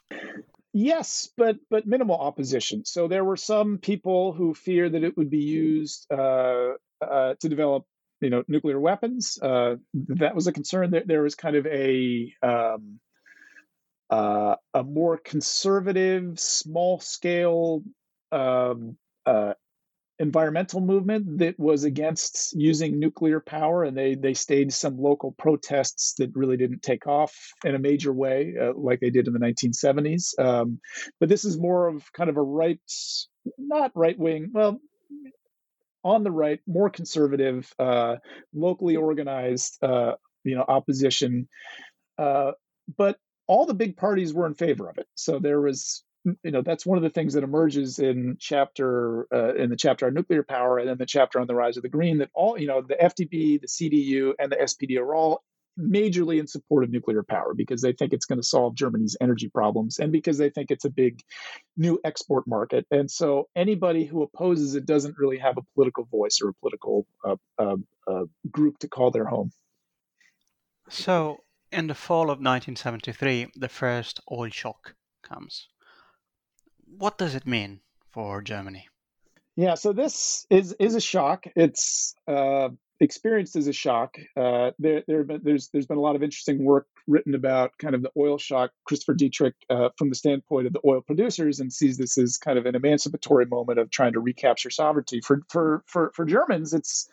Yes, 0.72 1.28
but 1.36 1.56
but 1.70 1.86
minimal 1.86 2.16
opposition. 2.16 2.84
So 2.84 3.08
there 3.08 3.24
were 3.24 3.36
some 3.36 3.78
people 3.78 4.32
who 4.32 4.54
feared 4.54 4.92
that 4.92 5.04
it 5.04 5.16
would 5.16 5.30
be 5.30 5.42
used 5.42 6.06
uh, 6.12 6.74
uh, 7.00 7.34
to 7.40 7.48
develop, 7.48 7.84
you 8.20 8.30
know, 8.30 8.44
nuclear 8.48 8.78
weapons. 8.78 9.38
Uh, 9.40 9.76
that 9.94 10.34
was 10.34 10.46
a 10.46 10.52
concern. 10.52 10.90
There, 10.90 11.04
there 11.04 11.22
was 11.22 11.34
kind 11.34 11.56
of 11.56 11.66
a 11.66 12.32
um, 12.42 13.00
uh, 14.10 14.56
a 14.74 14.82
more 14.82 15.18
conservative, 15.18 16.38
small 16.38 16.98
scale 17.00 17.82
um, 18.32 18.96
uh, 19.26 19.54
environmental 20.18 20.80
movement 20.80 21.38
that 21.38 21.58
was 21.58 21.84
against 21.84 22.54
using 22.56 22.98
nuclear 22.98 23.40
power, 23.40 23.84
and 23.84 23.96
they 23.96 24.14
they 24.14 24.34
staged 24.34 24.72
some 24.72 24.98
local 24.98 25.32
protests 25.32 26.14
that 26.14 26.34
really 26.34 26.56
didn't 26.56 26.82
take 26.82 27.06
off 27.06 27.52
in 27.64 27.74
a 27.74 27.78
major 27.78 28.12
way, 28.12 28.54
uh, 28.60 28.72
like 28.74 29.00
they 29.00 29.10
did 29.10 29.26
in 29.26 29.32
the 29.32 29.38
1970s. 29.38 30.38
Um, 30.38 30.80
but 31.20 31.28
this 31.28 31.44
is 31.44 31.58
more 31.58 31.88
of 31.88 32.12
kind 32.12 32.30
of 32.30 32.36
a 32.36 32.42
right, 32.42 32.80
not 33.56 33.92
right 33.94 34.18
wing, 34.18 34.50
well, 34.52 34.80
on 36.04 36.24
the 36.24 36.30
right, 36.30 36.60
more 36.66 36.90
conservative, 36.90 37.72
uh, 37.78 38.16
locally 38.54 38.96
organized, 38.96 39.78
uh, 39.82 40.14
you 40.44 40.56
know, 40.56 40.64
opposition. 40.66 41.48
Uh, 42.16 42.52
but 42.96 43.18
all 43.48 43.66
the 43.66 43.74
big 43.74 43.96
parties 43.96 44.32
were 44.32 44.46
in 44.46 44.54
favor 44.54 44.88
of 44.88 44.98
it. 44.98 45.06
So 45.14 45.38
there 45.38 45.60
was 45.60 46.04
you 46.42 46.50
know 46.50 46.62
that's 46.62 46.84
one 46.84 46.98
of 46.98 47.02
the 47.02 47.10
things 47.10 47.34
that 47.34 47.44
emerges 47.44 47.98
in 47.98 48.36
chapter 48.38 49.26
uh, 49.32 49.54
in 49.54 49.70
the 49.70 49.76
chapter 49.76 50.06
on 50.06 50.14
nuclear 50.14 50.42
power 50.42 50.78
and 50.78 50.88
then 50.88 50.98
the 50.98 51.06
chapter 51.06 51.40
on 51.40 51.46
the 51.46 51.54
rise 51.54 51.76
of 51.76 51.82
the 51.82 51.88
green 51.88 52.18
that 52.18 52.30
all 52.34 52.58
you 52.58 52.66
know 52.66 52.82
the 52.82 52.96
FDP, 52.96 53.60
the 53.60 53.66
CDU, 53.66 54.32
and 54.38 54.52
the 54.52 54.56
SPD 54.56 54.98
are 54.98 55.14
all 55.14 55.42
majorly 55.78 56.40
in 56.40 56.46
support 56.48 56.82
of 56.82 56.90
nuclear 56.90 57.22
power 57.22 57.54
because 57.54 57.80
they 57.80 57.92
think 57.92 58.12
it's 58.12 58.26
going 58.26 58.40
to 58.40 58.46
solve 58.46 58.74
Germany's 58.74 59.16
energy 59.20 59.48
problems 59.48 60.00
and 60.00 60.10
because 60.10 60.36
they 60.36 60.50
think 60.50 60.72
it's 60.72 60.84
a 60.84 60.90
big 60.90 61.20
new 61.76 62.00
export 62.04 62.48
market. 62.48 62.84
And 62.90 63.08
so 63.08 63.48
anybody 63.54 64.04
who 64.04 64.22
opposes 64.22 64.74
it 64.74 64.86
doesn't 64.86 65.16
really 65.18 65.38
have 65.38 65.56
a 65.56 65.62
political 65.76 66.04
voice 66.04 66.40
or 66.42 66.48
a 66.48 66.54
political 66.54 67.06
uh, 67.24 67.36
uh, 67.58 67.76
uh 68.08 68.24
group 68.50 68.78
to 68.80 68.88
call 68.88 69.12
their 69.12 69.26
home. 69.26 69.52
So, 70.90 71.38
in 71.72 71.86
the 71.86 71.94
fall 71.94 72.24
of 72.24 72.38
1973, 72.38 73.52
the 73.56 73.68
first 73.68 74.20
oil 74.30 74.50
shock 74.50 74.94
comes. 75.22 75.68
What 76.84 77.18
does 77.18 77.34
it 77.34 77.46
mean 77.46 77.80
for 78.10 78.42
Germany? 78.42 78.88
Yeah, 79.56 79.74
so 79.74 79.92
this 79.92 80.46
is 80.50 80.72
is 80.78 80.94
a 80.94 81.00
shock. 81.00 81.46
It's 81.56 82.14
uh, 82.28 82.68
experienced 83.00 83.56
as 83.56 83.66
a 83.66 83.72
shock. 83.72 84.16
Uh, 84.36 84.70
there, 84.78 85.02
there 85.08 85.24
been, 85.24 85.40
there's 85.42 85.68
there's 85.70 85.86
been 85.86 85.96
a 85.96 86.00
lot 86.00 86.16
of 86.16 86.22
interesting 86.22 86.64
work 86.64 86.86
written 87.08 87.34
about 87.34 87.72
kind 87.78 87.94
of 87.94 88.02
the 88.02 88.12
oil 88.16 88.38
shock. 88.38 88.70
Christopher 88.84 89.14
Dietrich, 89.14 89.54
uh, 89.68 89.88
from 89.96 90.10
the 90.10 90.14
standpoint 90.14 90.68
of 90.68 90.72
the 90.72 90.80
oil 90.86 91.00
producers, 91.00 91.58
and 91.58 91.72
sees 91.72 91.98
this 91.98 92.16
as 92.18 92.38
kind 92.38 92.58
of 92.58 92.66
an 92.66 92.76
emancipatory 92.76 93.46
moment 93.46 93.78
of 93.78 93.90
trying 93.90 94.12
to 94.12 94.20
recapture 94.20 94.70
sovereignty. 94.70 95.20
For 95.20 95.42
for 95.48 95.82
for 95.86 96.12
for 96.14 96.24
Germans, 96.24 96.72
it's 96.72 97.08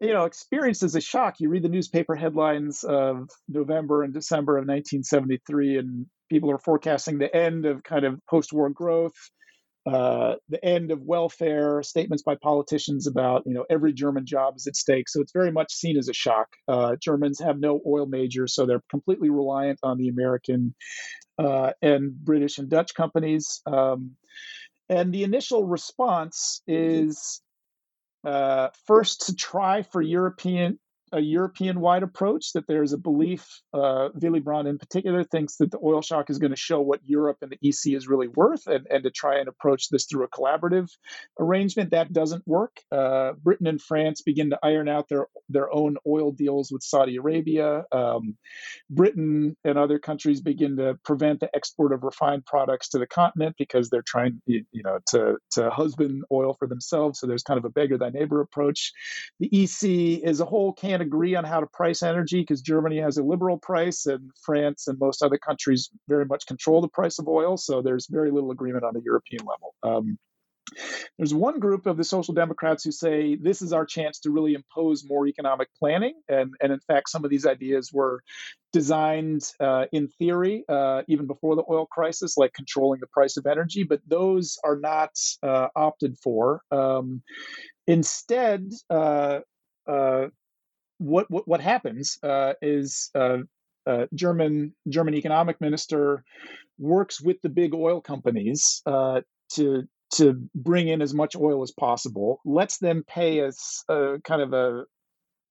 you 0.00 0.12
know 0.12 0.24
experienced 0.24 0.82
as 0.82 0.94
a 0.94 1.00
shock. 1.00 1.36
You 1.40 1.48
read 1.48 1.62
the 1.62 1.68
newspaper 1.68 2.14
headlines 2.14 2.84
of 2.84 3.28
November 3.48 4.02
and 4.02 4.12
December 4.12 4.56
of 4.56 4.62
1973, 4.62 5.78
and 5.78 6.06
people 6.30 6.50
are 6.50 6.58
forecasting 6.58 7.18
the 7.18 7.34
end 7.34 7.66
of 7.66 7.82
kind 7.82 8.04
of 8.04 8.18
post-war 8.28 8.70
growth 8.70 9.14
uh, 9.86 10.34
the 10.48 10.62
end 10.64 10.90
of 10.90 11.00
welfare, 11.02 11.80
statements 11.82 12.22
by 12.24 12.34
politicians 12.34 13.06
about 13.06 13.44
you 13.46 13.54
know 13.54 13.64
every 13.70 13.92
German 13.92 14.26
job 14.26 14.54
is 14.56 14.66
at 14.66 14.74
stake. 14.74 15.08
So 15.08 15.20
it's 15.20 15.32
very 15.32 15.52
much 15.52 15.72
seen 15.72 15.96
as 15.96 16.08
a 16.08 16.12
shock. 16.12 16.48
Uh, 16.66 16.96
Germans 17.00 17.40
have 17.40 17.60
no 17.60 17.80
oil 17.86 18.06
majors, 18.06 18.54
so 18.54 18.66
they're 18.66 18.82
completely 18.90 19.30
reliant 19.30 19.78
on 19.84 19.96
the 19.96 20.08
American 20.08 20.74
uh, 21.38 21.70
and 21.82 22.12
British 22.12 22.58
and 22.58 22.68
Dutch 22.68 22.94
companies. 22.94 23.62
Um, 23.64 24.16
and 24.88 25.12
the 25.12 25.22
initial 25.22 25.64
response 25.64 26.62
is 26.66 27.40
uh, 28.26 28.70
first 28.86 29.26
to 29.26 29.36
try 29.36 29.82
for 29.82 30.02
European 30.02 30.78
a 31.12 31.20
European 31.20 31.80
wide 31.80 32.02
approach, 32.02 32.52
that 32.52 32.66
there's 32.66 32.92
a 32.92 32.98
belief, 32.98 33.62
uh, 33.72 34.08
Willy 34.14 34.40
Brandt 34.40 34.66
in 34.66 34.78
particular 34.78 35.22
thinks 35.24 35.56
that 35.56 35.70
the 35.70 35.78
oil 35.82 36.02
shock 36.02 36.30
is 36.30 36.38
going 36.38 36.50
to 36.50 36.56
show 36.56 36.80
what 36.80 37.00
Europe 37.04 37.38
and 37.42 37.52
the 37.52 37.68
EC 37.68 37.94
is 37.96 38.08
really 38.08 38.28
worth 38.28 38.66
and, 38.66 38.86
and 38.90 39.04
to 39.04 39.10
try 39.10 39.38
and 39.38 39.48
approach 39.48 39.88
this 39.88 40.06
through 40.06 40.24
a 40.24 40.28
collaborative 40.28 40.88
arrangement. 41.38 41.90
That 41.90 42.12
doesn't 42.12 42.46
work. 42.46 42.80
Uh, 42.90 43.32
Britain 43.34 43.68
and 43.68 43.80
France 43.80 44.22
begin 44.22 44.50
to 44.50 44.58
iron 44.62 44.88
out 44.88 45.08
their, 45.08 45.26
their 45.48 45.72
own 45.72 45.96
oil 46.06 46.32
deals 46.32 46.72
with 46.72 46.82
Saudi 46.82 47.16
Arabia. 47.16 47.84
Um, 47.92 48.36
Britain 48.90 49.56
and 49.64 49.78
other 49.78 49.98
countries 49.98 50.40
begin 50.40 50.76
to 50.78 50.98
prevent 51.04 51.40
the 51.40 51.54
export 51.54 51.92
of 51.92 52.02
refined 52.02 52.46
products 52.46 52.88
to 52.90 52.98
the 52.98 53.06
continent 53.06 53.54
because 53.58 53.90
they're 53.90 54.02
trying 54.02 54.42
you 54.46 54.64
know, 54.74 54.98
to, 55.08 55.36
to 55.52 55.70
husband 55.70 56.24
oil 56.32 56.54
for 56.58 56.66
themselves. 56.66 57.20
So 57.20 57.26
there's 57.26 57.42
kind 57.42 57.58
of 57.58 57.64
a 57.64 57.70
beggar 57.70 57.96
thy 57.96 58.10
neighbor 58.10 58.40
approach. 58.40 58.92
The 59.38 59.48
EC 59.52 60.24
as 60.24 60.40
a 60.40 60.44
whole 60.44 60.72
can't 60.96 61.06
agree 61.06 61.34
on 61.34 61.44
how 61.44 61.60
to 61.60 61.66
price 61.66 62.02
energy 62.02 62.40
because 62.40 62.62
Germany 62.62 62.98
has 62.98 63.18
a 63.18 63.22
liberal 63.22 63.58
price 63.58 64.06
and 64.06 64.30
France 64.42 64.88
and 64.88 64.98
most 64.98 65.22
other 65.22 65.36
countries 65.36 65.90
very 66.08 66.24
much 66.24 66.46
control 66.46 66.80
the 66.80 66.88
price 66.88 67.18
of 67.18 67.28
oil. 67.28 67.58
So 67.58 67.82
there's 67.82 68.06
very 68.06 68.30
little 68.30 68.50
agreement 68.50 68.84
on 68.84 68.94
the 68.94 69.02
European 69.04 69.44
level. 69.44 69.74
Um, 69.82 70.18
there's 71.18 71.34
one 71.34 71.60
group 71.60 71.86
of 71.86 71.98
the 71.98 72.04
social 72.04 72.32
democrats 72.32 72.82
who 72.82 72.90
say 72.90 73.36
this 73.36 73.60
is 73.60 73.72
our 73.74 73.84
chance 73.84 74.20
to 74.20 74.30
really 74.30 74.54
impose 74.54 75.04
more 75.06 75.26
economic 75.26 75.68
planning. 75.78 76.14
And, 76.28 76.54
and 76.62 76.72
in 76.72 76.80
fact, 76.80 77.10
some 77.10 77.24
of 77.24 77.30
these 77.30 77.46
ideas 77.46 77.92
were 77.92 78.22
designed 78.72 79.42
uh, 79.60 79.84
in 79.92 80.08
theory 80.08 80.64
uh, 80.68 81.02
even 81.08 81.26
before 81.26 81.56
the 81.56 81.64
oil 81.70 81.86
crisis, 81.86 82.38
like 82.38 82.52
controlling 82.54 83.00
the 83.00 83.06
price 83.06 83.36
of 83.36 83.46
energy, 83.46 83.84
but 83.84 84.00
those 84.06 84.58
are 84.64 84.76
not 84.76 85.10
uh, 85.42 85.68
opted 85.76 86.16
for. 86.18 86.62
Um, 86.70 87.22
instead, 87.86 88.72
uh, 88.90 89.40
uh, 89.86 90.26
what 90.98 91.30
what, 91.30 91.46
what 91.46 91.60
happens 91.60 92.18
uh, 92.22 92.54
is 92.62 93.10
uh, 93.14 93.38
uh, 93.86 94.06
German 94.14 94.74
German 94.88 95.14
economic 95.14 95.60
minister 95.60 96.24
works 96.78 97.20
with 97.20 97.40
the 97.42 97.48
big 97.48 97.74
oil 97.74 98.00
companies 98.00 98.82
uh, 98.86 99.20
to 99.54 99.84
to 100.14 100.48
bring 100.54 100.88
in 100.88 101.02
as 101.02 101.12
much 101.12 101.34
oil 101.36 101.62
as 101.62 101.72
possible, 101.72 102.40
lets 102.44 102.78
them 102.78 103.04
pay 103.08 103.44
us 103.44 103.84
a 103.88 104.18
kind 104.24 104.42
of 104.42 104.52
a 104.52 104.84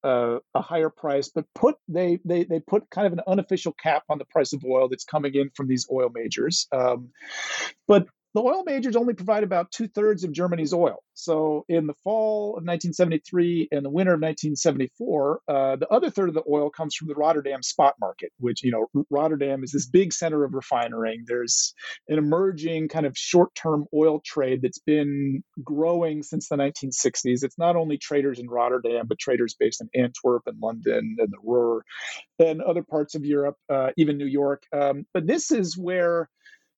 a, 0.04 0.38
a, 0.54 0.62
higher 0.62 0.92
price, 0.92 1.30
but 1.34 1.46
put 1.56 1.76
they, 1.88 2.20
they 2.24 2.44
they 2.44 2.60
put 2.60 2.90
kind 2.92 3.08
of 3.08 3.14
an 3.14 3.22
unofficial 3.26 3.74
cap 3.74 4.04
on 4.08 4.20
the 4.20 4.26
price 4.26 4.54
of 4.54 4.64
oil 4.64 4.88
that's 4.88 5.04
coming 5.04 5.34
in 5.34 5.50
from 5.56 5.68
these 5.68 5.88
oil 5.92 6.10
majors. 6.14 6.68
Um, 6.72 7.10
but 7.88 8.08
the 8.36 8.42
oil 8.42 8.64
majors 8.66 8.98
only 8.98 9.14
provide 9.14 9.44
about 9.44 9.72
two 9.72 9.88
thirds 9.88 10.26
of 10.26 10.34
Germany's 10.34 10.74
oil. 10.74 10.98
So 11.14 11.64
in 11.70 11.88
the 11.88 11.94
fall 12.04 12.50
of 12.50 12.66
1973 12.66 13.70
and 13.72 13.86
the 13.86 13.90
winter 13.90 14.12
of 14.12 14.20
1974, 14.20 15.40
uh, 15.48 15.76
the 15.78 15.88
other 15.88 16.10
third 16.10 16.28
of 16.28 16.36
the 16.36 16.44
oil 16.52 16.70
comes 16.70 16.96
from 16.96 17.08
the 17.08 17.16
Rotterdam 17.16 17.64
spot 17.64 17.96
market, 18.02 18.34
which, 18.38 18.62
you 18.62 18.72
know, 18.72 18.88
Rotterdam 19.10 19.64
is 19.64 19.72
this 19.72 19.88
big 19.88 20.12
center 20.12 20.44
of 20.44 20.54
refining. 20.54 21.24
There's 21.26 21.74
an 22.10 22.18
emerging 22.18 22.90
kind 22.90 23.06
of 23.06 23.18
short 23.18 23.56
term 23.56 23.86
oil 23.94 24.20
trade 24.26 24.62
that's 24.62 24.80
been 24.80 25.42
growing 25.64 26.22
since 26.22 26.50
the 26.50 26.58
1960s. 26.58 27.42
It's 27.42 27.58
not 27.58 27.78
only 27.78 27.98
traders 27.98 28.38
in 28.38 28.50
Rotterdam, 28.50 29.06
but 29.08 29.18
traders 29.18 29.56
based 29.58 29.80
in 29.80 29.88
Antwerp 30.04 30.44
and 30.46 30.60
London 30.62 31.16
and 31.20 31.30
the 31.32 31.40
Ruhr 31.42 31.86
and 32.40 32.62
other 32.62 32.84
parts 32.84 33.16
of 33.16 33.24
Europe, 33.24 33.56
uh, 33.70 33.92
even 33.96 34.18
New 34.18 34.26
York. 34.26 34.64
Um, 34.74 35.06
but 35.14 35.26
this 35.26 35.52
is 35.52 35.78
where 35.78 36.30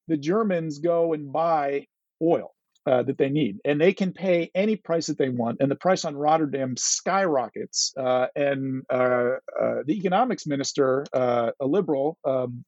the 0.07 0.17
Germans 0.17 0.79
go 0.79 1.13
and 1.13 1.31
buy 1.31 1.87
oil 2.21 2.53
uh, 2.87 3.03
that 3.03 3.17
they 3.17 3.29
need, 3.29 3.57
and 3.65 3.79
they 3.81 3.93
can 3.93 4.13
pay 4.13 4.49
any 4.55 4.75
price 4.77 5.07
that 5.07 5.17
they 5.17 5.29
want. 5.29 5.57
And 5.59 5.69
the 5.69 5.75
price 5.75 6.05
on 6.05 6.15
Rotterdam 6.15 6.75
skyrockets. 6.77 7.93
Uh, 7.97 8.27
and 8.35 8.83
uh, 8.89 8.95
uh 9.59 9.83
the 9.85 9.97
economics 9.97 10.47
minister, 10.47 11.05
uh, 11.13 11.51
a 11.59 11.65
liberal, 11.65 12.17
um, 12.25 12.63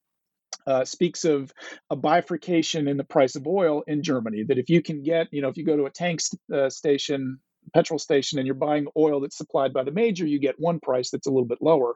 uh, 0.68 0.84
speaks 0.84 1.24
of 1.24 1.52
a 1.90 1.96
bifurcation 1.96 2.88
in 2.88 2.98
the 2.98 3.04
price 3.04 3.36
of 3.36 3.48
oil 3.48 3.84
in 3.88 4.04
Germany. 4.04 4.44
That 4.48 4.58
if 4.58 4.70
you 4.70 4.82
can 4.82 5.04
get, 5.04 5.28
you 5.32 5.42
know, 5.42 5.48
if 5.48 5.58
you 5.58 5.66
go 5.66 5.78
to 5.78 5.86
a 5.86 5.92
tank 5.92 6.20
st- 6.22 6.74
station 6.74 7.40
petrol 7.74 8.00
station 8.00 8.40
and 8.40 8.46
you're 8.46 8.56
buying 8.56 8.88
oil 8.98 9.20
that's 9.20 9.38
supplied 9.38 9.74
by 9.74 9.84
the 9.84 9.92
major, 9.92 10.26
you 10.26 10.40
get 10.40 10.56
one 10.58 10.80
price 10.80 11.12
that's 11.12 11.28
a 11.28 11.30
little 11.30 11.46
bit 11.46 11.60
lower. 11.62 11.96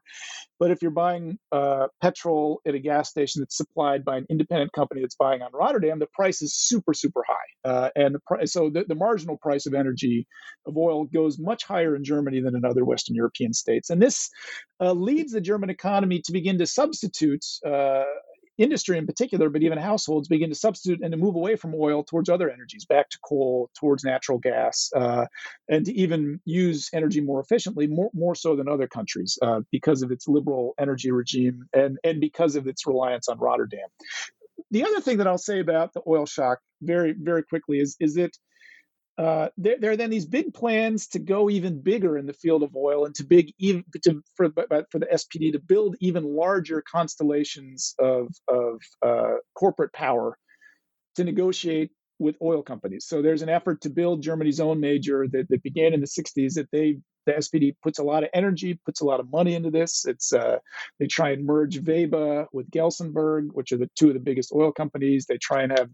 But 0.60 0.72
if 0.72 0.82
you're 0.82 0.92
buying 0.92 1.38
uh, 1.52 1.88
petrol 2.02 2.62
at 2.66 2.76
a 2.76 2.80
gas 2.80 3.10
station 3.10 3.42
that's 3.42 3.58
supplied 3.58 4.06
by 4.06 4.18
an 4.18 4.26
independent 4.30 4.72
company 4.74 5.02
that's 5.02 5.16
buying 5.16 5.42
on 5.42 5.52
Rotterdam, 5.54 6.00
the 6.00 6.08
price 6.14 6.42
is 6.42 6.56
super, 6.56 6.94
super 6.94 7.24
high. 7.28 7.70
Uh, 7.70 7.90
and 7.96 8.16
the 8.16 8.20
price, 8.26 8.54
so 8.54 8.70
the, 8.70 8.86
the 8.88 8.96
marginal 8.96 9.38
price 9.38 9.66
of 9.66 9.74
energy 9.74 10.28
of 10.66 10.78
oil 10.78 11.06
goes 11.06 11.40
much 11.40 11.64
higher 11.66 11.96
in 11.96 12.04
Germany 12.04 12.42
than 12.42 12.56
in 12.56 12.66
other 12.66 12.86
Western 12.86 13.16
European 13.16 13.54
states. 13.54 13.90
And 13.90 14.02
this 14.02 14.30
uh, 14.80 14.94
leads 14.94 15.32
the 15.32 15.42
German 15.42 15.70
economy 15.70 16.22
to 16.26 16.32
begin 16.32 16.58
to 16.60 16.68
substitute 16.68 17.46
uh, 17.66 18.04
industry 18.58 18.98
in 18.98 19.06
particular, 19.06 19.50
but 19.50 19.64
even 19.64 19.78
households 19.78 20.28
begin 20.28 20.50
to 20.50 20.56
substitute 20.56 21.02
and 21.02 21.12
to 21.12 21.18
move 21.18 21.36
away 21.36 21.56
from 21.56 21.74
oil 21.76 22.04
towards 22.04 22.30
other 22.30 22.50
energies, 22.50 22.86
back 22.86 23.10
to 23.10 23.18
coal, 23.24 23.70
towards 23.80 24.04
natural 24.04 24.38
gas, 24.38 24.92
uh, 24.96 25.26
and 25.70 25.86
to 25.86 25.94
even 25.94 26.40
use 26.46 26.90
energy 26.94 27.22
more 27.22 27.40
efficiently, 27.40 27.88
more, 27.88 28.10
more 28.14 28.36
so 28.36 28.56
than 28.56 28.68
other 28.68 28.88
countries 28.88 29.38
uh, 29.42 29.62
because 29.72 30.02
of 30.02 30.12
its 30.12 30.28
liberal 30.28 30.74
energy 30.80 31.12
regime 31.12 31.68
and, 31.74 31.98
and 32.04 32.22
because 32.22 32.56
of 32.56 32.68
its 32.68 32.86
reliance 32.86 33.28
on 33.28 33.40
Rotterdam. 33.40 33.88
The 34.72 34.86
other 34.86 35.02
thing 35.02 35.18
that 35.18 35.28
I'll 35.28 35.38
say 35.38 35.60
about 35.60 35.94
the 35.94 36.02
oil 36.08 36.26
shock 36.26 36.60
very, 36.82 37.14
very 37.14 37.44
quickly 37.44 37.80
is, 37.80 37.96
is 38.00 38.16
that 38.16 38.38
uh, 39.18 39.50
there, 39.58 39.76
there, 39.80 39.92
are 39.92 39.98
then 39.98 40.10
these 40.10 40.26
big 40.26 40.54
plans 40.54 41.08
to 41.08 41.20
go 41.20 41.50
even 41.50 41.82
bigger 41.82 42.18
in 42.18 42.26
the 42.26 42.34
field 42.34 42.64
of 42.64 42.76
oil 42.76 43.06
and 43.06 43.14
to 43.14 43.24
big 43.24 43.54
even 43.60 43.84
to, 44.04 44.24
for 44.36 44.50
for 44.92 45.00
the 45.00 45.06
SPD 45.06 45.52
to 45.52 45.60
build 45.60 45.96
even 46.00 46.24
larger 46.24 46.82
constellations 46.82 47.94
of 48.00 48.30
of 48.48 48.82
uh, 49.06 49.36
corporate 49.54 49.94
power 49.94 50.38
to 51.16 51.24
negotiate 51.24 51.92
with 52.18 52.36
oil 52.42 52.64
companies. 52.64 53.06
So 53.08 53.22
there's 53.22 53.44
an 53.44 53.50
effort 53.50 53.82
to 53.82 53.90
build 53.90 54.24
Germany's 54.24 54.60
own 54.60 54.80
major 54.80 55.28
that, 55.28 55.48
that 55.50 55.62
began 55.62 55.94
in 55.94 56.00
the 56.00 56.08
60s 56.08 56.54
that 56.56 56.70
they 56.72 56.98
the 57.26 57.34
SPD 57.34 57.76
puts 57.82 58.00
a 58.00 58.04
lot 58.04 58.24
of 58.24 58.30
energy, 58.34 58.78
puts 58.84 59.00
a 59.00 59.06
lot 59.06 59.20
of 59.20 59.32
money 59.32 59.56
into 59.56 59.72
this. 59.72 60.06
It's 60.06 60.34
uh, 60.34 60.58
they 61.00 61.08
try 61.08 61.30
and 61.30 61.46
merge 61.46 61.82
Veba 61.82 62.48
with 62.52 62.70
Gelsenberg, 62.70 63.50
which 63.54 63.72
are 63.72 63.78
the 63.78 63.90
two 63.96 64.10
of 64.10 64.14
the 64.14 64.20
biggest 64.20 64.52
oil 64.54 64.72
companies. 64.72 65.26
They 65.26 65.38
try 65.38 65.64
and 65.64 65.72
have 65.78 65.90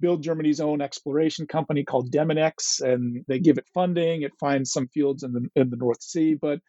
build 0.00 0.22
Germany's 0.22 0.60
own 0.60 0.80
exploration 0.80 1.46
company 1.46 1.84
called 1.84 2.10
Deminex, 2.10 2.80
and 2.80 3.24
they 3.28 3.38
give 3.38 3.58
it 3.58 3.68
funding. 3.72 4.22
It 4.22 4.32
finds 4.38 4.72
some 4.72 4.88
fields 4.88 5.22
in 5.22 5.32
the 5.32 5.48
in 5.56 5.70
the 5.70 5.76
North 5.76 6.02
Sea, 6.02 6.34
but 6.34 6.60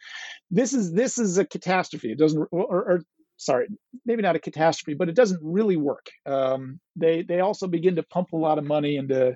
this 0.51 0.73
is 0.73 0.91
this 0.93 1.17
is 1.17 1.37
a 1.37 1.45
catastrophe. 1.45 2.11
It 2.11 2.17
doesn't, 2.17 2.47
or, 2.51 2.83
or 2.83 3.01
sorry, 3.37 3.67
maybe 4.05 4.21
not 4.21 4.35
a 4.35 4.39
catastrophe, 4.39 4.95
but 4.95 5.09
it 5.09 5.15
doesn't 5.15 5.41
really 5.43 5.77
work. 5.77 6.07
Um, 6.25 6.79
they 6.95 7.23
they 7.23 7.39
also 7.39 7.67
begin 7.67 7.95
to 7.95 8.03
pump 8.03 8.33
a 8.33 8.37
lot 8.37 8.57
of 8.57 8.65
money 8.65 8.97
into 8.97 9.35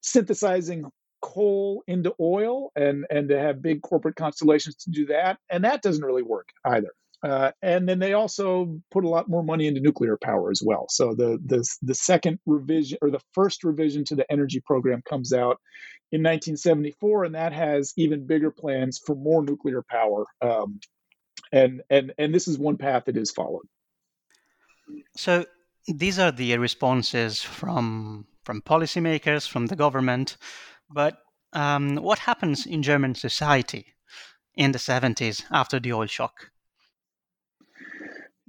synthesizing 0.00 0.84
coal 1.22 1.84
into 1.86 2.12
oil 2.20 2.72
and 2.74 3.06
and 3.08 3.28
to 3.28 3.38
have 3.38 3.62
big 3.62 3.80
corporate 3.80 4.16
constellations 4.16 4.74
to 4.74 4.90
do 4.90 5.06
that 5.06 5.38
and 5.50 5.64
that 5.64 5.80
doesn't 5.80 6.04
really 6.04 6.22
work 6.22 6.48
either 6.66 6.92
uh, 7.22 7.52
and 7.62 7.88
then 7.88 7.98
they 7.98 8.12
also 8.14 8.80
put 8.90 9.04
a 9.04 9.08
lot 9.08 9.28
more 9.28 9.42
money 9.42 9.66
into 9.66 9.80
nuclear 9.80 10.16
power 10.16 10.50
as 10.50 10.62
well 10.64 10.86
so 10.88 11.14
the 11.14 11.38
the 11.46 11.66
the 11.82 11.94
second 11.94 12.38
revision 12.46 12.98
or 13.02 13.10
the 13.10 13.20
first 13.32 13.64
revision 13.64 14.04
to 14.04 14.14
the 14.14 14.30
energy 14.30 14.60
program 14.60 15.02
comes 15.08 15.32
out 15.32 15.58
in 16.10 16.20
1974 16.20 17.24
and 17.24 17.34
that 17.34 17.52
has 17.52 17.92
even 17.96 18.26
bigger 18.26 18.50
plans 18.50 19.00
for 19.04 19.14
more 19.14 19.42
nuclear 19.44 19.82
power 19.88 20.26
um, 20.42 20.80
and 21.52 21.82
and 21.90 22.12
and 22.18 22.34
this 22.34 22.48
is 22.48 22.58
one 22.58 22.76
path 22.76 23.04
that 23.06 23.16
is 23.16 23.30
followed 23.30 23.66
so 25.16 25.44
these 25.88 26.18
are 26.18 26.32
the 26.32 26.56
responses 26.58 27.42
from 27.42 28.26
from 28.44 28.60
policymakers, 28.60 29.48
from 29.48 29.66
the 29.66 29.76
government. 29.76 30.36
But 30.90 31.18
um, 31.52 31.96
what 31.96 32.18
happens 32.20 32.66
in 32.66 32.82
German 32.82 33.14
society 33.14 33.94
in 34.54 34.72
the 34.72 34.78
70s 34.78 35.44
after 35.50 35.80
the 35.80 35.92
oil 35.92 36.06
shock? 36.06 36.50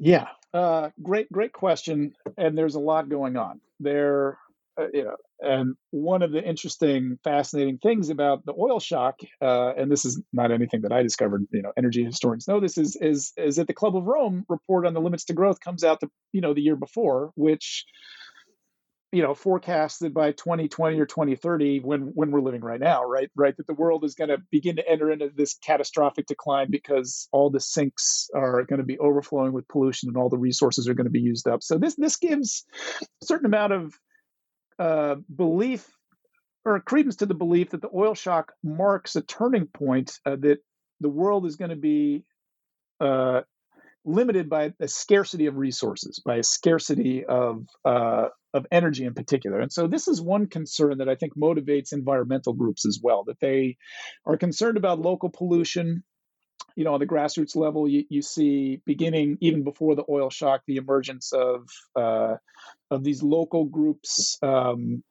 Yeah, 0.03 0.27
uh, 0.53 0.89
great, 1.01 1.31
great 1.31 1.53
question. 1.53 2.13
And 2.37 2.57
there's 2.57 2.75
a 2.75 2.79
lot 2.79 3.09
going 3.09 3.37
on 3.37 3.61
there. 3.79 4.37
Uh, 4.79 4.87
you 4.93 5.03
know, 5.03 5.15
and 5.41 5.75
one 5.91 6.23
of 6.23 6.31
the 6.31 6.43
interesting, 6.43 7.19
fascinating 7.23 7.77
things 7.77 8.09
about 8.09 8.43
the 8.45 8.53
oil 8.59 8.79
shock, 8.79 9.19
uh, 9.41 9.73
and 9.77 9.91
this 9.91 10.03
is 10.03 10.21
not 10.33 10.51
anything 10.51 10.81
that 10.81 10.91
I 10.91 11.03
discovered. 11.03 11.45
You 11.51 11.61
know, 11.61 11.71
energy 11.77 12.03
historians 12.03 12.47
know 12.47 12.59
this 12.59 12.77
is 12.79 12.95
is 12.95 13.33
is 13.37 13.57
that 13.57 13.67
the 13.67 13.73
Club 13.73 13.95
of 13.95 14.05
Rome 14.05 14.45
report 14.49 14.87
on 14.87 14.95
the 14.95 15.01
limits 15.01 15.25
to 15.25 15.33
growth 15.33 15.59
comes 15.59 15.83
out 15.83 15.99
the 15.99 16.09
you 16.31 16.41
know 16.41 16.55
the 16.55 16.61
year 16.61 16.75
before, 16.75 17.31
which 17.35 17.85
you 19.13 19.21
know 19.21 19.35
forecasted 19.35 20.11
by 20.13 20.31
2020 20.31 20.99
or 20.99 21.05
2030 21.05 21.79
when 21.81 22.01
when 22.15 22.31
we're 22.31 22.41
living 22.41 22.61
right 22.61 22.79
now 22.79 23.05
right 23.05 23.29
right? 23.35 23.55
That 23.55 23.67
the 23.67 23.73
world 23.75 24.03
is 24.03 24.15
going 24.15 24.29
to 24.29 24.39
begin 24.49 24.77
to 24.77 24.89
enter 24.89 25.11
into 25.11 25.29
this 25.33 25.53
catastrophic 25.53 26.25
decline 26.25 26.71
because 26.71 27.29
all 27.31 27.51
the 27.51 27.59
sinks 27.59 28.29
are 28.33 28.63
going 28.63 28.79
to 28.79 28.85
be 28.85 28.97
overflowing 28.97 29.53
with 29.53 29.67
pollution 29.67 30.09
and 30.09 30.17
all 30.17 30.29
the 30.29 30.37
resources 30.37 30.89
are 30.89 30.95
going 30.95 31.05
to 31.05 31.11
be 31.11 31.21
used 31.21 31.47
up. 31.47 31.61
So 31.61 31.77
this 31.77 31.95
this 31.95 32.17
gives 32.17 32.65
a 33.01 33.25
certain 33.25 33.45
amount 33.45 33.73
of 33.73 33.99
uh, 34.79 35.15
belief 35.33 35.87
or 36.65 36.79
credence 36.79 37.17
to 37.17 37.27
the 37.27 37.35
belief 37.35 37.69
that 37.69 37.81
the 37.81 37.91
oil 37.93 38.15
shock 38.15 38.53
marks 38.63 39.15
a 39.15 39.21
turning 39.21 39.67
point 39.67 40.17
uh, 40.25 40.37
that 40.37 40.59
the 41.01 41.09
world 41.09 41.45
is 41.45 41.55
going 41.55 41.69
to 41.69 41.75
be 41.75 42.23
uh, 42.99 43.41
limited 44.05 44.49
by 44.49 44.73
a 44.79 44.87
scarcity 44.87 45.45
of 45.45 45.57
resources, 45.57 46.19
by 46.25 46.37
a 46.37 46.43
scarcity 46.43 47.25
of 47.25 47.65
uh, 47.85 48.27
of 48.53 48.65
energy 48.71 49.05
in 49.05 49.13
particular. 49.13 49.59
And 49.59 49.71
so 49.71 49.87
this 49.87 50.07
is 50.07 50.21
one 50.21 50.47
concern 50.47 50.99
that 50.99 51.09
I 51.09 51.15
think 51.15 51.35
motivates 51.35 51.91
environmental 51.91 52.53
groups 52.53 52.85
as 52.85 52.99
well, 53.01 53.23
that 53.25 53.39
they 53.39 53.77
are 54.25 54.37
concerned 54.37 54.77
about 54.77 54.99
local 54.99 55.29
pollution. 55.29 56.03
You 56.75 56.85
know, 56.85 56.93
on 56.95 56.99
the 56.99 57.05
grassroots 57.05 57.55
level, 57.55 57.87
you, 57.87 58.03
you 58.09 58.21
see 58.23 58.81
beginning 58.85 59.37
even 59.41 59.63
before 59.63 59.95
the 59.95 60.05
oil 60.09 60.29
shock, 60.29 60.61
the 60.65 60.77
emergence 60.77 61.31
of 61.31 61.67
uh, 61.95 62.35
of 62.89 63.03
these 63.03 63.21
local 63.21 63.65
groups 63.65 64.39
um, 64.41 65.03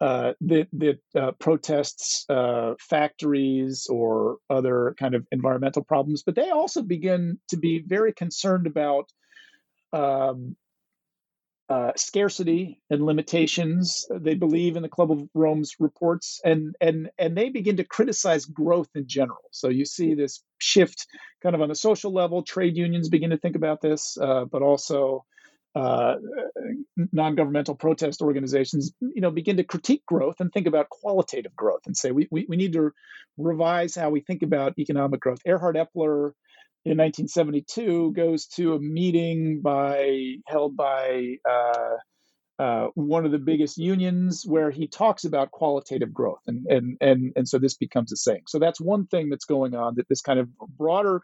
uh, 0.00 0.32
that 0.42 0.68
that 0.72 0.98
uh, 1.18 1.32
protests 1.32 2.26
uh, 2.28 2.74
factories 2.78 3.86
or 3.90 4.36
other 4.50 4.94
kind 4.98 5.14
of 5.14 5.26
environmental 5.32 5.82
problems, 5.82 6.22
but 6.22 6.34
they 6.34 6.50
also 6.50 6.82
begin 6.82 7.38
to 7.48 7.56
be 7.56 7.82
very 7.86 8.12
concerned 8.12 8.66
about 8.66 9.10
um, 9.92 10.56
uh, 11.68 11.92
scarcity 11.96 12.80
and 12.90 13.04
limitations. 13.04 14.06
They 14.10 14.34
believe 14.34 14.76
in 14.76 14.82
the 14.82 14.88
Club 14.88 15.10
of 15.10 15.28
Rome's 15.34 15.76
reports, 15.80 16.40
and 16.44 16.76
and 16.80 17.10
and 17.18 17.36
they 17.36 17.48
begin 17.48 17.78
to 17.78 17.84
criticize 17.84 18.44
growth 18.44 18.90
in 18.94 19.08
general. 19.08 19.48
So 19.50 19.68
you 19.68 19.84
see 19.84 20.14
this 20.14 20.42
shift, 20.58 21.06
kind 21.42 21.54
of 21.54 21.62
on 21.62 21.68
the 21.68 21.74
social 21.74 22.12
level. 22.12 22.42
Trade 22.42 22.76
unions 22.76 23.08
begin 23.08 23.30
to 23.30 23.38
think 23.38 23.56
about 23.56 23.80
this, 23.80 24.16
uh, 24.20 24.44
but 24.44 24.62
also 24.62 25.24
uh, 25.76 26.14
non-governmental 27.12 27.74
protest 27.74 28.22
organizations, 28.22 28.92
you 29.00 29.20
know, 29.20 29.30
begin 29.30 29.58
to 29.58 29.64
critique 29.64 30.04
growth 30.06 30.40
and 30.40 30.50
think 30.50 30.66
about 30.66 30.88
qualitative 30.88 31.54
growth, 31.54 31.82
and 31.86 31.94
say 31.94 32.12
we 32.12 32.26
we, 32.30 32.46
we 32.48 32.56
need 32.56 32.72
to 32.72 32.90
revise 33.36 33.94
how 33.94 34.08
we 34.08 34.20
think 34.20 34.42
about 34.42 34.78
economic 34.78 35.20
growth. 35.20 35.40
Erhard 35.46 35.76
Eppler 35.76 36.32
in 36.86 36.96
1972 36.96 38.12
goes 38.12 38.46
to 38.46 38.74
a 38.74 38.80
meeting 38.80 39.60
by 39.60 40.36
held 40.46 40.76
by 40.76 41.34
uh, 41.46 41.96
uh, 42.58 42.86
one 42.94 43.26
of 43.26 43.32
the 43.32 43.38
biggest 43.38 43.76
unions 43.76 44.44
where 44.46 44.70
he 44.70 44.86
talks 44.86 45.24
about 45.24 45.50
qualitative 45.50 46.14
growth 46.14 46.40
and 46.46 46.64
and 46.68 46.96
and 47.02 47.32
and 47.36 47.46
so 47.46 47.58
this 47.58 47.76
becomes 47.76 48.12
a 48.12 48.16
saying 48.16 48.44
so 48.46 48.58
that's 48.58 48.80
one 48.80 49.06
thing 49.08 49.28
that's 49.28 49.44
going 49.44 49.74
on 49.74 49.94
that 49.96 50.08
this 50.08 50.22
kind 50.22 50.38
of 50.38 50.48
broader 50.78 51.20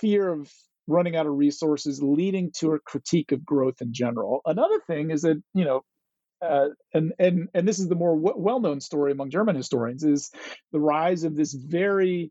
fear 0.00 0.32
of 0.32 0.50
running 0.86 1.16
out 1.16 1.26
of 1.26 1.32
resources 1.34 2.02
leading 2.02 2.50
to 2.52 2.72
a 2.72 2.80
critique 2.80 3.32
of 3.32 3.44
growth 3.44 3.80
in 3.80 3.92
general. 3.92 4.40
Another 4.44 4.80
thing 4.86 5.10
is 5.10 5.22
that 5.22 5.42
you 5.54 5.64
know 5.64 5.82
uh, 6.42 6.68
and 6.92 7.12
and 7.18 7.48
and 7.54 7.66
this 7.66 7.78
is 7.78 7.88
the 7.88 7.94
more 7.94 8.16
w- 8.16 8.36
well-known 8.36 8.80
story 8.80 9.12
among 9.12 9.30
German 9.30 9.56
historians 9.56 10.04
is 10.04 10.30
the 10.72 10.80
rise 10.80 11.24
of 11.24 11.36
this 11.36 11.54
very 11.54 12.30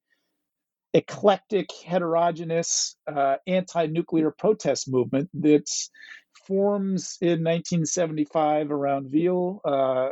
eclectic, 0.94 1.70
heterogeneous 1.86 2.96
uh, 3.08 3.38
anti-nuclear 3.48 4.32
protest 4.32 4.90
movement 4.92 5.30
that 5.34 5.68
forms 6.48 7.18
in 7.22 7.44
1975 7.44 8.72
around 8.72 9.12
Wyhl 9.12 9.60
uh, 9.66 10.10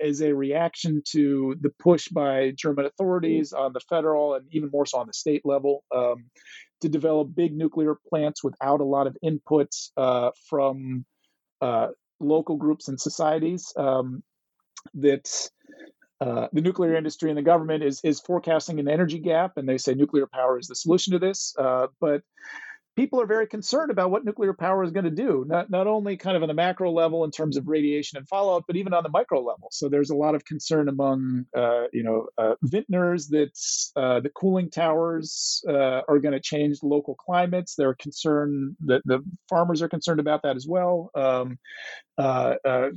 as 0.00 0.20
a 0.20 0.32
reaction 0.32 1.02
to 1.10 1.56
the 1.60 1.70
push 1.78 2.08
by 2.08 2.52
German 2.56 2.84
authorities 2.84 3.52
on 3.52 3.72
the 3.72 3.80
federal 3.80 4.34
and 4.34 4.46
even 4.52 4.70
more 4.72 4.86
so 4.86 4.98
on 4.98 5.06
the 5.06 5.12
state 5.12 5.42
level. 5.44 5.82
Um, 5.94 6.26
to 6.82 6.88
develop 6.88 7.34
big 7.34 7.56
nuclear 7.56 7.96
plants 8.08 8.44
without 8.44 8.80
a 8.80 8.84
lot 8.84 9.06
of 9.06 9.16
inputs 9.24 9.90
uh, 9.96 10.30
from 10.48 11.04
uh, 11.60 11.88
local 12.20 12.56
groups 12.56 12.88
and 12.88 13.00
societies. 13.00 13.72
Um, 13.76 14.22
that 14.94 15.50
uh, 16.20 16.48
the 16.52 16.60
nuclear 16.60 16.94
industry 16.94 17.30
and 17.30 17.38
the 17.38 17.42
government 17.42 17.82
is 17.82 18.00
is 18.04 18.20
forecasting 18.20 18.78
an 18.78 18.88
energy 18.88 19.18
gap, 19.18 19.56
and 19.56 19.68
they 19.68 19.78
say 19.78 19.94
nuclear 19.94 20.26
power 20.26 20.58
is 20.58 20.66
the 20.66 20.74
solution 20.74 21.12
to 21.12 21.18
this. 21.18 21.54
Uh, 21.58 21.86
but 22.00 22.22
people 22.96 23.20
are 23.20 23.26
very 23.26 23.46
concerned 23.46 23.90
about 23.90 24.10
what 24.10 24.24
nuclear 24.24 24.52
power 24.52 24.84
is 24.84 24.90
going 24.90 25.04
to 25.04 25.10
do, 25.10 25.44
not 25.46 25.70
not 25.70 25.86
only 25.86 26.16
kind 26.16 26.36
of 26.36 26.42
on 26.42 26.48
the 26.48 26.54
macro 26.54 26.90
level 26.90 27.24
in 27.24 27.30
terms 27.30 27.56
of 27.56 27.66
radiation 27.66 28.18
and 28.18 28.28
fallout, 28.28 28.64
but 28.66 28.76
even 28.76 28.92
on 28.92 29.02
the 29.02 29.08
micro 29.08 29.40
level. 29.40 29.68
So 29.70 29.88
there's 29.88 30.10
a 30.10 30.16
lot 30.16 30.34
of 30.34 30.44
concern 30.44 30.88
among 30.88 31.46
uh, 31.56 31.84
you 31.92 32.02
know 32.02 32.26
uh, 32.36 32.54
vintners 32.62 33.28
that 33.28 33.58
uh, 33.96 34.20
the 34.20 34.30
cooling 34.30 34.70
towers 34.70 35.64
uh, 35.68 36.02
are 36.08 36.18
going 36.18 36.32
to 36.32 36.40
change 36.40 36.82
local 36.82 37.14
climates. 37.14 37.74
They're 37.74 37.94
concerned 37.94 38.76
that 38.86 39.02
the 39.04 39.24
farmers 39.48 39.82
are 39.82 39.88
concerned 39.88 40.20
about 40.20 40.42
that 40.42 40.56
as 40.56 40.66
well. 40.66 41.10
Um, 41.14 41.58
uh, 42.18 42.54
uh, 42.64 42.90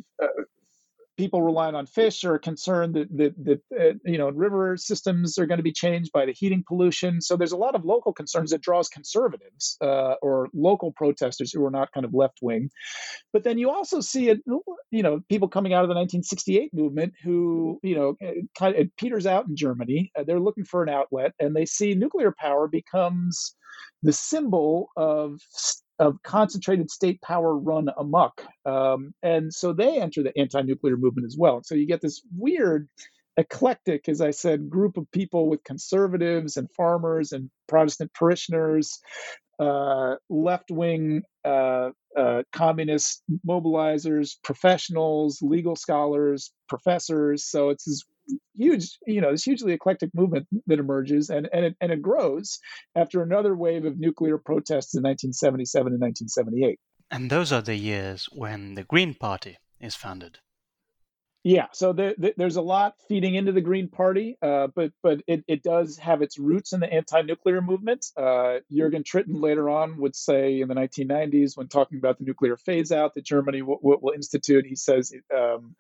people 1.18 1.42
relying 1.42 1.76
on 1.76 1.86
fish 1.86 2.24
are 2.24 2.38
concerned 2.38 2.96
that 2.96 3.16
that, 3.18 3.34
that 3.46 3.62
uh, 3.80 3.94
you 4.04 4.18
know 4.18 4.30
river 4.30 4.78
systems 4.78 5.38
are 5.38 5.46
going 5.46 5.58
to 5.58 5.64
be 5.64 5.72
changed 5.72 6.12
by 6.12 6.26
the 6.26 6.32
heating 6.34 6.64
pollution. 6.68 7.22
So 7.22 7.36
there's 7.36 7.52
a 7.52 7.58
lot 7.58 7.76
of 7.76 7.86
local 7.86 8.14
concerns 8.14 8.52
that 8.52 8.62
draws 8.62 8.90
conservatives 8.90 9.78
uh, 9.82 10.16
or 10.22 10.50
local 10.54 10.92
protesters 10.92 11.52
who 11.52 11.64
are 11.66 11.72
not 11.72 11.92
kind 11.92 12.06
of 12.06 12.14
left 12.14 12.40
wing. 12.42 12.70
But 13.34 13.44
then 13.44 13.58
you 13.58 13.70
also 13.70 14.02
see 14.02 14.30
it, 14.30 14.40
you 14.92 15.04
know, 15.04 15.22
people 15.30 15.48
coming 15.48 15.74
out 15.74 15.84
of 15.84 15.90
the 15.90 15.96
1968 15.96 16.74
movement 16.74 17.14
who 17.24 17.80
you 17.84 17.96
know 17.96 18.16
uh, 18.26 18.34
kind 18.58 18.76
of 18.76 18.82
it 18.82 18.96
peters 18.98 19.26
out 19.26 19.48
in 19.48 19.56
Germany. 19.56 20.12
Uh, 20.18 20.24
they're 20.24 20.40
looking 20.40 20.66
for 20.66 20.84
an 20.84 20.90
outlet, 20.90 21.34
and 21.40 21.56
they 21.56 21.66
see 21.66 21.94
nuclear 21.94 22.34
power 22.38 22.68
becomes 22.68 23.56
the 24.04 24.14
symbol 24.14 24.90
of 24.96 25.40
of 26.00 26.22
concentrated 26.24 26.90
state 26.92 27.22
power 27.22 27.58
run 27.58 27.90
amok. 27.98 28.46
Um, 28.66 29.14
and 29.24 29.54
so 29.54 29.74
they 29.74 30.00
enter 30.00 30.24
the 30.24 30.38
anti 30.38 30.62
nuclear 30.62 30.98
movement 30.98 31.26
as 31.26 31.38
well. 31.38 31.62
So 31.64 31.76
you 31.76 31.88
get 31.88 32.02
this 32.02 32.22
weird, 32.38 32.88
eclectic, 33.38 34.08
as 34.10 34.22
I 34.22 34.32
said, 34.32 34.70
group 34.70 34.98
of 34.98 35.10
people 35.12 35.50
with 35.50 35.64
conservatives 35.64 36.58
and 36.58 36.72
farmers 36.72 37.32
and 37.32 37.50
Protestant 37.68 38.14
parishioners, 38.14 39.00
uh, 39.60 40.16
left 40.30 40.72
wing 40.72 41.24
uh, 41.46 41.90
uh, 42.18 42.44
communist 42.52 43.24
mobilizers, 43.48 44.36
professionals, 44.44 45.42
legal 45.42 45.76
scholars, 45.76 46.52
professors. 46.68 47.46
So 47.46 47.70
it's 47.70 47.86
this 47.86 48.04
huge, 48.56 48.98
you 49.06 49.22
know, 49.22 49.32
this 49.32 49.44
hugely 49.44 49.74
eclectic 49.74 50.12
movement 50.14 50.48
that 50.68 50.80
emerges 50.80 51.30
and, 51.30 51.48
and, 51.52 51.66
it, 51.66 51.76
and 51.82 51.92
it 51.92 52.02
grows 52.02 52.60
after 52.96 53.22
another 53.22 53.56
wave 53.56 53.86
of 53.86 54.00
nuclear 54.00 54.38
protests 54.38 54.96
in 54.96 55.04
1977 55.04 55.94
and 55.94 56.02
1978. 56.02 56.80
And 57.12 57.30
those 57.30 57.52
are 57.52 57.62
the 57.62 57.76
years 57.76 58.28
when 58.32 58.76
the 58.76 58.84
Green 58.84 59.14
Party 59.14 59.58
is 59.80 59.96
founded. 59.96 60.40
Yeah, 61.48 61.68
so 61.74 61.94
the, 61.94 62.16
the, 62.18 62.34
there's 62.38 62.56
a 62.56 62.62
lot 62.64 62.96
feeding 63.08 63.36
into 63.36 63.52
the 63.52 63.62
Green 63.62 63.88
Party, 63.88 64.36
uh, 64.42 64.66
but 64.76 64.92
but 65.04 65.22
it, 65.28 65.44
it 65.48 65.62
does 65.62 65.96
have 66.00 66.24
its 66.24 66.40
roots 66.40 66.74
in 66.74 66.80
the 66.80 66.92
anti-nuclear 66.92 67.62
movement. 67.62 68.08
Uh, 68.18 68.62
Jürgen 68.74 69.06
Trittin 69.06 69.40
later 69.40 69.70
on 69.70 70.02
would 70.02 70.16
say 70.16 70.60
in 70.62 70.68
the 70.68 70.74
1990s, 70.74 71.56
when 71.56 71.68
talking 71.68 72.00
about 72.00 72.18
the 72.18 72.24
nuclear 72.24 72.58
phase 72.58 72.92
out 72.92 73.14
that 73.14 73.26
Germany 73.26 73.62
will 73.62 74.12
institute, 74.16 74.66
he 74.66 74.76
says 74.76 75.14
um, 75.32 75.76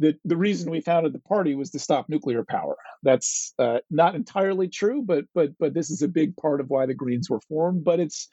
that 0.00 0.18
the 0.26 0.36
reason 0.36 0.70
we 0.70 0.82
founded 0.82 1.14
the 1.14 1.18
party 1.20 1.54
was 1.54 1.70
to 1.70 1.78
stop 1.78 2.10
nuclear 2.10 2.44
power. 2.44 2.76
That's 3.02 3.54
uh, 3.58 3.78
not 3.88 4.16
entirely 4.16 4.68
true, 4.68 5.00
but 5.00 5.24
but 5.34 5.52
but 5.58 5.72
this 5.72 5.88
is 5.88 6.02
a 6.02 6.08
big 6.08 6.36
part 6.36 6.60
of 6.60 6.68
why 6.68 6.84
the 6.84 6.92
Greens 6.92 7.30
were 7.30 7.40
formed. 7.40 7.84
But 7.84 8.00
it's 8.00 8.28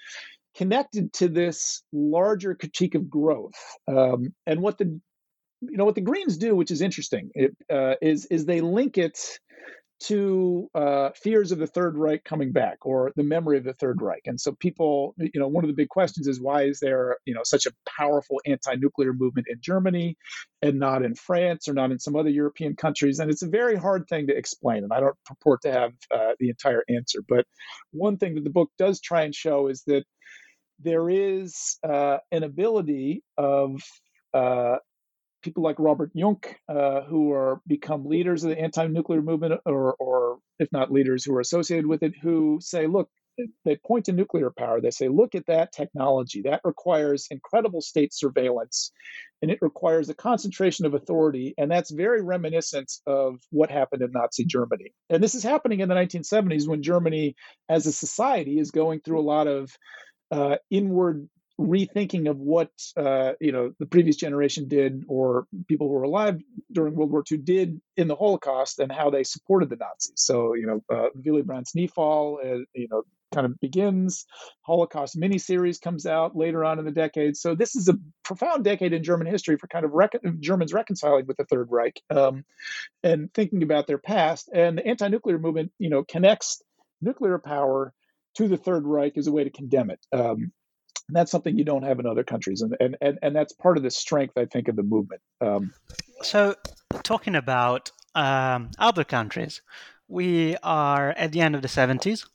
connected 0.54 1.14
to 1.14 1.30
this 1.30 1.82
larger 1.94 2.56
critique 2.56 2.94
of 2.94 3.10
growth 3.10 3.56
um, 3.88 4.34
and 4.46 4.62
what 4.62 4.78
the 4.78 5.00
you 5.70 5.78
know 5.78 5.86
what 5.86 5.96
the 5.96 6.02
Greens 6.02 6.38
do, 6.38 6.56
which 6.56 6.72
is 6.72 6.82
interesting, 6.82 7.30
it, 7.34 7.56
uh, 7.72 7.96
is 8.02 8.26
is 8.28 8.46
they 8.46 8.62
link 8.62 8.98
it 8.98 9.20
to 10.04 10.70
uh, 10.76 11.10
fears 11.16 11.52
of 11.52 11.60
the 11.60 11.68
Third 11.68 11.98
Reich 11.98 12.24
coming 12.26 12.52
back 12.52 12.86
or 12.86 13.14
the 13.16 13.24
memory 13.24 13.58
of 13.58 13.64
the 13.64 13.74
Third 13.74 14.02
Reich. 14.02 14.24
And 14.26 14.40
so 14.40 14.52
people, 14.52 15.16
you 15.18 15.40
know, 15.40 15.48
one 15.48 15.64
of 15.64 15.70
the 15.70 15.76
big 15.76 15.88
questions 15.88 16.28
is 16.28 16.42
why 16.42 16.64
is 16.64 16.80
there, 16.82 17.18
you 17.26 17.34
know, 17.34 17.42
such 17.44 17.66
a 17.66 17.72
powerful 17.98 18.42
anti-nuclear 18.46 19.14
movement 19.14 19.48
in 19.50 19.60
Germany 19.62 20.18
and 20.62 20.78
not 20.78 21.04
in 21.04 21.16
France 21.16 21.70
or 21.70 21.74
not 21.74 21.92
in 21.92 22.00
some 22.00 22.18
other 22.18 22.30
European 22.30 22.76
countries? 22.76 23.20
And 23.20 23.32
it's 23.32 23.44
a 23.44 23.48
very 23.48 23.78
hard 23.78 24.08
thing 24.10 24.28
to 24.28 24.36
explain. 24.36 24.84
And 24.84 24.92
I 24.92 25.00
don't 25.00 25.16
purport 25.26 25.62
to 25.62 25.72
have 25.72 25.94
uh, 26.12 26.34
the 26.38 26.50
entire 26.50 26.84
answer. 26.90 27.20
But 27.26 27.46
one 27.92 28.18
thing 28.18 28.36
that 28.36 28.44
the 28.44 28.50
book 28.50 28.72
does 28.78 29.00
try 29.00 29.22
and 29.24 29.34
show 29.34 29.68
is 29.68 29.84
that 29.88 30.04
there 30.80 31.10
is 31.10 31.78
uh, 31.88 32.18
an 32.32 32.44
ability 32.44 33.24
of 33.38 33.82
uh, 34.34 34.78
people 35.44 35.64
like 35.64 35.78
Robert 35.80 36.12
Jungk, 36.16 36.56
uh, 36.68 37.02
who 37.02 37.32
are 37.32 37.62
become 37.68 38.06
leaders 38.06 38.44
of 38.44 38.52
the 38.52 38.60
anti-nuclear 38.60 39.22
movement, 39.22 39.62
or, 39.66 39.94
or 39.94 40.40
if 40.60 40.72
not 40.72 40.92
leaders 40.92 41.24
who 41.24 41.36
are 41.36 41.42
associated 41.42 41.86
with 41.86 42.02
it, 42.04 42.14
who 42.22 42.60
say, 42.62 42.88
look, 42.88 43.10
they 43.66 43.76
point 43.78 44.06
to 44.06 44.12
nuclear 44.12 44.52
power. 44.52 44.80
They 44.80 44.92
say, 44.92 45.08
look 45.08 45.36
at 45.36 45.48
that 45.48 45.72
technology. 45.72 46.44
That 46.44 46.62
requires 46.64 47.28
incredible 47.32 47.82
state 47.82 48.14
surveillance, 48.14 48.92
and 49.42 49.50
it 49.50 49.60
requires 49.62 50.10
a 50.10 50.14
concentration 50.14 50.86
of 50.86 50.94
authority. 50.94 51.54
And 51.58 51.70
that's 51.70 51.92
very 51.92 52.22
reminiscent 52.22 52.92
of 53.08 53.40
what 53.50 53.72
happened 53.72 54.04
in 54.04 54.12
Nazi 54.12 54.46
Germany. 54.46 54.94
And 55.10 55.24
this 55.24 55.36
is 55.36 55.44
happening 55.44 55.80
in 55.80 55.90
the 55.90 55.96
1970s 55.96 56.68
when 56.68 56.84
Germany, 56.84 57.36
as 57.70 57.88
a 57.88 57.92
society, 57.92 58.60
is 58.60 58.72
going 58.72 59.02
through 59.02 59.20
a 59.20 59.22
lot 59.22 59.48
of 59.48 59.76
uh, 60.32 60.58
inward 60.70 61.28
rethinking 61.64 62.30
of 62.30 62.38
what 62.38 62.70
uh, 62.98 63.34
you 63.40 63.52
know 63.52 63.74
the 63.80 63.86
previous 63.86 64.16
generation 64.16 64.68
did 64.68 65.06
or 65.08 65.48
people 65.68 65.88
who 65.88 65.94
were 65.94 66.04
alive 66.04 66.40
during 66.72 66.96
World 66.96 67.12
War 67.12 67.24
II 67.30 67.38
did 67.40 67.82
in 67.96 68.08
the 68.08 68.16
Holocaust 68.16 68.80
and 68.80 68.92
how 68.92 69.10
they 69.10 69.24
supported 69.24 69.70
the 69.70 69.78
Nazis. 69.78 70.14
So 70.16 70.54
you 70.54 70.68
know 70.68 70.84
uh, 70.94 71.10
Willy 71.16 71.42
Brandt's 71.42 71.74
Kniefall, 71.74 72.38
uh, 72.40 72.66
you 72.74 72.88
know 72.90 73.04
kind 73.34 73.46
of 73.46 73.60
begins. 73.60 74.26
Holocaust 74.62 75.20
miniseries 75.20 75.82
comes 75.82 76.06
out 76.06 76.36
later 76.36 76.64
on 76.64 76.80
in 76.80 76.86
the 76.86 76.92
decade. 76.92 77.36
So 77.36 77.56
this 77.56 77.76
is 77.76 77.90
a 77.90 77.98
profound 78.24 78.64
decade 78.64 78.94
in 78.94 79.04
German 79.04 79.28
history 79.28 79.58
for 79.58 79.68
kind 79.68 79.86
of 79.86 79.92
rec- 79.92 80.22
Germans 80.40 80.72
reconciling 80.72 81.26
with 81.26 81.38
the 81.38 81.46
Third 81.46 81.70
Reich 81.72 82.00
um, 82.12 82.46
and 83.04 83.34
thinking 83.34 83.64
about 83.64 83.88
their 83.88 83.98
past. 83.98 84.50
And 84.54 84.78
the 84.78 84.86
anti-nuclear 84.86 85.40
movement, 85.40 85.72
you 85.80 85.90
know, 85.90 86.04
connects 86.04 86.62
nuclear 87.02 87.40
power 87.40 87.92
to 88.36 88.48
the 88.48 88.58
Third 88.58 88.86
Reich 88.86 89.18
as 89.18 89.28
a 89.28 89.32
way 89.32 89.44
to 89.44 89.50
condemn 89.50 89.90
it. 89.90 90.00
Um, 90.12 90.52
and 91.08 91.16
that's 91.16 91.32
something 91.32 91.58
you 91.58 91.66
don't 91.66 91.84
have 91.84 92.00
in 92.00 92.06
other 92.06 92.24
countries, 92.24 92.62
and 92.62 92.76
and 92.80 92.98
and, 93.02 93.20
and 93.22 93.36
that's 93.36 93.54
part 93.54 93.78
of 93.78 93.84
the 93.84 93.92
strength, 93.92 94.38
I 94.38 94.46
think, 94.46 94.68
of 94.68 94.76
the 94.76 94.84
movement. 94.84 95.22
Um, 95.42 95.74
so, 96.22 96.56
talking 97.04 97.36
about 97.36 97.92
um, 98.16 98.72
other 98.80 99.04
countries, 99.04 99.62
we 100.08 100.56
are 100.64 101.12
at 101.12 101.32
the 101.32 101.42
end 101.42 101.56
of 101.56 101.62
the 101.62 101.68
70s. 101.68 102.26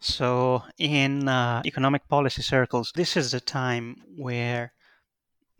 So, 0.00 0.62
in 0.78 1.28
uh, 1.28 1.62
economic 1.66 2.08
policy 2.08 2.42
circles, 2.42 2.92
this 2.94 3.16
is 3.16 3.32
the 3.32 3.40
time 3.40 4.02
where 4.16 4.72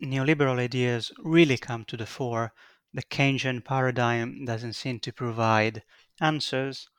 neoliberal 0.01 0.59
ideas 0.59 1.11
really 1.19 1.57
come 1.57 1.85
to 1.85 1.97
the 1.97 2.05
fore. 2.05 2.53
The 2.93 3.03
Keynesian 3.03 3.63
paradigm 3.63 4.45
doesn't 4.45 4.73
seem 4.73 4.99
to 5.01 5.11
provide 5.11 5.83
answers. 6.21 6.89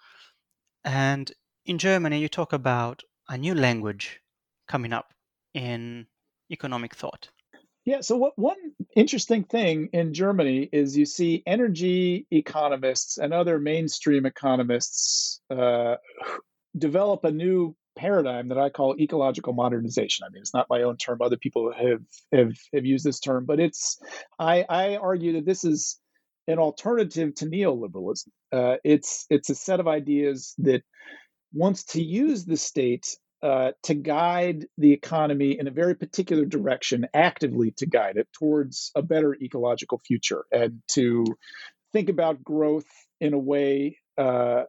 And 0.84 1.32
in 1.64 1.78
Germany, 1.78 2.20
you 2.20 2.28
talk 2.28 2.52
about 2.52 3.02
a 3.28 3.36
new 3.36 3.54
language 3.54 4.20
coming 4.68 4.92
up 4.92 5.12
in 5.57 6.07
economic 6.52 6.94
thought. 6.94 7.30
Yeah, 7.86 8.00
so 8.00 8.16
what 8.16 8.32
one 8.36 8.57
interesting 8.94 9.44
thing 9.44 9.88
in 9.92 10.12
Germany 10.12 10.68
is 10.72 10.96
you 10.96 11.07
see 11.07 11.42
energy 11.46 12.26
economists 12.30 13.16
and 13.16 13.32
other 13.32 13.59
mainstream 13.59 14.26
economists 14.26 15.40
uh, 15.50 15.96
develop 16.76 17.24
a 17.24 17.30
new 17.30 17.74
paradigm 17.96 18.48
that 18.48 18.59
I 18.59 18.68
call 18.68 18.96
ecological 19.00 19.54
modernization. 19.54 20.26
I 20.26 20.30
mean, 20.30 20.42
it's 20.42 20.52
not 20.52 20.66
my 20.68 20.82
own 20.82 20.96
term; 20.96 21.22
other 21.22 21.38
people 21.38 21.72
have 21.72 22.02
have, 22.32 22.52
have 22.74 22.84
used 22.84 23.04
this 23.04 23.20
term, 23.20 23.46
but 23.46 23.61
it's 23.61 23.98
I, 24.38 24.66
I 24.68 24.96
argue 24.96 25.34
that 25.34 25.46
this 25.46 25.64
is 25.64 25.98
an 26.48 26.59
alternative 26.59 27.34
to 27.36 27.46
neoliberalism. 27.46 28.28
Uh, 28.52 28.76
it's 28.84 29.26
it's 29.30 29.48
a 29.48 29.54
set 29.54 29.80
of 29.80 29.88
ideas 29.88 30.54
that 30.59 30.82
wants 31.52 31.84
to 31.84 32.02
use 32.02 32.44
the 32.44 32.57
state 32.57 33.16
uh, 33.47 33.70
to 33.84 33.94
guide 33.94 34.66
the 34.76 34.92
economy 34.92 35.57
in 35.57 35.68
a 35.68 35.70
very 35.70 35.94
particular 35.94 36.44
direction, 36.44 37.07
actively 37.14 37.70
to 37.70 37.86
guide 37.86 38.16
it 38.16 38.26
towards 38.32 38.90
a 38.97 39.03
better 39.03 39.36
ecological 39.40 40.01
future, 40.05 40.44
and 40.51 40.82
to 40.88 41.24
think 41.92 42.09
about 42.09 42.42
growth 42.42 42.88
in 43.20 43.34
a 43.34 43.38
way 43.38 43.99
uh, 44.18 44.64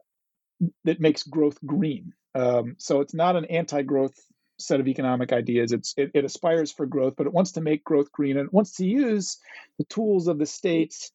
that 0.84 1.00
makes 1.00 1.24
growth 1.24 1.58
green. 1.66 2.12
Um, 2.36 2.76
so 2.78 3.00
it's 3.00 3.14
not 3.14 3.34
an 3.34 3.46
anti-growth 3.46 4.14
set 4.60 4.78
of 4.78 4.86
economic 4.86 5.32
ideas. 5.32 5.72
It's 5.72 5.92
it, 5.96 6.12
it, 6.14 6.24
aspires 6.24 6.70
for 6.70 6.86
growth, 6.86 7.14
but 7.16 7.26
it 7.26 7.32
wants 7.32 7.52
to 7.52 7.60
make 7.60 7.82
growth 7.82 8.12
green 8.12 8.36
and 8.36 8.46
it 8.46 8.52
wants 8.52 8.76
to 8.76 8.86
use 8.86 9.38
the 9.78 9.84
tools 9.86 10.28
of 10.28 10.38
the 10.38 10.46
states 10.46 11.10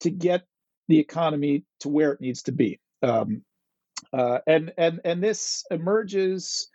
to 0.00 0.10
get 0.10 0.46
the 0.88 0.98
economy 0.98 1.64
to 1.80 1.88
where 1.88 2.10
it 2.10 2.20
needs 2.20 2.42
to 2.44 2.52
be. 2.52 2.80
Um, 3.04 3.42
uh, 4.12 4.38
and 4.46 4.72
and 4.76 5.00
and 5.04 5.22
this 5.22 5.64
emerges 5.70 6.68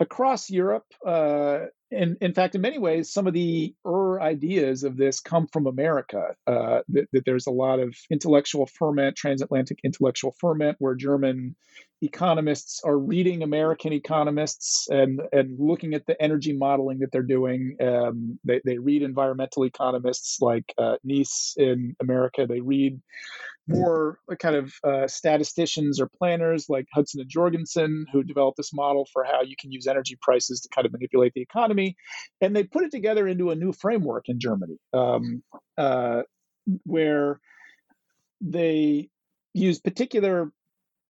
across 0.00 0.48
Europe. 0.50 0.86
Uh, 1.04 1.66
in, 1.90 2.16
in 2.20 2.34
fact, 2.34 2.54
in 2.54 2.60
many 2.60 2.78
ways, 2.78 3.10
some 3.10 3.26
of 3.26 3.32
the 3.32 3.74
er 3.86 4.20
ideas 4.20 4.84
of 4.84 4.96
this 4.96 5.20
come 5.20 5.46
from 5.46 5.66
America. 5.66 6.34
Uh, 6.46 6.80
that, 6.88 7.08
that, 7.12 7.24
there's 7.24 7.46
a 7.46 7.50
lot 7.50 7.80
of 7.80 7.96
intellectual 8.10 8.66
ferment, 8.66 9.16
transatlantic 9.16 9.78
intellectual 9.82 10.34
ferment, 10.38 10.76
where 10.78 10.94
German 10.94 11.56
economists 12.02 12.82
are 12.84 12.98
reading 12.98 13.42
American 13.42 13.92
economists 13.92 14.88
and 14.90 15.20
and 15.32 15.58
looking 15.58 15.94
at 15.94 16.06
the 16.06 16.20
energy 16.22 16.52
modeling 16.52 16.98
that 16.98 17.10
they're 17.10 17.22
doing. 17.22 17.76
Um, 17.80 18.38
they 18.44 18.60
they 18.64 18.78
read 18.78 19.02
environmental 19.02 19.64
economists 19.64 20.40
like 20.40 20.74
uh, 20.76 20.96
Kneese 21.06 21.56
in 21.56 21.96
America. 22.00 22.46
They 22.46 22.60
read 22.60 23.00
more 23.68 24.18
kind 24.38 24.56
of 24.56 24.72
uh, 24.82 25.06
statisticians 25.06 26.00
or 26.00 26.08
planners 26.08 26.68
like 26.68 26.86
Hudson 26.92 27.20
and 27.20 27.30
Jorgenson, 27.30 28.06
who 28.12 28.22
developed 28.22 28.56
this 28.56 28.72
model 28.72 29.06
for 29.12 29.24
how 29.24 29.42
you 29.42 29.54
can 29.58 29.70
use 29.70 29.86
energy 29.86 30.16
prices 30.20 30.60
to 30.62 30.68
kind 30.74 30.86
of 30.86 30.92
manipulate 30.92 31.34
the 31.34 31.42
economy. 31.42 31.96
And 32.40 32.56
they 32.56 32.64
put 32.64 32.84
it 32.84 32.90
together 32.90 33.28
into 33.28 33.50
a 33.50 33.54
new 33.54 33.72
framework 33.72 34.28
in 34.28 34.40
Germany, 34.40 34.78
um, 34.92 35.42
uh, 35.76 36.22
where 36.84 37.40
they 38.40 39.10
use 39.54 39.80
particular 39.80 40.50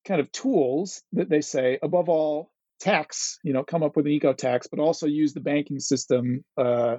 kind 0.05 0.21
of 0.21 0.31
tools 0.31 1.03
that 1.13 1.29
they 1.29 1.41
say, 1.41 1.79
above 1.81 2.09
all, 2.09 2.51
tax, 2.79 3.39
you 3.43 3.53
know, 3.53 3.63
come 3.63 3.83
up 3.83 3.95
with 3.95 4.05
an 4.05 4.11
eco 4.11 4.33
tax, 4.33 4.67
but 4.67 4.79
also 4.79 5.07
use 5.07 5.33
the 5.33 5.39
banking 5.39 5.79
system 5.79 6.43
uh, 6.57 6.97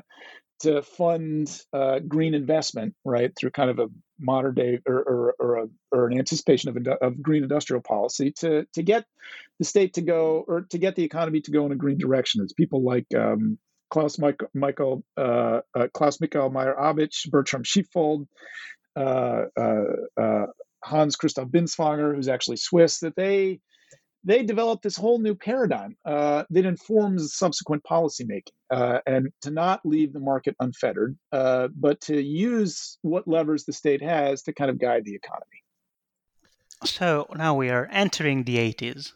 to 0.61 0.83
fund 0.83 1.51
uh, 1.73 2.01
green 2.01 2.35
investment, 2.35 2.95
right, 3.05 3.33
through 3.37 3.51
kind 3.51 3.71
of 3.71 3.79
a 3.79 3.89
modern 4.19 4.55
day 4.55 4.81
or, 4.87 4.97
or, 4.97 5.35
or, 5.39 5.57
a, 5.59 5.67
or 5.93 6.07
an 6.09 6.19
anticipation 6.19 6.71
of, 6.71 6.87
of 7.01 7.23
green 7.23 7.43
industrial 7.43 7.83
policy 7.83 8.33
to, 8.33 8.67
to 8.75 8.83
get 8.83 9.05
the 9.59 9.65
state 9.65 9.95
to 9.95 10.03
go 10.03 10.45
or 10.47 10.63
to 10.71 10.79
get 10.79 10.97
the 10.97 11.05
economy 11.05 11.41
to 11.41 11.51
go 11.51 11.67
in 11.67 11.73
a 11.73 11.77
green 11.77 11.99
direction. 11.99 12.43
It's 12.43 12.53
people 12.53 12.83
like 12.83 13.07
um, 13.17 13.59
Klaus 13.91 14.19
Michael, 14.19 14.49
Michael 14.55 15.05
uh, 15.17 15.61
uh, 15.77 15.89
Klaus 15.95 16.21
Michael 16.21 16.51
Meyer 16.51 16.75
Abich, 16.79 17.31
Bertram 17.31 17.63
Schefold, 17.63 18.27
uh, 18.97 19.45
uh, 19.57 19.85
uh, 20.21 20.47
Hans 20.85 21.17
Christoph 21.17 21.49
Binswanger, 21.49 22.15
who's 22.15 22.29
actually 22.29 22.57
Swiss, 22.57 23.01
that 23.01 23.17
they 23.17 23.61
they 24.25 24.43
developed 24.43 24.83
this 24.83 24.97
whole 24.97 25.19
new 25.19 25.35
paradigm 25.35 25.97
uh, 26.05 26.45
that 26.51 26.67
informs 26.67 27.35
subsequent 27.35 27.83
policymaking 27.85 28.53
uh, 28.71 28.99
and 29.07 29.29
to 29.43 29.51
not 29.51 29.81
leave 29.85 30.13
the 30.13 30.21
market 30.21 30.57
unfettered, 30.61 31.17
uh, 31.33 31.69
but 31.75 32.01
to 32.03 32.21
use 32.21 32.99
what 33.03 33.29
levers 33.29 33.65
the 33.65 33.73
state 33.73 34.03
has 34.03 34.43
to 34.43 34.53
kind 34.53 34.71
of 34.71 34.79
guide 34.79 35.05
the 35.05 35.15
economy. 35.15 35.63
So 36.85 37.27
now 37.35 37.55
we 37.55 37.71
are 37.71 37.89
entering 37.91 38.45
the 38.45 38.57
80s. 38.57 39.13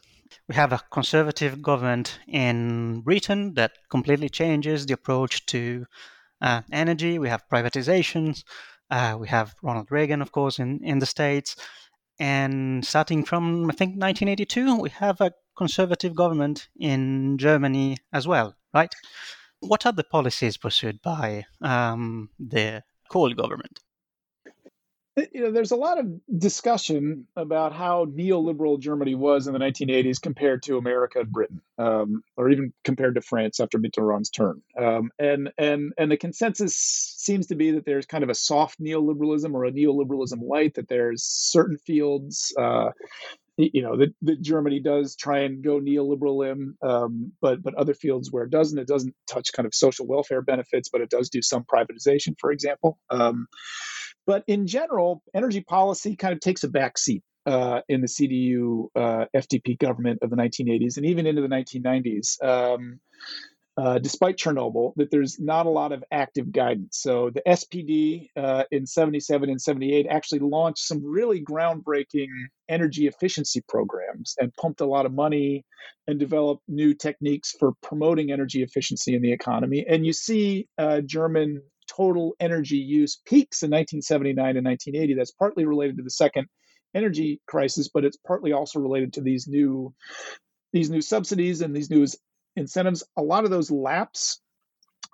We 0.47 0.55
have 0.55 0.73
a 0.73 0.81
conservative 0.91 1.61
government 1.61 2.19
in 2.27 3.01
Britain 3.01 3.53
that 3.53 3.71
completely 3.89 4.29
changes 4.29 4.85
the 4.85 4.93
approach 4.93 5.45
to 5.47 5.85
uh, 6.41 6.61
energy. 6.71 7.19
We 7.19 7.29
have 7.29 7.43
privatizations. 7.51 8.43
Uh, 8.89 9.17
we 9.19 9.27
have 9.29 9.55
Ronald 9.63 9.91
Reagan, 9.91 10.21
of 10.21 10.31
course, 10.31 10.59
in, 10.59 10.83
in 10.83 10.99
the 10.99 11.05
States. 11.05 11.55
And 12.23 12.85
starting 12.85 13.25
from, 13.25 13.69
I 13.69 13.73
think, 13.73 14.01
1982, 14.01 14.79
we 14.79 14.91
have 14.91 15.19
a 15.19 15.33
conservative 15.57 16.15
government 16.15 16.69
in 16.79 17.37
Germany 17.37 17.97
as 18.13 18.25
well, 18.25 18.55
right? 18.73 18.95
What 19.59 19.85
are 19.85 19.91
the 19.91 20.05
policies 20.05 20.55
pursued 20.55 21.01
by 21.01 21.43
um, 21.61 22.29
the 22.39 22.83
Kohl 23.09 23.33
government? 23.33 23.81
You 25.15 25.41
know, 25.41 25.51
there's 25.51 25.71
a 25.71 25.75
lot 25.75 25.99
of 25.99 26.07
discussion 26.37 27.27
about 27.35 27.73
how 27.73 28.05
neoliberal 28.05 28.79
Germany 28.79 29.13
was 29.13 29.45
in 29.45 29.53
the 29.53 29.59
1980s 29.59 30.19
compared 30.19 30.63
to 30.63 30.77
America 30.77 31.19
and 31.19 31.31
Britain, 31.31 31.61
um, 31.77 32.23
or 32.35 32.49
even 32.49 32.73
compared 32.83 33.15
to 33.15 33.21
France 33.21 33.59
after 33.59 33.77
Mitterrand's 33.77 34.29
turn. 34.29 34.61
Um, 34.79 35.11
and 35.19 35.51
and 35.57 35.93
and 35.97 36.11
the 36.11 36.17
consensus 36.17 36.75
seems 36.75 37.47
to 37.47 37.55
be 37.55 37.71
that 37.71 37.85
there's 37.85 38.07
kind 38.07 38.23
of 38.23 38.29
a 38.29 38.35
soft 38.35 38.79
neoliberalism 38.79 39.53
or 39.53 39.65
a 39.65 39.71
neoliberalism 39.71 40.41
light. 40.41 40.75
That 40.75 40.87
there's 40.87 41.23
certain 41.23 41.77
fields. 41.77 42.53
Uh, 42.59 42.89
you 43.55 43.83
know 43.83 43.95
that, 43.97 44.11
that 44.23 44.41
Germany 44.41 44.79
does 44.79 45.15
try 45.15 45.41
and 45.41 45.63
go 45.63 45.79
neoliberal 45.79 46.51
in, 46.51 46.73
um, 46.81 47.31
but 47.39 47.61
but 47.61 47.75
other 47.75 47.93
fields 47.93 48.31
where 48.31 48.45
it 48.45 48.49
doesn't, 48.49 48.79
it 48.79 48.87
doesn't 48.87 49.13
touch 49.29 49.53
kind 49.53 49.67
of 49.67 49.75
social 49.75 50.07
welfare 50.07 50.41
benefits, 50.41 50.89
but 50.89 51.01
it 51.01 51.11
does 51.11 51.29
do 51.29 51.43
some 51.43 51.63
privatization, 51.63 52.33
for 52.39 52.51
example. 52.51 52.97
But 54.25 54.43
in 54.47 54.67
general, 54.67 55.21
energy 55.33 55.61
policy 55.61 56.15
kind 56.15 56.33
of 56.33 56.39
takes 56.39 56.63
a 56.63 56.69
back 56.69 56.97
seat 56.97 57.23
uh, 57.45 57.81
in 57.89 58.01
the 58.01 58.07
CDU 58.07 58.87
uh, 58.95 59.25
FDP 59.35 59.77
government 59.77 60.19
of 60.21 60.29
the 60.29 60.35
1980s 60.35 60.97
and 60.97 61.05
even 61.05 61.27
into 61.27 61.41
the 61.41 61.47
1990s. 61.47 62.43
Um, 62.43 62.99
uh, 63.75 63.97
despite 63.97 64.37
Chernobyl, 64.37 64.93
that 64.97 65.09
there's 65.09 65.39
not 65.39 65.65
a 65.65 65.69
lot 65.69 65.91
of 65.91 66.03
active 66.11 66.51
guidance. 66.51 66.99
So 67.01 67.31
the 67.33 67.41
SPD 67.47 68.27
uh, 68.37 68.65
in 68.69 68.85
77 68.85 69.49
and 69.49 69.59
78 69.59 70.05
actually 70.07 70.39
launched 70.39 70.85
some 70.85 71.03
really 71.03 71.43
groundbreaking 71.43 72.27
energy 72.69 73.07
efficiency 73.07 73.63
programs 73.67 74.35
and 74.39 74.53
pumped 74.61 74.81
a 74.81 74.85
lot 74.85 75.07
of 75.07 75.13
money 75.13 75.65
and 76.07 76.19
developed 76.19 76.61
new 76.67 76.93
techniques 76.93 77.55
for 77.59 77.71
promoting 77.81 78.31
energy 78.31 78.61
efficiency 78.61 79.15
in 79.15 79.23
the 79.23 79.33
economy. 79.33 79.83
And 79.87 80.05
you 80.05 80.13
see 80.13 80.67
uh, 80.77 81.01
German 81.01 81.63
total 81.87 82.35
energy 82.39 82.77
use 82.77 83.21
peaks 83.25 83.63
in 83.63 83.69
1979 83.69 84.57
and 84.57 84.65
1980. 84.65 85.13
That's 85.13 85.31
partly 85.31 85.65
related 85.65 85.97
to 85.97 86.03
the 86.03 86.09
second 86.09 86.47
energy 86.95 87.41
crisis, 87.47 87.89
but 87.93 88.05
it's 88.05 88.17
partly 88.17 88.53
also 88.53 88.79
related 88.79 89.13
to 89.13 89.21
these 89.21 89.47
new 89.47 89.93
these 90.71 90.89
new 90.89 91.01
subsidies 91.01 91.61
and 91.61 91.75
these 91.75 91.89
new 91.89 92.05
incentives. 92.55 93.03
A 93.17 93.21
lot 93.21 93.43
of 93.43 93.51
those 93.51 93.69
lapse 93.69 94.41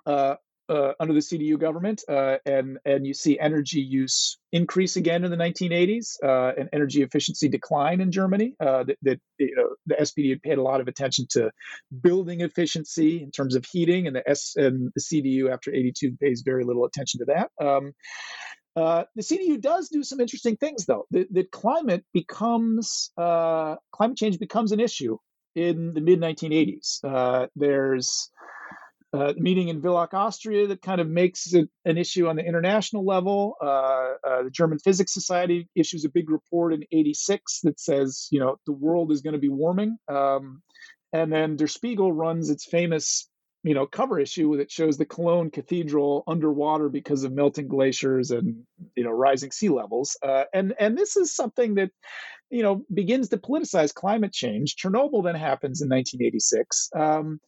uh, 0.06 0.36
uh, 0.70 0.92
under 1.00 1.12
the 1.12 1.20
CDU 1.20 1.58
government, 1.58 2.02
uh, 2.08 2.36
and 2.46 2.78
and 2.84 3.06
you 3.06 3.12
see 3.12 3.38
energy 3.38 3.80
use 3.80 4.38
increase 4.52 4.96
again 4.96 5.24
in 5.24 5.30
the 5.30 5.36
1980s, 5.36 6.16
uh, 6.22 6.52
and 6.58 6.68
energy 6.72 7.02
efficiency 7.02 7.48
decline 7.48 8.00
in 8.00 8.12
Germany. 8.12 8.54
Uh, 8.60 8.84
that, 8.84 8.96
that, 9.02 9.20
you 9.38 9.54
know 9.56 9.74
the 9.86 9.96
SPD 9.96 10.30
had 10.30 10.42
paid 10.42 10.58
a 10.58 10.62
lot 10.62 10.80
of 10.80 10.88
attention 10.88 11.26
to 11.30 11.50
building 12.00 12.40
efficiency 12.40 13.22
in 13.22 13.30
terms 13.30 13.56
of 13.56 13.64
heating, 13.64 14.06
and 14.06 14.14
the 14.14 14.28
S 14.28 14.54
and 14.56 14.92
the 14.94 15.00
CDU 15.00 15.52
after 15.52 15.74
82 15.74 16.16
pays 16.20 16.42
very 16.42 16.64
little 16.64 16.84
attention 16.84 17.18
to 17.18 17.26
that. 17.26 17.50
Um, 17.60 17.92
uh, 18.76 19.04
the 19.16 19.22
CDU 19.22 19.60
does 19.60 19.88
do 19.88 20.04
some 20.04 20.20
interesting 20.20 20.56
things, 20.56 20.86
though. 20.86 21.06
That, 21.10 21.32
that 21.34 21.50
climate 21.50 22.04
becomes 22.14 23.10
uh, 23.18 23.76
climate 23.92 24.16
change 24.16 24.38
becomes 24.38 24.70
an 24.70 24.78
issue 24.78 25.18
in 25.56 25.92
the 25.94 26.00
mid 26.00 26.20
1980s. 26.20 27.04
Uh, 27.04 27.46
there's 27.56 28.30
uh, 29.12 29.32
meeting 29.36 29.68
in 29.68 29.80
Villach, 29.80 30.14
Austria, 30.14 30.68
that 30.68 30.82
kind 30.82 31.00
of 31.00 31.08
makes 31.08 31.52
it 31.52 31.68
an 31.84 31.98
issue 31.98 32.28
on 32.28 32.36
the 32.36 32.44
international 32.44 33.04
level. 33.04 33.56
Uh, 33.60 34.14
uh, 34.24 34.42
the 34.44 34.50
German 34.50 34.78
Physics 34.78 35.12
Society 35.12 35.68
issues 35.74 36.04
a 36.04 36.08
big 36.08 36.30
report 36.30 36.72
in 36.72 36.84
'86 36.92 37.60
that 37.62 37.80
says, 37.80 38.28
you 38.30 38.40
know, 38.40 38.56
the 38.66 38.72
world 38.72 39.10
is 39.10 39.22
going 39.22 39.34
to 39.34 39.40
be 39.40 39.48
warming. 39.48 39.96
Um, 40.08 40.62
and 41.12 41.32
then 41.32 41.56
Der 41.56 41.66
Spiegel 41.66 42.12
runs 42.12 42.50
its 42.50 42.64
famous 42.64 43.28
you 43.62 43.74
know 43.74 43.86
cover 43.86 44.18
issue 44.18 44.56
that 44.56 44.70
shows 44.70 44.96
the 44.96 45.04
Cologne 45.04 45.50
Cathedral 45.50 46.24
underwater 46.26 46.88
because 46.88 47.24
of 47.24 47.32
melting 47.32 47.68
glaciers 47.68 48.30
and 48.30 48.64
you 48.96 49.04
know 49.04 49.10
rising 49.10 49.50
sea 49.50 49.68
levels. 49.68 50.16
Uh, 50.22 50.44
and 50.52 50.74
and 50.78 50.96
this 50.96 51.16
is 51.16 51.34
something 51.34 51.74
that 51.74 51.90
you 52.48 52.62
know 52.62 52.84
begins 52.92 53.28
to 53.30 53.38
politicize 53.38 53.92
climate 53.92 54.32
change. 54.32 54.76
Chernobyl 54.76 55.24
then 55.24 55.34
happens 55.34 55.82
in 55.82 55.88
1986. 55.88 56.90
Um, 56.94 57.40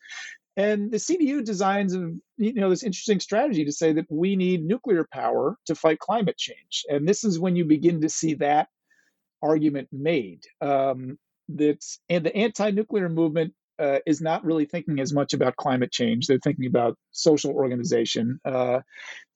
and 0.57 0.91
the 0.91 0.99
CDU 0.99 1.45
designs 1.45 1.95
a, 1.95 2.13
you 2.37 2.55
know 2.55 2.71
this 2.71 2.83
interesting 2.83 3.21
strategy 3.21 3.65
to 3.65 3.73
say 3.73 3.93
that 3.95 4.07
we 4.11 4.37
need 4.37 4.65
nuclear 4.65 5.07
power 5.11 5.57
to 5.67 5.75
fight 5.75 5.99
climate 5.99 6.37
change, 6.37 6.85
and 6.89 7.09
this 7.09 7.25
is 7.25 7.39
when 7.39 7.57
you 7.57 7.65
begin 7.65 8.01
to 8.03 8.09
see 8.09 8.35
that 8.35 8.69
argument 9.43 9.89
made. 9.93 10.43
Um, 10.61 11.19
that's 11.49 12.01
and 12.09 12.25
the 12.25 12.35
anti-nuclear 12.37 13.09
movement 13.09 13.55
uh, 13.79 13.99
is 14.07 14.21
not 14.21 14.45
really 14.45 14.65
thinking 14.65 15.01
as 15.01 15.13
much 15.13 15.33
about 15.33 15.57
climate 15.57 15.91
change. 15.91 16.27
They're 16.27 16.39
thinking 16.39 16.67
about 16.67 16.97
social 17.11 17.53
organization. 17.53 18.39
Uh, 18.45 18.81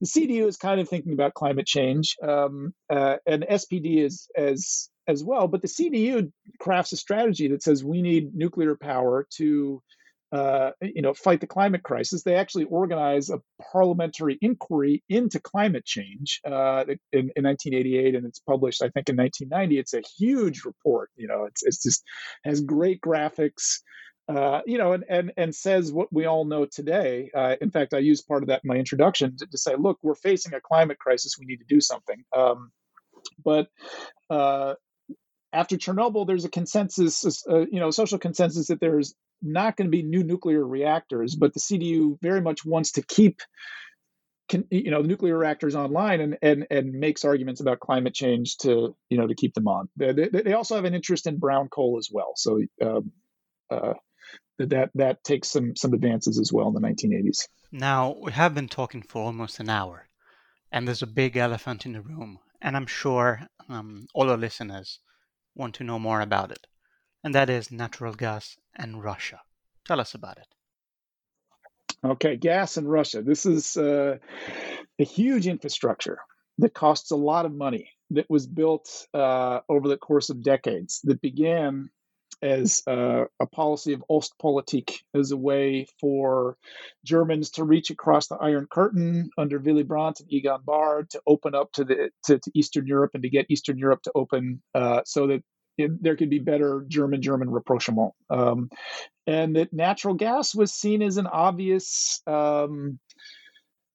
the 0.00 0.06
CDU 0.06 0.46
is 0.46 0.56
kind 0.56 0.80
of 0.80 0.88
thinking 0.88 1.14
about 1.14 1.34
climate 1.34 1.66
change, 1.66 2.16
um, 2.22 2.74
uh, 2.90 3.16
and 3.26 3.44
SPD 3.50 4.04
is 4.04 4.28
as 4.36 4.90
as 5.08 5.24
well. 5.24 5.48
But 5.48 5.62
the 5.62 5.68
CDU 5.68 6.30
crafts 6.60 6.92
a 6.92 6.96
strategy 6.96 7.48
that 7.48 7.62
says 7.62 7.84
we 7.84 8.02
need 8.02 8.34
nuclear 8.34 8.76
power 8.76 9.26
to. 9.36 9.82
Uh, 10.32 10.72
you 10.82 11.02
know, 11.02 11.14
fight 11.14 11.40
the 11.40 11.46
climate 11.46 11.84
crisis. 11.84 12.24
They 12.24 12.34
actually 12.34 12.64
organize 12.64 13.30
a 13.30 13.40
parliamentary 13.72 14.36
inquiry 14.40 15.04
into 15.08 15.38
climate 15.38 15.84
change 15.84 16.40
uh, 16.44 16.84
in, 17.12 17.30
in 17.36 17.44
1988, 17.44 18.16
and 18.16 18.26
it's 18.26 18.40
published, 18.40 18.82
I 18.82 18.88
think, 18.88 19.08
in 19.08 19.16
1990. 19.16 19.78
It's 19.78 19.94
a 19.94 20.02
huge 20.18 20.64
report. 20.64 21.10
You 21.16 21.28
know, 21.28 21.44
it's 21.44 21.62
it's 21.64 21.80
just 21.80 22.02
has 22.44 22.60
great 22.60 23.00
graphics 23.00 23.78
uh, 24.28 24.60
you 24.66 24.76
know, 24.78 24.92
and, 24.92 25.04
and 25.08 25.32
and 25.36 25.54
says 25.54 25.92
what 25.92 26.12
we 26.12 26.26
all 26.26 26.44
know 26.44 26.66
today. 26.66 27.30
Uh, 27.34 27.54
in 27.60 27.70
fact, 27.70 27.94
I 27.94 27.98
use 27.98 28.22
part 28.22 28.42
of 28.42 28.48
that 28.48 28.62
in 28.64 28.68
my 28.68 28.76
introduction 28.76 29.36
to, 29.36 29.46
to, 29.46 29.58
say, 29.58 29.74
look, 29.78 29.98
we're 30.02 30.16
facing 30.16 30.52
a 30.54 30.60
climate 30.60 30.98
crisis. 30.98 31.36
We 31.38 31.46
need 31.46 31.58
to 31.58 31.64
do 31.68 31.80
something. 31.80 32.24
Um, 32.36 32.72
but 33.44 33.68
uh, 34.28 34.74
after 35.52 35.76
Chernobyl, 35.76 36.26
there's 36.26 36.44
a 36.44 36.50
consensus, 36.50 37.44
uh, 37.48 37.66
you 37.70 37.78
know, 37.78 37.92
social 37.92 38.18
consensus 38.18 38.66
that 38.66 38.80
there's 38.80 39.14
not 39.43 39.76
going 39.76 39.87
to 39.87 39.91
be 39.91 40.03
new 40.03 40.22
nuclear 40.22 40.66
reactors, 40.66 41.34
but 41.34 41.55
the 41.55 41.61
CDU 41.61 42.18
very 42.20 42.41
much 42.41 42.64
wants 42.64 42.93
to 42.93 43.03
keep. 43.03 43.41
Can, 44.49 44.64
you 44.70 44.93
know 44.93 45.03
nuclear 45.03 45.37
reactors 45.37 45.74
online 45.74 46.20
and, 46.20 46.39
and 46.41 46.66
and 46.70 46.93
makes 46.93 47.24
arguments 47.24 47.61
about 47.61 47.80
climate 47.80 48.14
change 48.14 48.59
to 48.59 48.95
you 49.11 49.18
know 49.18 49.26
to 49.26 49.34
keep 49.34 49.55
them 49.55 49.66
on. 49.66 49.89
They, 49.97 50.12
they, 50.12 50.28
they 50.28 50.53
also 50.53 50.76
have 50.76 50.84
an 50.84 50.95
interest 50.95 51.26
in 51.26 51.39
brown 51.39 51.68
coal 51.68 51.97
as 51.99 52.11
well. 52.12 52.34
So 52.37 52.62
um, 52.80 53.11
uh, 53.72 53.95
that 54.59 54.91
that 54.95 55.24
takes 55.24 55.51
some 55.51 55.76
some 55.76 55.93
advances 55.93 56.39
as 56.39 56.53
well 56.53 56.68
in 56.68 56.74
the 56.74 56.80
1980s. 56.80 57.49
Now 57.72 58.16
we 58.22 58.32
have 58.32 58.55
been 58.55 58.68
talking 58.68 59.03
for 59.03 59.22
almost 59.22 59.61
an 59.61 59.68
hour, 59.68 60.09
and 60.72 60.87
there's 60.87 61.03
a 61.03 61.07
big 61.07 61.37
elephant 61.37 61.84
in 61.84 61.93
the 61.93 62.01
room, 62.01 62.39
and 62.62 62.76
I'm 62.76 62.87
sure 62.87 63.49
um, 63.68 64.07
all 64.14 64.30
our 64.30 64.37
listeners 64.37 65.01
want 65.55 65.74
to 65.76 65.84
know 65.84 65.99
more 65.99 66.20
about 66.20 66.51
it, 66.51 66.66
and 67.26 67.34
that 67.34 67.50
is 67.50 67.72
natural 67.72 68.14
gas 68.14 68.56
and 68.76 69.02
Russia. 69.02 69.40
Tell 69.84 70.00
us 70.00 70.14
about 70.14 70.38
it. 70.38 70.46
Okay, 72.04 72.36
gas 72.36 72.76
and 72.76 72.88
Russia. 72.88 73.20
This 73.20 73.44
is 73.44 73.76
uh, 73.76 74.18
a 75.00 75.04
huge 75.04 75.48
infrastructure 75.48 76.20
that 76.58 76.72
costs 76.72 77.10
a 77.10 77.16
lot 77.16 77.44
of 77.44 77.52
money 77.52 77.90
that 78.10 78.30
was 78.30 78.46
built 78.46 79.08
uh, 79.12 79.58
over 79.68 79.88
the 79.88 79.96
course 79.96 80.30
of 80.30 80.40
decades 80.40 81.00
that 81.02 81.20
began 81.20 81.90
as 82.42 82.82
uh, 82.86 83.24
a 83.40 83.46
policy 83.46 83.92
of 83.92 84.04
Ostpolitik 84.08 84.98
as 85.12 85.32
a 85.32 85.36
way 85.36 85.88
for 85.98 86.56
Germans 87.04 87.50
to 87.52 87.64
reach 87.64 87.90
across 87.90 88.28
the 88.28 88.36
Iron 88.36 88.68
Curtain 88.70 89.30
under 89.36 89.58
Willy 89.58 89.82
Brandt 89.82 90.20
and 90.20 90.32
Egon 90.32 90.60
Bahr 90.64 91.02
to 91.10 91.20
open 91.26 91.56
up 91.56 91.72
to 91.72 91.82
the 91.82 92.10
to, 92.26 92.38
to 92.38 92.50
Eastern 92.54 92.86
Europe 92.86 93.12
and 93.14 93.24
to 93.24 93.30
get 93.30 93.46
Eastern 93.48 93.78
Europe 93.78 94.02
to 94.02 94.12
open 94.14 94.62
uh, 94.76 95.00
so 95.04 95.26
that 95.26 95.42
there 95.78 96.16
could 96.16 96.30
be 96.30 96.38
better 96.38 96.84
German 96.88 97.22
German 97.22 97.50
rapprochement, 97.50 98.12
um, 98.30 98.70
and 99.26 99.56
that 99.56 99.72
natural 99.72 100.14
gas 100.14 100.54
was 100.54 100.72
seen 100.72 101.02
as 101.02 101.16
an 101.16 101.26
obvious. 101.26 102.20
Um, 102.26 102.98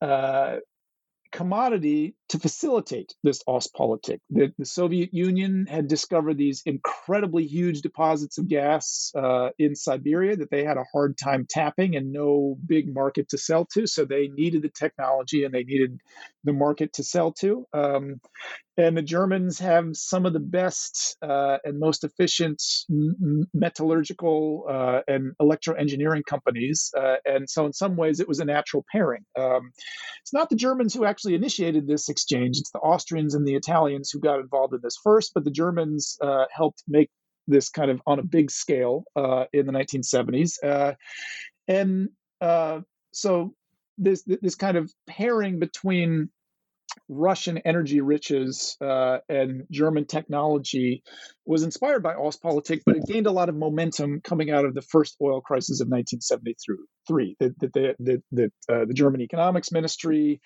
uh, 0.02 0.58
commodity 1.32 2.14
to 2.32 2.40
facilitate 2.40 3.14
this 3.24 3.44
Ostpolitik. 3.44 4.20
The, 4.30 4.54
the 4.58 4.66
Soviet 4.66 5.14
Union 5.14 5.68
had 5.70 5.90
discovered 5.90 6.38
these 6.38 6.62
incredibly 6.66 7.46
huge 7.46 7.82
deposits 7.82 8.38
of 8.38 8.48
gas 8.48 9.12
uh, 9.16 9.50
in 9.60 9.76
Siberia 9.76 10.38
that 10.38 10.50
they 10.50 10.64
had 10.64 10.78
a 10.78 10.86
hard 10.94 11.18
time 11.18 11.46
tapping 11.50 11.98
and 11.98 12.14
no 12.14 12.58
big 12.66 12.94
market 12.94 13.28
to 13.30 13.38
sell 13.38 13.66
to. 13.74 13.86
So 13.86 14.06
they 14.06 14.30
needed 14.30 14.62
the 14.62 14.70
technology 14.70 15.44
and 15.44 15.54
they 15.54 15.66
needed 15.66 16.00
the 16.46 16.54
market 16.54 16.94
to 16.94 17.04
sell 17.04 17.34
to. 17.34 17.66
Um, 17.74 18.22
and 18.78 18.96
the 18.96 19.02
Germans 19.02 19.60
have 19.60 19.90
some 19.94 20.26
of 20.26 20.32
the 20.32 20.40
best 20.40 21.18
uh, 21.22 21.58
and 21.64 21.78
most 21.78 22.06
efficient 22.06 22.62
metallurgical 23.54 24.66
uh, 24.70 25.02
and 25.08 25.34
electro 25.40 25.76
engineering 25.76 26.24
companies. 26.28 26.90
Uh, 26.98 27.18
and 27.26 27.50
so, 27.50 27.66
in 27.66 27.74
some 27.74 27.98
ways, 27.98 28.22
it 28.22 28.28
was 28.28 28.40
a 28.40 28.46
natural 28.46 28.86
pairing. 28.92 29.26
Um, 29.38 29.72
it's 30.22 30.34
not 30.34 30.50
the 30.50 30.56
Germans 30.56 30.94
who 30.94 31.06
actually 31.06 31.36
initiated 31.36 31.86
this 31.86 32.08
exchange, 32.22 32.58
it's 32.58 32.72
the 32.72 32.80
Austrians 32.80 33.36
and 33.36 33.48
the 33.48 33.56
Italians 33.56 34.12
who 34.12 34.20
got 34.20 34.40
involved 34.40 34.74
in 34.74 34.80
this 34.82 34.98
first, 35.04 35.34
but 35.34 35.44
the 35.44 35.52
Germans 35.52 36.18
uh, 36.22 36.46
helped 36.52 36.84
make 36.88 37.10
this 37.48 37.70
kind 37.70 37.92
of 37.92 38.02
on 38.06 38.20
a 38.20 38.24
big 38.24 38.52
scale 38.52 39.04
uh, 39.16 39.46
in 39.54 39.66
the 39.66 39.74
1970s. 39.74 40.54
Uh, 40.64 40.94
and 41.68 42.10
so, 43.12 43.54
this, 43.98 44.24
this 44.24 44.56
kind 44.56 44.78
of 44.78 44.92
pairing 45.06 45.60
between 45.60 46.30
Russian 47.08 47.58
energy 47.60 48.02
riches 48.02 48.78
uh, 48.82 49.20
and 49.30 49.64
German 49.72 50.06
technology 50.06 51.04
was 51.46 51.64
inspired 51.64 52.04
by 52.04 52.14
Ostpolitik, 52.14 52.82
but 52.86 52.98
it 52.98 53.06
gained 53.06 53.28
a 53.28 53.32
lot 53.32 53.50
of 53.50 53.56
momentum 53.56 54.22
coming 54.22 54.52
out 54.52 54.66
of 54.66 54.74
the 54.74 54.82
first 54.82 55.16
oil 55.22 55.42
crisis 55.42 55.82
of 55.82 55.88
1973. 55.88 57.36
That, 57.40 57.60
that, 57.60 57.96
that, 58.00 58.24
that 58.32 58.52
uh, 58.70 58.86
the 58.86 58.94
German 58.94 59.22
economics 59.22 59.72
ministry, 59.72 60.42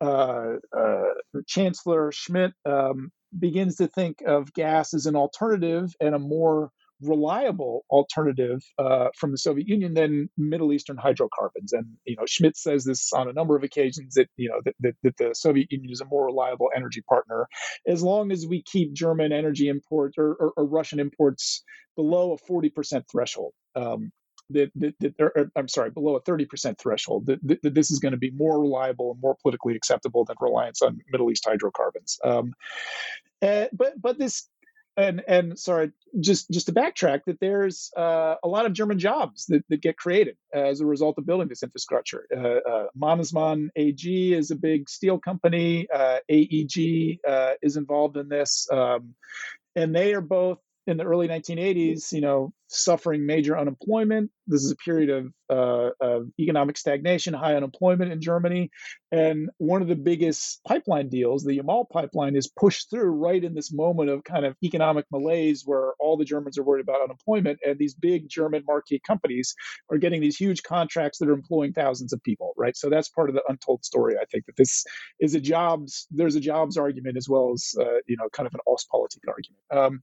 uh, 0.00 0.54
uh 0.76 1.02
Chancellor 1.46 2.12
Schmidt, 2.12 2.52
um, 2.64 3.10
begins 3.36 3.76
to 3.76 3.86
think 3.86 4.22
of 4.26 4.52
gas 4.52 4.94
as 4.94 5.06
an 5.06 5.16
alternative 5.16 5.94
and 6.00 6.14
a 6.14 6.18
more 6.18 6.70
reliable 7.02 7.84
alternative 7.90 8.62
uh, 8.78 9.08
from 9.16 9.30
the 9.32 9.38
Soviet 9.38 9.68
Union 9.68 9.94
than 9.94 10.28
Middle 10.36 10.72
Eastern 10.72 10.96
hydrocarbons. 10.96 11.72
And 11.72 11.86
you 12.04 12.16
know, 12.16 12.24
Schmidt 12.26 12.56
says 12.56 12.84
this 12.84 13.12
on 13.12 13.28
a 13.28 13.32
number 13.32 13.56
of 13.56 13.62
occasions 13.62 14.14
that 14.14 14.28
you 14.36 14.48
know 14.48 14.60
that, 14.64 14.74
that, 14.80 14.96
that, 15.02 15.16
the 15.16 15.34
Soviet 15.34 15.70
Union 15.70 15.90
is 15.90 16.00
a 16.00 16.06
more 16.06 16.26
reliable 16.26 16.70
energy 16.74 17.02
partner 17.02 17.46
as 17.86 18.02
long 18.02 18.32
as 18.32 18.46
we 18.46 18.62
keep 18.62 18.92
German 18.92 19.32
energy 19.32 19.68
imports 19.68 20.16
or, 20.18 20.32
or, 20.32 20.52
or 20.56 20.64
Russian 20.66 21.00
imports 21.00 21.62
below 21.96 22.32
a 22.32 22.50
40% 22.50 23.02
threshold. 23.10 23.52
Um, 23.74 24.12
that, 24.50 24.70
that, 24.76 24.94
that 25.00 25.14
or, 25.20 25.50
I'm 25.54 25.68
sorry, 25.68 25.90
below 25.90 26.16
a 26.16 26.22
30% 26.22 26.76
threshold, 26.78 27.26
that, 27.26 27.38
that, 27.46 27.62
that 27.62 27.74
this 27.74 27.90
is 27.90 28.00
going 28.00 28.12
to 28.12 28.18
be 28.18 28.30
more 28.32 28.60
reliable 28.60 29.12
and 29.12 29.20
more 29.20 29.36
politically 29.42 29.76
acceptable 29.76 30.24
than 30.24 30.36
reliance 30.40 30.82
on 30.82 30.98
Middle 31.10 31.30
East 31.30 31.44
hydrocarbons. 31.46 32.18
Um, 32.24 32.52
uh, 33.42 33.66
but 33.72 34.00
but 34.00 34.18
this 34.18 34.48
and 35.00 35.22
and 35.26 35.58
sorry, 35.58 35.92
just 36.20 36.50
just 36.50 36.66
to 36.66 36.72
backtrack, 36.72 37.20
that 37.26 37.40
there's 37.40 37.90
uh, 37.96 38.34
a 38.42 38.48
lot 38.48 38.66
of 38.66 38.72
German 38.72 38.98
jobs 38.98 39.46
that, 39.46 39.64
that 39.68 39.80
get 39.80 39.96
created 39.96 40.36
as 40.52 40.80
a 40.80 40.86
result 40.86 41.18
of 41.18 41.26
building 41.26 41.48
this 41.48 41.62
infrastructure. 41.62 42.26
Uh, 42.34 42.70
uh, 42.70 42.86
Mannesmann 42.96 43.70
AG 43.76 44.34
is 44.34 44.50
a 44.50 44.56
big 44.56 44.88
steel 44.88 45.18
company. 45.18 45.88
Uh, 45.92 46.18
AEG 46.28 47.18
uh, 47.26 47.52
is 47.62 47.76
involved 47.76 48.16
in 48.16 48.28
this, 48.28 48.68
um, 48.72 49.14
and 49.74 49.94
they 49.94 50.12
are 50.14 50.20
both 50.20 50.58
in 50.86 50.96
the 50.96 51.04
early 51.04 51.28
1980s, 51.28 52.12
you 52.12 52.20
know, 52.20 52.52
suffering 52.70 53.26
major 53.26 53.58
unemployment. 53.58 54.30
This 54.46 54.64
is 54.64 54.70
a 54.70 54.76
period 54.76 55.10
of, 55.10 55.32
uh, 55.48 55.90
of, 56.00 56.28
economic 56.38 56.76
stagnation, 56.76 57.34
high 57.34 57.54
unemployment 57.54 58.12
in 58.12 58.20
Germany. 58.20 58.70
And 59.12 59.50
one 59.58 59.82
of 59.82 59.88
the 59.88 59.96
biggest 59.96 60.60
pipeline 60.66 61.08
deals, 61.08 61.44
the 61.44 61.58
Yamal 61.58 61.88
pipeline, 61.90 62.36
is 62.36 62.48
pushed 62.48 62.90
through 62.90 63.10
right 63.10 63.42
in 63.42 63.54
this 63.54 63.72
moment 63.72 64.10
of 64.10 64.24
kind 64.24 64.44
of 64.44 64.56
economic 64.62 65.04
malaise 65.10 65.62
where 65.64 65.92
all 65.98 66.16
the 66.16 66.24
Germans 66.24 66.58
are 66.58 66.62
worried 66.62 66.82
about 66.82 67.02
unemployment. 67.02 67.58
And 67.64 67.78
these 67.78 67.94
big 67.94 68.28
German 68.28 68.62
marquee 68.66 69.00
companies 69.04 69.54
are 69.90 69.98
getting 69.98 70.20
these 70.20 70.36
huge 70.36 70.62
contracts 70.62 71.18
that 71.18 71.28
are 71.28 71.34
employing 71.34 71.72
thousands 71.72 72.12
of 72.12 72.22
people, 72.22 72.54
right? 72.56 72.76
So 72.76 72.88
that's 72.88 73.08
part 73.08 73.28
of 73.28 73.34
the 73.34 73.42
untold 73.48 73.84
story. 73.84 74.16
I 74.20 74.24
think 74.30 74.46
that 74.46 74.56
this 74.56 74.84
is 75.20 75.34
a 75.34 75.40
jobs, 75.40 76.06
there's 76.10 76.36
a 76.36 76.40
jobs 76.40 76.76
argument 76.76 77.16
as 77.16 77.28
well 77.28 77.52
as, 77.52 77.74
uh, 77.80 77.98
you 78.06 78.16
know, 78.16 78.28
kind 78.32 78.46
of 78.46 78.54
an 78.54 78.60
Ostpolitik 78.68 79.28
argument. 79.28 79.62
Um, 79.70 80.02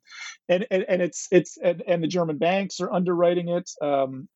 and, 0.49 0.66
and, 0.71 0.85
and 0.87 1.01
it's, 1.01 1.27
it's, 1.31 1.57
and, 1.57 1.83
and 1.87 2.03
the 2.03 2.07
German 2.07 2.37
banks 2.37 2.79
are 2.79 2.91
underwriting 2.91 3.49
it. 3.49 3.69
Um, 3.81 4.27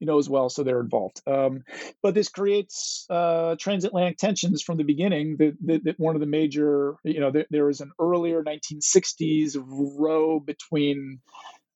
you 0.00 0.06
know 0.06 0.18
as 0.18 0.28
well, 0.28 0.48
so 0.48 0.62
they're 0.62 0.80
involved. 0.80 1.20
Um, 1.26 1.64
but 2.02 2.14
this 2.14 2.28
creates 2.28 3.04
uh, 3.10 3.56
transatlantic 3.58 4.18
tensions 4.18 4.62
from 4.62 4.76
the 4.76 4.84
beginning. 4.84 5.36
That, 5.38 5.56
that, 5.66 5.84
that 5.84 5.98
one 5.98 6.14
of 6.14 6.20
the 6.20 6.26
major, 6.26 6.94
you 7.02 7.20
know, 7.20 7.30
there, 7.30 7.46
there 7.50 7.64
was 7.66 7.80
an 7.80 7.90
earlier 8.00 8.42
1960s 8.42 9.56
row 9.66 10.40
between 10.40 11.20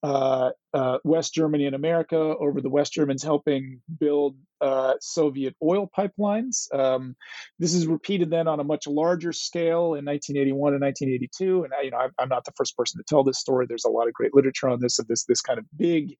uh, 0.03 0.51
uh, 0.73 0.97
West 1.05 1.33
Germany 1.33 1.65
and 1.65 1.75
America 1.75 2.17
over 2.17 2.59
the 2.59 2.69
West 2.69 2.91
Germans 2.91 3.23
helping 3.23 3.81
build 3.99 4.35
uh, 4.59 4.95
Soviet 4.99 5.55
oil 5.63 5.89
pipelines. 5.97 6.73
Um, 6.73 7.15
this 7.57 7.73
is 7.73 7.87
repeated 7.87 8.29
then 8.29 8.49
on 8.49 8.59
a 8.59 8.65
much 8.65 8.85
larger 8.85 9.31
scale 9.31 9.93
in 9.93 10.03
1981 10.03 10.73
and 10.73 10.81
1982. 10.81 11.63
And 11.63 11.73
I, 11.73 11.81
you 11.83 11.91
know, 11.91 12.09
I'm 12.19 12.27
not 12.27 12.43
the 12.43 12.51
first 12.57 12.75
person 12.75 12.99
to 12.99 13.05
tell 13.07 13.23
this 13.23 13.39
story. 13.39 13.65
There's 13.65 13.85
a 13.85 13.89
lot 13.89 14.09
of 14.09 14.13
great 14.13 14.35
literature 14.35 14.67
on 14.67 14.81
this 14.81 14.99
of 14.99 15.07
this 15.07 15.23
this 15.23 15.39
kind 15.39 15.57
of 15.57 15.65
big 15.77 16.17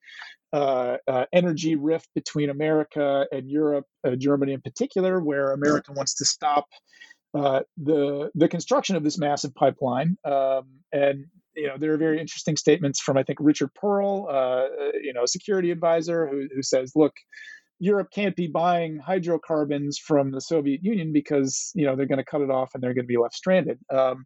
uh, 0.53 0.97
uh, 1.05 1.25
energy 1.33 1.75
rift 1.75 2.07
between 2.15 2.49
America 2.49 3.25
and 3.33 3.49
Europe, 3.49 3.85
uh, 4.07 4.15
Germany 4.15 4.53
in 4.53 4.61
particular, 4.61 5.19
where 5.19 5.51
America 5.51 5.91
wants 5.91 6.15
to 6.15 6.25
stop. 6.25 6.67
the 7.33 8.31
the 8.33 8.47
construction 8.47 8.95
of 8.95 9.03
this 9.03 9.17
massive 9.17 9.53
pipeline 9.55 10.15
um, 10.23 10.67
and 10.93 11.25
you 11.55 11.67
know, 11.67 11.77
there 11.77 11.93
are 11.93 11.97
very 11.97 12.19
interesting 12.19 12.57
statements 12.57 12.99
from 12.99 13.17
I 13.17 13.23
think 13.23 13.39
Richard 13.41 13.71
Perle, 13.73 14.27
uh, 14.29 14.67
you 15.01 15.13
know, 15.13 15.25
security 15.25 15.71
advisor, 15.71 16.27
who, 16.27 16.47
who 16.53 16.61
says, 16.61 16.93
look, 16.95 17.13
Europe 17.83 18.11
can't 18.11 18.35
be 18.35 18.47
buying 18.47 18.97
hydrocarbons 18.97 19.97
from 19.97 20.31
the 20.31 20.39
Soviet 20.39 20.83
Union 20.83 21.11
because 21.11 21.71
you 21.75 21.85
know 21.85 21.95
they're 21.95 22.05
going 22.05 22.17
to 22.17 22.23
cut 22.23 22.41
it 22.41 22.49
off 22.49 22.71
and 22.73 22.81
they're 22.81 22.93
going 22.93 23.03
to 23.03 23.07
be 23.07 23.17
left 23.17 23.35
stranded. 23.35 23.77
Um, 23.91 24.25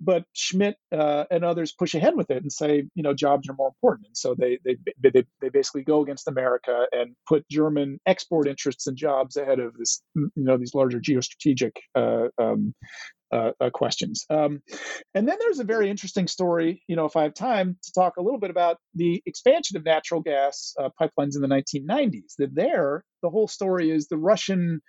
but 0.00 0.24
Schmidt 0.34 0.76
uh, 0.92 1.24
and 1.30 1.44
others 1.44 1.72
push 1.72 1.94
ahead 1.94 2.14
with 2.16 2.30
it 2.30 2.42
and 2.42 2.52
say 2.52 2.84
you 2.94 3.02
know 3.02 3.12
jobs 3.12 3.48
are 3.48 3.54
more 3.54 3.68
important, 3.68 4.08
and 4.08 4.16
so 4.16 4.36
they 4.38 4.58
they 4.64 4.76
they 5.02 5.24
they 5.40 5.48
basically 5.48 5.82
go 5.82 6.02
against 6.02 6.28
America 6.28 6.86
and 6.92 7.16
put 7.26 7.48
German 7.48 7.98
export 8.06 8.46
interests 8.46 8.86
and 8.86 8.96
jobs 8.96 9.36
ahead 9.36 9.58
of 9.58 9.74
this 9.76 10.00
you 10.14 10.30
know 10.36 10.56
these 10.56 10.74
larger 10.74 11.00
geostrategic 11.00 11.72
uh, 11.96 12.28
um, 12.38 12.74
uh, 13.32 13.52
uh, 13.60 13.70
questions. 13.70 14.26
Um, 14.30 14.62
and 15.14 15.26
then 15.26 15.36
there's 15.40 15.58
a 15.58 15.64
very 15.64 15.90
interesting 15.90 16.28
story, 16.28 16.82
you 16.86 16.96
know, 16.96 17.06
if 17.06 17.16
I 17.16 17.22
have 17.22 17.34
time 17.34 17.78
to 17.82 17.92
talk 17.92 18.16
a 18.16 18.22
little 18.22 18.38
bit 18.38 18.50
about 18.50 18.78
the 18.94 19.22
expansion 19.26 19.76
of 19.76 19.84
natural 19.84 20.20
gas 20.20 20.74
uh, 20.78 20.90
pipelines 21.00 21.34
in 21.34 21.42
the 21.42 21.48
1990s. 21.48 22.36
That 22.38 22.54
there, 22.54 23.04
the 23.22 23.30
whole 23.30 23.48
story 23.48 23.90
is 23.90 24.08
the 24.08 24.18
Russian 24.18 24.82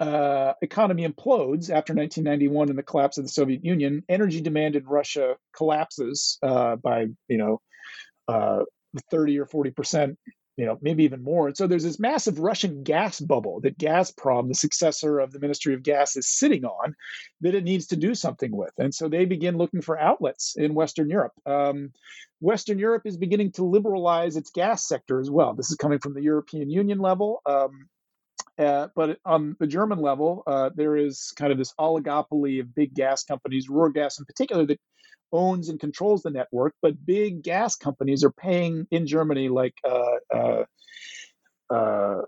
uh, 0.00 0.54
economy 0.62 1.06
implodes 1.06 1.70
after 1.70 1.94
1991 1.94 2.70
and 2.70 2.78
the 2.78 2.82
collapse 2.82 3.18
of 3.18 3.24
the 3.24 3.30
Soviet 3.30 3.64
Union. 3.64 4.02
Energy 4.08 4.40
demand 4.40 4.76
in 4.76 4.84
Russia 4.86 5.36
collapses 5.54 6.38
uh, 6.42 6.76
by, 6.76 7.06
you 7.28 7.38
know, 7.38 7.60
uh, 8.28 8.64
30 9.10 9.38
or 9.38 9.46
40 9.46 9.70
percent 9.70 10.18
you 10.60 10.66
know, 10.66 10.78
maybe 10.82 11.04
even 11.04 11.24
more. 11.24 11.46
And 11.46 11.56
so 11.56 11.66
there's 11.66 11.84
this 11.84 11.98
massive 11.98 12.38
Russian 12.38 12.82
gas 12.82 13.18
bubble 13.18 13.60
that 13.60 13.78
Gazprom, 13.78 14.48
the 14.48 14.54
successor 14.54 15.18
of 15.18 15.32
the 15.32 15.38
Ministry 15.38 15.72
of 15.72 15.82
Gas, 15.82 16.16
is 16.16 16.28
sitting 16.28 16.66
on 16.66 16.94
that 17.40 17.54
it 17.54 17.64
needs 17.64 17.86
to 17.86 17.96
do 17.96 18.14
something 18.14 18.54
with. 18.54 18.74
And 18.76 18.94
so 18.94 19.08
they 19.08 19.24
begin 19.24 19.56
looking 19.56 19.80
for 19.80 19.98
outlets 19.98 20.56
in 20.58 20.74
Western 20.74 21.08
Europe. 21.08 21.32
Um, 21.46 21.92
Western 22.40 22.78
Europe 22.78 23.04
is 23.06 23.16
beginning 23.16 23.52
to 23.52 23.64
liberalize 23.64 24.36
its 24.36 24.50
gas 24.50 24.86
sector 24.86 25.18
as 25.18 25.30
well. 25.30 25.54
This 25.54 25.70
is 25.70 25.78
coming 25.78 25.98
from 25.98 26.12
the 26.12 26.22
European 26.22 26.68
Union 26.68 26.98
level. 26.98 27.40
Um, 27.46 27.88
uh, 28.60 28.88
but 28.94 29.18
on 29.24 29.56
the 29.58 29.66
German 29.66 30.00
level, 30.00 30.42
uh, 30.46 30.68
there 30.74 30.96
is 30.96 31.32
kind 31.36 31.50
of 31.50 31.56
this 31.56 31.72
oligopoly 31.80 32.60
of 32.60 32.74
big 32.74 32.92
gas 32.92 33.24
companies, 33.24 33.68
Ruhrgas 33.68 34.18
in 34.18 34.26
particular, 34.26 34.66
that 34.66 34.78
owns 35.32 35.70
and 35.70 35.80
controls 35.80 36.22
the 36.22 36.30
network, 36.30 36.74
but 36.82 37.06
big 37.06 37.42
gas 37.42 37.76
companies 37.76 38.22
are 38.22 38.32
paying 38.32 38.86
in 38.90 39.06
Germany, 39.06 39.48
like 39.48 39.74
uh, 39.88 40.34
uh, 40.34 40.64
uh, 41.72 42.22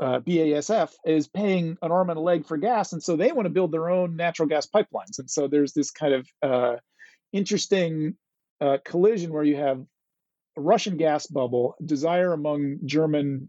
uh 0.00 0.20
BASF 0.20 0.92
is 1.06 1.28
paying 1.28 1.78
an 1.80 1.90
arm 1.90 2.10
and 2.10 2.18
a 2.18 2.22
leg 2.22 2.46
for 2.46 2.58
gas, 2.58 2.92
and 2.92 3.02
so 3.02 3.16
they 3.16 3.32
want 3.32 3.46
to 3.46 3.50
build 3.50 3.72
their 3.72 3.88
own 3.88 4.16
natural 4.16 4.48
gas 4.48 4.66
pipelines. 4.66 5.18
And 5.18 5.30
so 5.30 5.48
there's 5.48 5.72
this 5.72 5.90
kind 5.90 6.26
of 6.42 6.80
interesting 7.32 8.16
collision 8.84 9.32
where 9.32 9.44
you 9.44 9.56
have 9.56 9.84
Russian 10.56 10.96
gas 10.96 11.26
bubble, 11.26 11.74
desire 11.84 12.32
among 12.32 12.78
German 12.84 13.48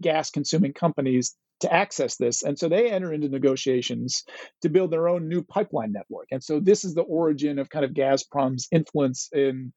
gas 0.00 0.30
consuming 0.30 0.72
companies 0.72 1.36
to 1.62 1.72
access 1.72 2.16
this. 2.16 2.42
And 2.42 2.58
so 2.58 2.68
they 2.68 2.90
enter 2.90 3.12
into 3.12 3.28
negotiations 3.28 4.24
to 4.62 4.68
build 4.68 4.90
their 4.90 5.08
own 5.08 5.28
new 5.28 5.42
pipeline 5.42 5.92
network. 5.92 6.26
And 6.32 6.42
so 6.42 6.58
this 6.58 6.84
is 6.84 6.94
the 6.94 7.02
origin 7.02 7.58
of 7.58 7.70
kind 7.70 7.84
of 7.84 7.92
Gazprom's 7.92 8.66
influence 8.72 9.28
in 9.32 9.72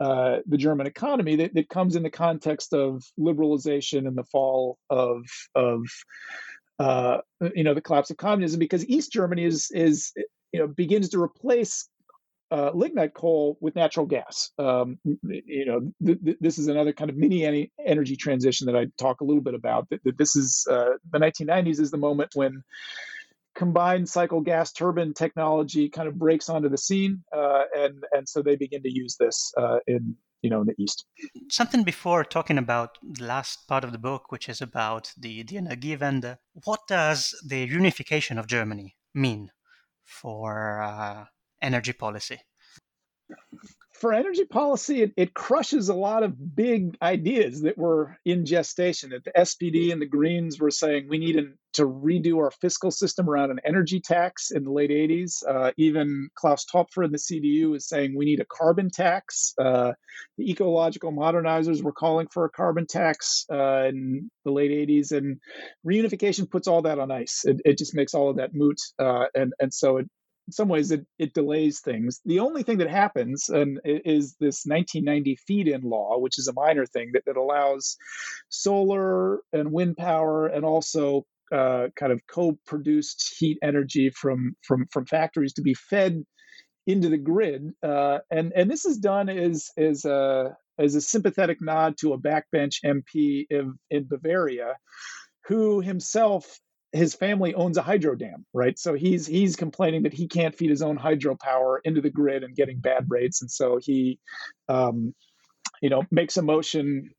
uh, 0.00 0.38
the 0.46 0.56
German 0.56 0.86
economy 0.86 1.36
that, 1.36 1.54
that, 1.54 1.68
comes 1.68 1.96
in 1.96 2.02
the 2.02 2.10
context 2.10 2.72
of 2.72 3.04
liberalization 3.18 4.06
and 4.08 4.16
the 4.16 4.24
fall 4.24 4.78
of 4.90 5.24
of 5.54 5.82
uh, 6.80 7.18
you 7.54 7.62
know 7.62 7.74
the 7.74 7.80
collapse 7.80 8.10
of 8.10 8.16
communism 8.16 8.58
because 8.58 8.86
East 8.88 9.12
Germany 9.12 9.44
is 9.44 9.70
is 9.72 10.12
you 10.52 10.58
know 10.58 10.66
begins 10.66 11.10
to 11.10 11.22
replace 11.22 11.88
uh, 12.54 12.70
lignite 12.72 13.14
coal 13.14 13.58
with 13.60 13.74
natural 13.74 14.06
gas. 14.06 14.52
Um, 14.58 14.98
you 15.24 15.66
know, 15.66 15.80
th- 16.06 16.24
th- 16.24 16.36
this 16.40 16.56
is 16.56 16.68
another 16.68 16.92
kind 16.92 17.10
of 17.10 17.16
mini 17.16 17.72
energy 17.84 18.14
transition 18.14 18.66
that 18.66 18.76
I 18.76 18.86
talk 18.96 19.20
a 19.20 19.24
little 19.24 19.42
bit 19.42 19.54
about. 19.54 19.88
That, 19.90 20.04
that 20.04 20.18
this 20.18 20.36
is 20.36 20.64
uh, 20.70 20.90
the 21.10 21.18
1990s 21.18 21.80
is 21.80 21.90
the 21.90 21.96
moment 21.98 22.30
when 22.34 22.62
combined 23.56 24.08
cycle 24.08 24.40
gas 24.40 24.72
turbine 24.72 25.14
technology 25.14 25.88
kind 25.88 26.06
of 26.06 26.16
breaks 26.16 26.48
onto 26.48 26.68
the 26.68 26.78
scene, 26.78 27.24
uh, 27.36 27.62
and 27.76 28.04
and 28.12 28.28
so 28.28 28.40
they 28.40 28.54
begin 28.54 28.82
to 28.84 28.90
use 28.90 29.16
this 29.18 29.52
uh, 29.56 29.78
in 29.88 30.14
you 30.42 30.50
know 30.50 30.60
in 30.60 30.68
the 30.68 30.74
east. 30.78 31.06
Something 31.50 31.82
before 31.82 32.22
talking 32.22 32.58
about 32.58 32.98
the 33.02 33.24
last 33.24 33.66
part 33.66 33.82
of 33.82 33.90
the 33.90 33.98
book, 33.98 34.30
which 34.30 34.48
is 34.48 34.62
about 34.62 35.10
the 35.18 35.42
the 35.42 35.56
Energiewende. 35.56 36.36
What 36.64 36.86
does 36.86 37.34
the 37.44 37.64
unification 37.64 38.38
of 38.38 38.46
Germany 38.46 38.94
mean 39.12 39.50
for 40.04 40.82
uh, 40.82 41.24
energy 41.64 41.92
policy? 41.92 42.38
For 43.92 44.12
energy 44.12 44.44
policy, 44.44 45.02
it, 45.02 45.12
it, 45.16 45.34
crushes 45.34 45.88
a 45.88 45.94
lot 45.94 46.24
of 46.24 46.56
big 46.56 46.96
ideas 47.00 47.62
that 47.62 47.78
were 47.78 48.18
in 48.24 48.44
gestation. 48.44 49.10
That 49.10 49.24
the 49.24 49.32
SPD 49.32 49.92
and 49.92 50.02
the 50.02 50.06
Greens 50.06 50.60
were 50.60 50.72
saying 50.72 51.06
we 51.08 51.18
need 51.18 51.54
to 51.74 51.86
redo 51.86 52.38
our 52.38 52.50
fiscal 52.50 52.90
system 52.90 53.30
around 53.30 53.50
an 53.50 53.60
energy 53.64 54.00
tax 54.00 54.50
in 54.50 54.64
the 54.64 54.72
late 54.72 54.90
80s. 54.90 55.42
Uh, 55.48 55.70
even 55.76 56.28
Klaus 56.34 56.66
Topfer 56.66 57.04
in 57.04 57.12
the 57.12 57.18
CDU 57.18 57.76
is 57.76 57.88
saying 57.88 58.14
we 58.14 58.24
need 58.24 58.40
a 58.40 58.44
carbon 58.44 58.90
tax. 58.90 59.54
Uh, 59.58 59.92
the 60.36 60.50
ecological 60.50 61.12
modernizers 61.12 61.82
were 61.82 61.92
calling 61.92 62.26
for 62.26 62.44
a 62.44 62.50
carbon 62.50 62.86
tax 62.86 63.46
uh, 63.50 63.84
in 63.84 64.30
the 64.44 64.52
late 64.52 64.70
80s. 64.70 65.12
And 65.12 65.40
reunification 65.86 66.50
puts 66.50 66.68
all 66.68 66.82
that 66.82 66.98
on 66.98 67.10
ice. 67.10 67.44
It, 67.44 67.60
it 67.64 67.78
just 67.78 67.94
makes 67.94 68.12
all 68.12 68.28
of 68.28 68.36
that 68.36 68.54
moot. 68.54 68.80
Uh, 68.98 69.26
and, 69.34 69.54
and 69.60 69.72
so 69.72 69.98
it, 69.98 70.10
in 70.46 70.52
some 70.52 70.68
ways 70.68 70.90
it, 70.90 71.06
it 71.18 71.34
delays 71.34 71.80
things. 71.80 72.20
The 72.24 72.40
only 72.40 72.62
thing 72.62 72.78
that 72.78 72.90
happens 72.90 73.48
and 73.48 73.80
is 73.84 74.36
this 74.40 74.64
1990 74.66 75.36
feed-in 75.46 75.82
law, 75.82 76.18
which 76.18 76.38
is 76.38 76.48
a 76.48 76.52
minor 76.52 76.86
thing 76.86 77.10
that, 77.12 77.24
that 77.26 77.36
allows 77.36 77.96
solar 78.48 79.40
and 79.52 79.72
wind 79.72 79.96
power 79.96 80.46
and 80.46 80.64
also 80.64 81.26
uh, 81.52 81.88
kind 81.96 82.12
of 82.12 82.20
co-produced 82.26 83.36
heat 83.38 83.58
energy 83.62 84.10
from 84.10 84.56
from 84.62 84.86
from 84.90 85.06
factories 85.06 85.54
to 85.54 85.62
be 85.62 85.74
fed 85.74 86.24
into 86.86 87.08
the 87.08 87.18
grid. 87.18 87.70
Uh, 87.82 88.18
and 88.30 88.52
and 88.54 88.70
this 88.70 88.84
is 88.84 88.98
done 88.98 89.28
as 89.28 89.70
as 89.76 90.04
a 90.04 90.56
as 90.78 90.94
a 90.94 91.00
sympathetic 91.00 91.58
nod 91.60 91.96
to 91.98 92.12
a 92.12 92.18
backbench 92.18 92.82
MP 92.84 93.46
in, 93.48 93.78
in 93.90 94.08
Bavaria, 94.08 94.74
who 95.46 95.80
himself 95.80 96.58
his 96.94 97.14
family 97.14 97.54
owns 97.54 97.76
a 97.76 97.82
hydro 97.82 98.14
dam, 98.14 98.46
right? 98.54 98.78
So 98.78 98.94
he's 98.94 99.26
he's 99.26 99.56
complaining 99.56 100.04
that 100.04 100.14
he 100.14 100.28
can't 100.28 100.54
feed 100.54 100.70
his 100.70 100.80
own 100.80 100.96
hydropower 100.96 101.78
into 101.84 102.00
the 102.00 102.10
grid 102.10 102.44
and 102.44 102.54
getting 102.54 102.78
bad 102.78 103.06
rates, 103.08 103.42
and 103.42 103.50
so 103.50 103.78
he, 103.82 104.20
um, 104.68 105.12
you 105.82 105.90
know, 105.90 106.04
makes 106.12 106.36
a 106.36 106.42
motion 106.42 107.10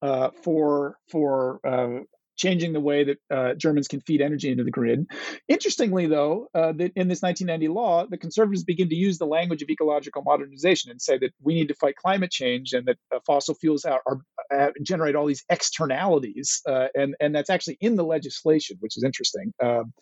uh, 0.00 0.30
for 0.42 0.96
for 1.10 1.60
uh, 1.66 2.00
changing 2.36 2.72
the 2.72 2.80
way 2.80 3.04
that 3.04 3.18
uh, 3.30 3.54
Germans 3.54 3.88
can 3.88 4.00
feed 4.00 4.20
energy 4.20 4.50
into 4.50 4.64
the 4.64 4.70
grid. 4.70 5.06
Interestingly, 5.48 6.06
though, 6.06 6.48
uh, 6.54 6.72
that 6.72 6.92
in 6.96 7.08
this 7.08 7.22
1990 7.22 7.68
law, 7.68 8.06
the 8.06 8.18
conservatives 8.18 8.64
begin 8.64 8.88
to 8.88 8.94
use 8.94 9.18
the 9.18 9.26
language 9.26 9.62
of 9.62 9.70
ecological 9.70 10.22
modernization 10.22 10.90
and 10.90 11.00
say 11.00 11.18
that 11.18 11.32
we 11.42 11.54
need 11.54 11.68
to 11.68 11.74
fight 11.74 11.96
climate 11.96 12.30
change 12.30 12.72
and 12.72 12.86
that 12.86 12.96
uh, 13.14 13.18
fossil 13.26 13.54
fuels 13.54 13.84
are, 13.84 14.02
are 14.06 14.18
uh, 14.54 14.70
generate 14.82 15.14
all 15.14 15.26
these 15.26 15.44
externalities, 15.50 16.60
uh, 16.68 16.88
and 16.94 17.14
and 17.20 17.34
that's 17.34 17.50
actually 17.50 17.78
in 17.80 17.96
the 17.96 18.04
legislation, 18.04 18.76
which 18.80 18.96
is 18.96 19.04
interesting. 19.04 19.52
Um, 19.62 19.92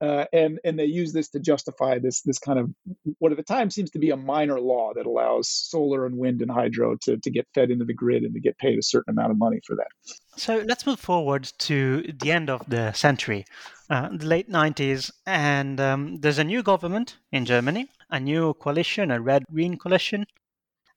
uh, 0.00 0.24
and 0.32 0.60
and 0.64 0.78
they 0.78 0.84
use 0.84 1.12
this 1.12 1.28
to 1.30 1.40
justify 1.40 1.98
this 1.98 2.22
this 2.22 2.38
kind 2.38 2.58
of 2.58 2.70
what 3.18 3.32
at 3.32 3.38
the 3.38 3.44
time 3.44 3.70
seems 3.70 3.90
to 3.90 3.98
be 3.98 4.10
a 4.10 4.16
minor 4.16 4.60
law 4.60 4.92
that 4.94 5.06
allows 5.06 5.48
solar 5.48 6.06
and 6.06 6.16
wind 6.16 6.42
and 6.42 6.50
hydro 6.50 6.96
to 7.02 7.16
to 7.18 7.30
get 7.30 7.48
fed 7.54 7.70
into 7.70 7.84
the 7.84 7.94
grid 7.94 8.22
and 8.22 8.34
to 8.34 8.40
get 8.40 8.58
paid 8.58 8.78
a 8.78 8.82
certain 8.82 9.10
amount 9.10 9.32
of 9.32 9.38
money 9.38 9.60
for 9.66 9.76
that. 9.76 9.88
So 10.38 10.62
let's 10.64 10.86
move 10.86 11.00
forward 11.00 11.50
to 11.58 12.02
the 12.02 12.30
end 12.30 12.48
of 12.48 12.64
the 12.68 12.92
century, 12.92 13.44
uh, 13.90 14.08
the 14.12 14.24
late 14.24 14.48
90s, 14.48 15.10
and 15.26 15.80
um, 15.80 16.20
there's 16.20 16.38
a 16.38 16.44
new 16.44 16.62
government 16.62 17.16
in 17.32 17.44
Germany, 17.44 17.88
a 18.08 18.20
new 18.20 18.54
coalition, 18.54 19.10
a 19.10 19.20
red 19.20 19.44
green 19.52 19.76
coalition, 19.76 20.26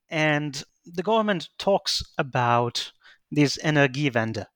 and 0.08 0.62
the 0.86 1.02
government 1.02 1.48
talks 1.58 2.04
about 2.18 2.92
this 3.32 3.58
Energiewende, 3.64 4.46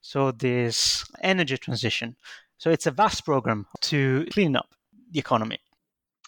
so 0.00 0.32
this 0.32 1.04
energy 1.20 1.56
transition. 1.56 2.16
So 2.58 2.70
it's 2.70 2.86
a 2.86 2.90
vast 2.90 3.24
program 3.24 3.66
to 3.82 4.26
clean 4.32 4.56
up 4.56 4.74
the 5.12 5.20
economy. 5.20 5.60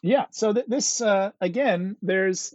Yeah. 0.03 0.27
So 0.31 0.53
th- 0.53 0.67
this 0.69 1.01
uh, 1.01 1.33
again, 1.41 1.97
there's 2.01 2.55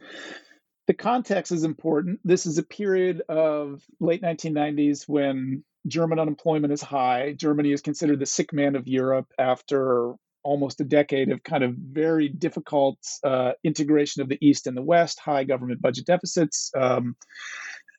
the 0.90 0.96
context 0.96 1.52
is 1.52 1.64
important. 1.64 2.20
This 2.24 2.48
is 2.48 2.58
a 2.58 2.64
period 2.64 3.22
of 3.30 3.84
late 4.00 4.24
1990s 4.24 5.08
when 5.08 5.64
German 5.86 6.18
unemployment 6.18 6.74
is 6.74 6.82
high. 6.82 7.34
Germany 7.34 7.72
is 7.72 7.82
considered 7.82 8.20
the 8.20 8.26
sick 8.26 8.52
man 8.52 8.76
of 8.76 8.88
Europe 8.88 9.28
after 9.38 10.16
almost 10.42 10.82
a 10.82 10.84
decade 10.84 11.30
of 11.30 11.44
kind 11.44 11.64
of 11.64 11.76
very 11.76 12.28
difficult 12.28 12.98
uh, 13.24 13.52
integration 13.64 14.24
of 14.24 14.30
the 14.30 14.40
East 14.42 14.66
and 14.66 14.76
the 14.76 14.82
West, 14.82 15.20
high 15.20 15.44
government 15.44 15.80
budget 15.80 16.08
deficits. 16.08 16.72
Um, 16.76 17.16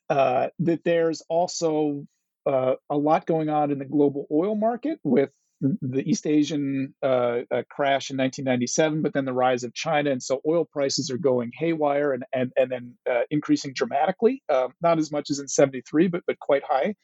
uh, 0.08 0.48
that 0.58 0.82
there's 0.82 1.22
also 1.28 2.08
uh, 2.44 2.74
a 2.90 2.96
lot 2.96 3.24
going 3.24 3.50
on 3.50 3.70
in 3.70 3.78
the 3.78 3.84
global 3.84 4.26
oil 4.32 4.56
market 4.56 4.98
with 5.04 5.30
the 5.60 6.02
East 6.08 6.26
Asian 6.26 6.94
uh, 7.02 7.40
uh, 7.50 7.62
crash 7.70 8.10
in 8.10 8.16
1997, 8.16 9.02
but 9.02 9.12
then 9.12 9.24
the 9.24 9.32
rise 9.32 9.64
of 9.64 9.74
China, 9.74 10.10
and 10.10 10.22
so 10.22 10.40
oil 10.46 10.64
prices 10.64 11.10
are 11.10 11.18
going 11.18 11.50
haywire 11.54 12.12
and 12.12 12.24
and 12.32 12.52
and 12.56 12.70
then 12.70 12.94
uh, 13.10 13.22
increasing 13.30 13.72
dramatically. 13.74 14.42
Um, 14.48 14.72
not 14.82 14.98
as 14.98 15.12
much 15.12 15.30
as 15.30 15.38
in 15.38 15.48
'73, 15.48 16.08
but 16.08 16.22
but 16.26 16.38
quite 16.38 16.62
high. 16.64 16.94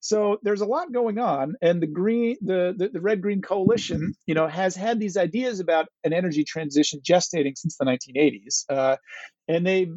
So 0.00 0.38
there's 0.42 0.62
a 0.62 0.66
lot 0.66 0.92
going 0.92 1.18
on, 1.18 1.54
and 1.60 1.82
the 1.82 1.86
green, 1.86 2.36
the, 2.40 2.74
the 2.76 2.88
the 2.88 3.00
red 3.00 3.20
green 3.20 3.42
coalition, 3.42 4.14
you 4.26 4.34
know, 4.34 4.46
has 4.46 4.74
had 4.74 4.98
these 5.00 5.16
ideas 5.16 5.60
about 5.60 5.88
an 6.04 6.12
energy 6.12 6.44
transition 6.44 7.00
gestating 7.06 7.56
since 7.56 7.76
the 7.76 7.84
1980s, 7.84 8.64
uh, 8.70 8.96
and 9.48 9.66
they 9.66 9.88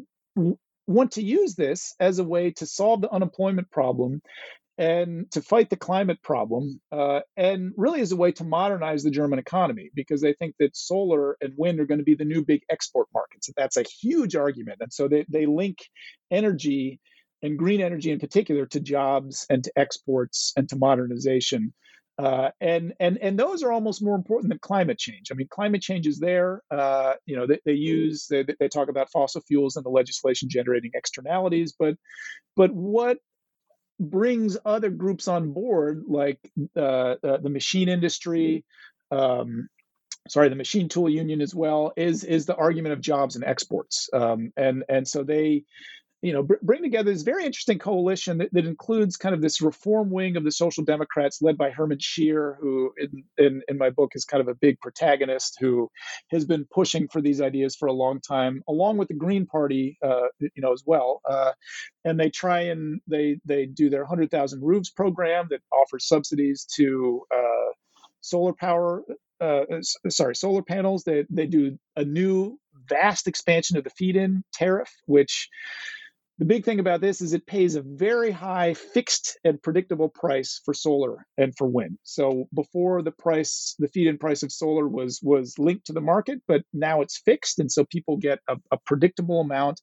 want 0.88 1.12
to 1.14 1.24
use 1.24 1.55
this 1.55 1.95
as 1.99 2.20
a 2.20 2.24
way 2.24 2.51
to 2.51 2.66
solve 2.66 3.01
the 3.01 3.12
unemployment 3.12 3.70
problem 3.72 4.22
and 4.82 5.29
to 5.29 5.43
fight 5.43 5.69
the 5.69 5.75
climate 5.75 6.17
problem, 6.23 6.82
uh, 6.91 7.19
and 7.38 7.71
really 7.77 8.01
as 8.01 8.11
a 8.11 8.15
way 8.15 8.32
to 8.32 8.43
modernize 8.43 9.03
the 9.03 9.11
German 9.11 9.38
economy 9.38 9.91
because 9.93 10.21
they 10.21 10.34
think 10.34 10.55
that 10.57 10.75
solar 10.75 11.38
and 11.39 11.53
wind 11.55 11.79
are 11.79 11.86
going 11.86 11.99
to 11.99 12.03
be 12.03 12.15
the 12.15 12.25
new 12.25 12.43
big 12.43 12.63
export 12.67 13.07
markets. 13.13 13.47
That's 13.55 13.77
a 13.77 13.84
huge 13.84 14.36
argument. 14.36 14.79
And 14.82 14.91
so 14.91 15.07
they, 15.07 15.23
they 15.29 15.45
link 15.45 15.77
energy 16.32 16.99
and 17.43 17.59
green 17.59 17.79
energy 17.79 18.09
in 18.09 18.19
particular 18.19 18.65
to 18.65 18.79
jobs 18.79 19.45
and 19.51 19.63
to 19.63 19.71
exports 19.75 20.51
and 20.57 20.67
to 20.69 20.75
modernization. 20.75 21.75
Uh, 22.17 22.49
and 22.59 22.93
and 22.99 23.19
and 23.19 23.38
those 23.38 23.61
are 23.63 23.71
almost 23.71 24.03
more 24.03 24.15
important 24.15 24.49
than 24.49 24.59
climate 24.59 24.97
change. 24.97 25.32
I 25.32 25.36
mean, 25.36 25.47
climate 25.49 25.82
change 25.82 26.07
is 26.07 26.19
there. 26.19 26.61
Uh, 26.71 27.13
you 27.27 27.36
know, 27.36 27.45
they, 27.45 27.59
they 27.65 27.73
use 27.73 28.25
they, 28.29 28.45
they 28.59 28.67
talk 28.67 28.89
about 28.89 29.11
fossil 29.11 29.41
fuels 29.47 29.75
and 29.75 29.86
the 29.86 29.89
legislation 29.89 30.49
generating 30.49 30.91
externalities, 30.93 31.73
but 31.77 31.95
but 32.55 32.71
what 32.71 33.17
brings 34.02 34.58
other 34.66 34.89
groups 34.89 35.28
on 35.28 35.54
board, 35.54 36.04
like 36.08 36.39
uh, 36.76 37.16
uh, 37.24 37.38
the 37.38 37.49
machine 37.49 37.88
industry, 37.88 38.66
um, 39.12 39.70
sorry, 40.28 40.49
the 40.49 40.56
machine 40.56 40.89
tool 40.89 41.10
union 41.10 41.41
as 41.41 41.54
well, 41.54 41.93
is 41.95 42.24
is 42.24 42.45
the 42.45 42.56
argument 42.56 42.93
of 42.93 43.02
jobs 43.02 43.36
and 43.36 43.45
exports, 43.45 44.10
um, 44.14 44.52
and 44.58 44.84
and 44.89 45.08
so 45.08 45.24
they 45.24 45.64
you 46.22 46.34
know, 46.34 46.43
br- 46.43 46.55
bring 46.61 46.84
together 46.84 47.11
this 47.11 47.24
very 47.24 47.45
interesting 47.45 47.80
coalition 47.80 48.38
that, 48.38 48.53
that, 48.53 48.65
includes 48.65 49.17
kind 49.17 49.34
of 49.34 49.41
this 49.41 49.59
reform 49.61 50.11
wing 50.11 50.38
of 50.38 50.43
the 50.43 50.51
Social 50.51 50.84
Democrats 50.84 51.41
led 51.41 51.57
by 51.57 51.72
Hermann 51.72 51.99
Scheer, 51.99 52.57
who 52.61 52.93
in, 52.97 53.24
in, 53.38 53.61
in, 53.67 53.78
my 53.78 53.89
book 53.89 54.11
is 54.13 54.24
kind 54.24 54.41
of 54.41 54.47
a 54.47 54.53
big 54.53 54.80
protagonist 54.80 55.57
who 55.59 55.89
has 56.30 56.45
been 56.45 56.65
pushing 56.72 57.07
for 57.07 57.22
these 57.22 57.41
ideas 57.41 57.76
for 57.76 57.88
a 57.88 57.93
long 57.93 58.22
time, 58.22 58.61
along 58.69 58.97
with 58.97 59.07
the 59.07 59.15
Green 59.15 59.47
Party, 59.47 59.97
uh, 60.03 60.28
you 60.39 60.49
know, 60.57 60.74
as 60.74 60.84
well. 60.86 61.22
Uh, 61.28 61.51
and 62.05 62.19
they 62.19 62.30
try 62.30 62.61
and 62.61 63.01
they 63.07 63.39
they 63.45 63.65
do 63.65 63.89
their 63.89 64.01
100,000 64.01 64.61
roofs 64.61 64.91
program 64.91 65.47
that 65.49 65.61
offers 65.72 66.07
subsidies 66.07 66.65
to 66.76 67.24
uh, 67.34 67.72
solar 68.22 68.53
power. 68.53 69.03
Uh, 69.39 69.63
sorry, 70.09 70.36
solar 70.36 70.61
panels. 70.61 71.03
They 71.03 71.26
they 71.32 71.47
do 71.47 71.80
a 71.95 72.05
new 72.05 72.59
vast 72.88 73.28
expansion 73.28 73.78
of 73.78 73.84
the 73.84 73.89
feed-in 73.89 74.43
tariff, 74.53 74.91
which 75.05 75.49
the 76.42 76.46
big 76.46 76.66
thing 76.66 76.80
about 76.80 77.02
this 77.02 77.22
is 77.22 77.34
it 77.34 77.46
pays 77.46 77.76
a 77.76 77.84
very 77.84 78.32
high 78.32 78.74
fixed 78.74 79.38
and 79.44 79.62
predictable 79.62 80.10
price 80.10 80.60
for 80.66 80.74
solar 80.74 81.24
and 81.38 81.56
for 81.56 81.68
wind. 81.68 82.00
So 82.02 82.50
before 82.56 83.04
the 83.04 83.12
price, 83.12 83.76
the 83.78 83.88
feed-in 83.88 84.18
price 84.18 84.42
of 84.42 84.52
solar 84.52 84.88
was 84.88 85.20
was 85.22 85.54
linked 85.60 85.86
to 85.86 85.94
the 85.94 86.02
market, 86.02 86.42
but 86.48 86.64
now 86.74 87.02
it's 87.02 87.22
fixed, 87.24 87.60
and 87.60 87.72
so 87.72 87.86
people 87.86 88.18
get 88.18 88.39
a, 88.48 88.58
a 88.72 88.78
predictable 88.88 89.39
amount, 89.39 89.82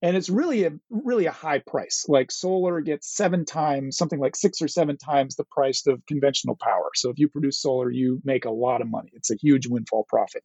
and 0.00 0.16
it's 0.16 0.30
really 0.30 0.64
a 0.64 0.72
really 0.88 1.26
a 1.26 1.30
high 1.30 1.58
price. 1.58 2.06
Like 2.08 2.32
solar 2.32 2.80
gets 2.80 3.14
seven 3.14 3.44
times, 3.44 3.98
something 3.98 4.18
like 4.18 4.34
six 4.34 4.62
or 4.62 4.68
seven 4.68 4.96
times 4.96 5.36
the 5.36 5.44
price 5.50 5.86
of 5.86 6.00
conventional 6.06 6.56
power. 6.58 6.88
So 6.94 7.10
if 7.10 7.18
you 7.18 7.28
produce 7.28 7.60
solar, 7.60 7.90
you 7.90 8.22
make 8.24 8.46
a 8.46 8.50
lot 8.50 8.80
of 8.80 8.90
money. 8.90 9.10
It's 9.12 9.30
a 9.30 9.36
huge 9.38 9.66
windfall 9.66 10.06
profit, 10.08 10.42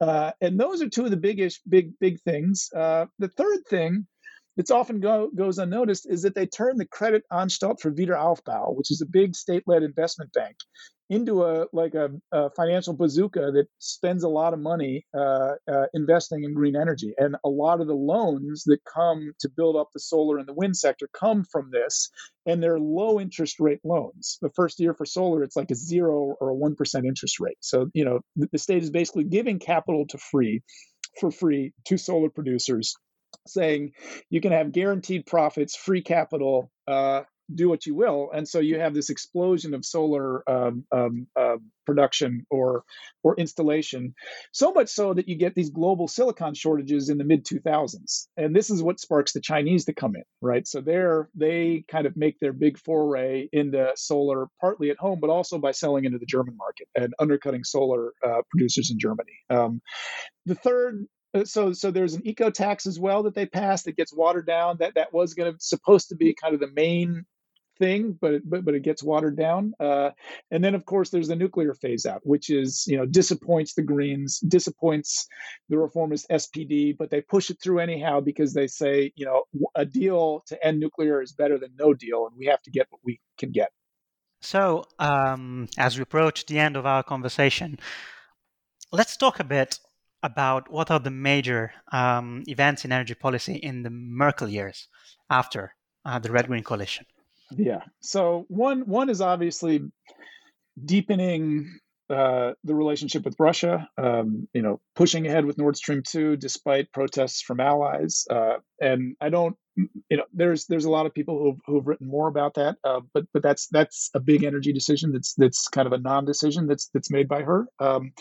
uh, 0.00 0.30
and 0.40 0.56
those 0.56 0.82
are 0.82 0.88
two 0.88 1.04
of 1.04 1.10
the 1.10 1.16
biggest 1.16 1.68
big 1.68 1.98
big 1.98 2.20
things. 2.20 2.70
Uh, 2.72 3.06
the 3.18 3.26
third 3.26 3.66
thing 3.68 4.06
that's 4.56 4.70
often 4.70 5.00
go, 5.00 5.30
goes 5.34 5.58
unnoticed 5.58 6.06
is 6.08 6.22
that 6.22 6.34
they 6.34 6.46
turn 6.46 6.76
the 6.76 6.86
Credit 6.86 7.22
Anstalt 7.32 7.80
für 7.80 7.96
Wiederaufbau, 7.96 8.76
which 8.76 8.90
is 8.90 9.00
a 9.00 9.06
big 9.06 9.34
state-led 9.34 9.82
investment 9.82 10.32
bank, 10.32 10.56
into 11.10 11.44
a 11.44 11.66
like 11.72 11.94
a, 11.94 12.08
a 12.32 12.50
financial 12.50 12.94
bazooka 12.94 13.52
that 13.52 13.66
spends 13.78 14.24
a 14.24 14.28
lot 14.28 14.54
of 14.54 14.58
money 14.58 15.04
uh, 15.14 15.52
uh, 15.70 15.86
investing 15.92 16.44
in 16.44 16.54
green 16.54 16.76
energy, 16.76 17.12
and 17.18 17.36
a 17.44 17.48
lot 17.48 17.80
of 17.80 17.86
the 17.86 17.94
loans 17.94 18.64
that 18.64 18.78
come 18.92 19.32
to 19.40 19.48
build 19.48 19.76
up 19.76 19.88
the 19.92 20.00
solar 20.00 20.38
and 20.38 20.48
the 20.48 20.54
wind 20.54 20.76
sector 20.76 21.08
come 21.12 21.44
from 21.44 21.70
this, 21.70 22.10
and 22.46 22.62
they're 22.62 22.80
low 22.80 23.20
interest 23.20 23.60
rate 23.60 23.80
loans. 23.84 24.38
The 24.40 24.50
first 24.50 24.80
year 24.80 24.94
for 24.94 25.04
solar, 25.04 25.42
it's 25.42 25.56
like 25.56 25.70
a 25.70 25.74
zero 25.74 26.36
or 26.40 26.48
a 26.48 26.54
one 26.54 26.74
percent 26.74 27.04
interest 27.04 27.38
rate. 27.38 27.58
So 27.60 27.90
you 27.92 28.04
know 28.04 28.20
the 28.36 28.58
state 28.58 28.82
is 28.82 28.90
basically 28.90 29.24
giving 29.24 29.58
capital 29.58 30.06
to 30.08 30.18
free 30.18 30.62
for 31.20 31.30
free 31.30 31.72
to 31.86 31.98
solar 31.98 32.30
producers 32.30 32.96
saying 33.46 33.92
you 34.30 34.40
can 34.40 34.52
have 34.52 34.72
guaranteed 34.72 35.26
profits, 35.26 35.76
free 35.76 36.02
capital, 36.02 36.70
uh, 36.86 37.22
do 37.52 37.68
what 37.68 37.84
you 37.84 37.94
will, 37.94 38.30
and 38.32 38.48
so 38.48 38.58
you 38.58 38.78
have 38.78 38.94
this 38.94 39.10
explosion 39.10 39.74
of 39.74 39.84
solar 39.84 40.48
um, 40.48 40.84
um, 40.92 41.26
uh, 41.38 41.56
production 41.84 42.46
or 42.50 42.84
or 43.22 43.34
installation, 43.36 44.14
so 44.52 44.72
much 44.72 44.88
so 44.88 45.12
that 45.12 45.28
you 45.28 45.36
get 45.36 45.54
these 45.54 45.70
global 45.70 46.08
silicon 46.08 46.54
shortages 46.54 47.10
in 47.10 47.18
the 47.18 47.24
mid 47.24 47.44
2000s, 47.44 48.28
and 48.36 48.56
this 48.56 48.70
is 48.70 48.82
what 48.82 48.98
sparks 48.98 49.32
the 49.32 49.40
Chinese 49.40 49.84
to 49.84 49.92
come 49.92 50.16
in, 50.16 50.24
right? 50.40 50.66
So 50.66 50.80
they're 50.80 51.28
they 51.34 51.84
kind 51.88 52.06
of 52.06 52.16
make 52.16 52.38
their 52.40 52.52
big 52.52 52.78
foray 52.78 53.48
into 53.52 53.92
solar, 53.96 54.46
partly 54.60 54.90
at 54.90 54.98
home, 54.98 55.18
but 55.20 55.30
also 55.30 55.58
by 55.58 55.72
selling 55.72 56.06
into 56.06 56.18
the 56.18 56.26
German 56.26 56.56
market 56.56 56.88
and 56.94 57.12
undercutting 57.18 57.64
solar 57.64 58.12
uh, 58.26 58.40
producers 58.50 58.90
in 58.90 58.98
Germany. 58.98 59.32
Um, 59.50 59.82
the 60.46 60.54
third 60.54 61.06
so 61.44 61.72
so 61.72 61.90
there's 61.90 62.14
an 62.14 62.26
eco 62.26 62.50
tax 62.50 62.86
as 62.86 62.98
well 62.98 63.24
that 63.24 63.34
they 63.34 63.46
passed 63.46 63.86
that 63.86 63.96
gets 63.96 64.14
watered 64.14 64.46
down. 64.46 64.76
That 64.78 64.94
that 64.94 65.12
was 65.12 65.34
going 65.34 65.52
to 65.52 65.58
supposed 65.60 66.08
to 66.10 66.16
be 66.16 66.34
kind 66.34 66.54
of 66.54 66.60
the 66.60 66.70
main 66.70 67.24
thing 67.78 68.16
but 68.20 68.34
it, 68.34 68.42
but, 68.48 68.64
but 68.64 68.74
it 68.74 68.82
gets 68.82 69.02
watered 69.02 69.36
down. 69.36 69.74
Uh, 69.80 70.10
and 70.50 70.62
then 70.62 70.74
of 70.74 70.84
course 70.84 71.10
there's 71.10 71.28
the 71.28 71.36
nuclear 71.36 71.74
phase 71.74 72.06
out 72.06 72.20
which 72.24 72.50
is 72.50 72.84
you 72.86 72.96
know 72.96 73.06
disappoints 73.06 73.74
the 73.74 73.82
greens 73.82 74.38
disappoints 74.40 75.26
the 75.68 75.78
reformist 75.78 76.26
spd 76.30 76.96
but 76.96 77.10
they 77.10 77.20
push 77.20 77.50
it 77.50 77.58
through 77.62 77.78
anyhow 77.78 78.20
because 78.20 78.54
they 78.54 78.66
say 78.66 79.12
you 79.16 79.26
know 79.26 79.44
a 79.74 79.84
deal 79.84 80.42
to 80.46 80.64
end 80.64 80.78
nuclear 80.78 81.20
is 81.20 81.32
better 81.32 81.58
than 81.58 81.70
no 81.78 81.94
deal 81.94 82.26
and 82.26 82.36
we 82.38 82.46
have 82.46 82.62
to 82.62 82.70
get 82.70 82.86
what 82.90 83.00
we 83.04 83.20
can 83.38 83.50
get. 83.50 83.70
So 84.40 84.84
um, 84.98 85.68
as 85.78 85.96
we 85.96 86.02
approach 86.02 86.46
the 86.46 86.58
end 86.58 86.76
of 86.76 86.86
our 86.86 87.02
conversation 87.02 87.78
let's 88.92 89.16
talk 89.16 89.40
a 89.40 89.44
bit 89.44 89.80
about 90.24 90.70
what 90.70 90.90
are 90.90 90.98
the 90.98 91.10
major 91.10 91.72
um, 91.92 92.42
events 92.46 92.84
in 92.84 92.90
energy 92.90 93.14
policy 93.14 93.54
in 93.54 93.82
the 93.82 93.90
Merkel 93.90 94.48
years 94.48 94.88
after 95.28 95.74
uh, 96.04 96.18
the 96.18 96.32
Red 96.32 96.46
Green 96.46 96.64
Coalition. 96.64 97.04
Yeah. 97.50 97.82
So 98.00 98.46
one 98.48 98.80
one 98.86 99.10
is 99.10 99.20
obviously 99.20 99.82
deepening 100.82 101.78
uh, 102.08 102.52
the 102.64 102.74
relationship 102.74 103.24
with 103.24 103.36
Russia. 103.38 103.86
Um, 103.98 104.48
you 104.54 104.62
know, 104.62 104.80
pushing 104.96 105.26
ahead 105.26 105.44
with 105.44 105.58
Nord 105.58 105.76
Stream 105.76 106.02
two 106.02 106.36
despite 106.36 106.90
protests 106.90 107.42
from 107.42 107.60
allies. 107.60 108.24
Uh, 108.30 108.56
and 108.80 109.16
I 109.20 109.28
don't 109.28 109.56
you 109.76 110.16
know 110.16 110.24
there's 110.32 110.66
there's 110.66 110.84
a 110.84 110.90
lot 110.90 111.06
of 111.06 111.14
people 111.14 111.38
who've, 111.38 111.60
who've 111.66 111.86
written 111.86 112.06
more 112.06 112.28
about 112.28 112.54
that 112.54 112.76
uh, 112.84 113.00
but 113.12 113.24
but 113.32 113.42
that's 113.42 113.66
that's 113.68 114.10
a 114.14 114.20
big 114.20 114.44
energy 114.44 114.72
decision 114.72 115.12
that's 115.12 115.34
that's 115.34 115.68
kind 115.68 115.86
of 115.86 115.92
a 115.92 115.98
non-decision 115.98 116.66
that's 116.66 116.88
that's 116.94 117.10
made 117.10 117.28
by 117.28 117.42
her. 117.42 117.66
Um, 117.78 118.12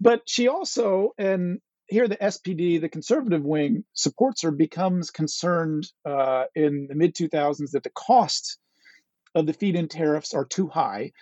but 0.00 0.22
she 0.26 0.48
also 0.48 1.12
and 1.18 1.60
here 1.88 2.08
the 2.08 2.16
spd 2.16 2.80
the 2.80 2.88
conservative 2.88 3.44
wing 3.44 3.84
supports 3.94 4.42
her 4.42 4.50
becomes 4.50 5.10
concerned 5.10 5.86
uh, 6.04 6.44
in 6.54 6.86
the 6.88 6.94
mid 6.94 7.14
2000s 7.14 7.70
that 7.72 7.82
the 7.82 7.90
cost 7.90 8.58
of 9.38 9.46
the 9.46 9.52
feed-in 9.52 9.88
tariffs 9.88 10.34
are 10.34 10.44
too 10.44 10.66
high, 10.66 11.12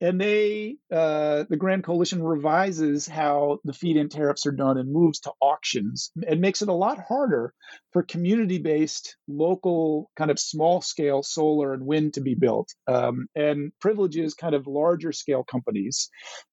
and 0.00 0.20
they 0.20 0.76
uh, 0.92 1.44
the 1.48 1.56
Grand 1.56 1.84
Coalition 1.84 2.22
revises 2.22 3.06
how 3.06 3.58
the 3.64 3.72
feed-in 3.72 4.08
tariffs 4.08 4.46
are 4.46 4.52
done 4.52 4.78
and 4.78 4.92
moves 4.92 5.20
to 5.20 5.32
auctions 5.40 6.10
and 6.26 6.40
makes 6.40 6.62
it 6.62 6.68
a 6.68 6.74
lot 6.74 6.98
harder 6.98 7.52
for 7.92 8.02
community-based, 8.02 9.16
local, 9.28 10.10
kind 10.16 10.30
of 10.30 10.38
small-scale 10.38 11.22
solar 11.22 11.72
and 11.72 11.86
wind 11.86 12.14
to 12.14 12.20
be 12.20 12.34
built, 12.34 12.74
um, 12.86 13.26
and 13.34 13.72
privileges 13.80 14.34
kind 14.34 14.54
of 14.54 14.66
larger-scale 14.66 15.44
companies. 15.44 16.10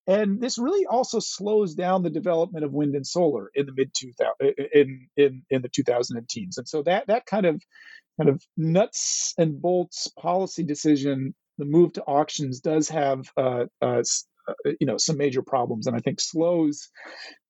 And 0.08 0.40
this 0.42 0.58
really 0.58 0.86
also 0.86 1.20
slows 1.20 1.76
down 1.76 2.04
the 2.04 2.10
development 2.10 2.66
of 2.66 2.74
wind 2.74 2.96
and 2.96 3.08
solar 3.08 3.50
in 3.56 3.66
the 3.66 3.74
mid 3.76 3.92
2000 3.94 4.56
in 4.74 5.08
in 5.18 5.44
in 5.50 5.62
the 5.62 5.70
2000 5.70 6.28
teens. 6.30 6.58
And 6.58 6.68
so 6.68 6.84
that 6.84 7.08
that 7.08 7.26
kind 7.26 7.46
of 7.46 7.62
kind 8.18 8.30
of 8.30 8.44
nuts 8.58 9.34
and 9.38 9.62
bolts 9.62 10.08
policy 10.20 10.64
decision, 10.64 11.34
the 11.58 11.66
move 11.66 11.94
to 11.94 12.04
auctions 12.04 12.60
does 12.60 12.90
have 12.90 13.30
uh, 13.38 13.66
uh, 13.82 14.04
uh, 14.48 14.72
you 14.80 14.88
know 14.88 14.98
some 14.98 15.18
major 15.18 15.42
problems, 15.42 15.88
and 15.88 15.96
I 15.96 16.00
think 16.00 16.20
slows 16.20 16.90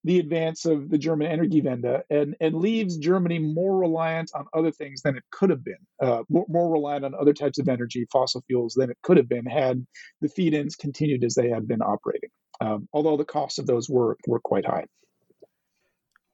the 0.03 0.19
advance 0.19 0.65
of 0.65 0.90
the 0.90 0.98
German 0.98 1.27
Energiewende 1.27 2.03
and 2.10 2.35
and 2.40 2.56
leaves 2.56 2.98
Germany 2.98 3.40
more 3.40 3.77
reliant 3.77 4.31
on 4.35 4.45
other 4.53 4.72
things 4.72 5.02
than 5.02 5.15
it 5.15 5.23
could 5.31 5.49
have 5.49 5.64
been, 5.64 5.77
uh, 6.02 6.23
more, 6.30 6.45
more 6.49 6.72
reliant 6.72 7.06
on 7.06 7.15
other 7.15 7.34
types 7.34 7.60
of 7.60 7.68
energy, 7.68 8.06
fossil 8.11 8.44
fuels, 8.48 8.73
than 8.73 8.90
it 8.90 8.98
could 9.02 9.18
have 9.18 9.30
been 9.30 9.45
had 9.45 9.85
the 10.22 10.30
feed-ins 10.30 10.76
continued 10.76 11.23
as 11.23 11.35
they 11.35 11.49
had 11.49 11.68
been 11.68 11.81
operating. 11.81 12.30
Um, 12.61 12.88
although 12.94 13.18
the 13.18 13.26
costs 13.26 13.60
of 13.60 13.68
those 13.68 13.90
were 13.90 14.18
were 14.27 14.40
quite 14.40 14.65
high. 14.65 14.85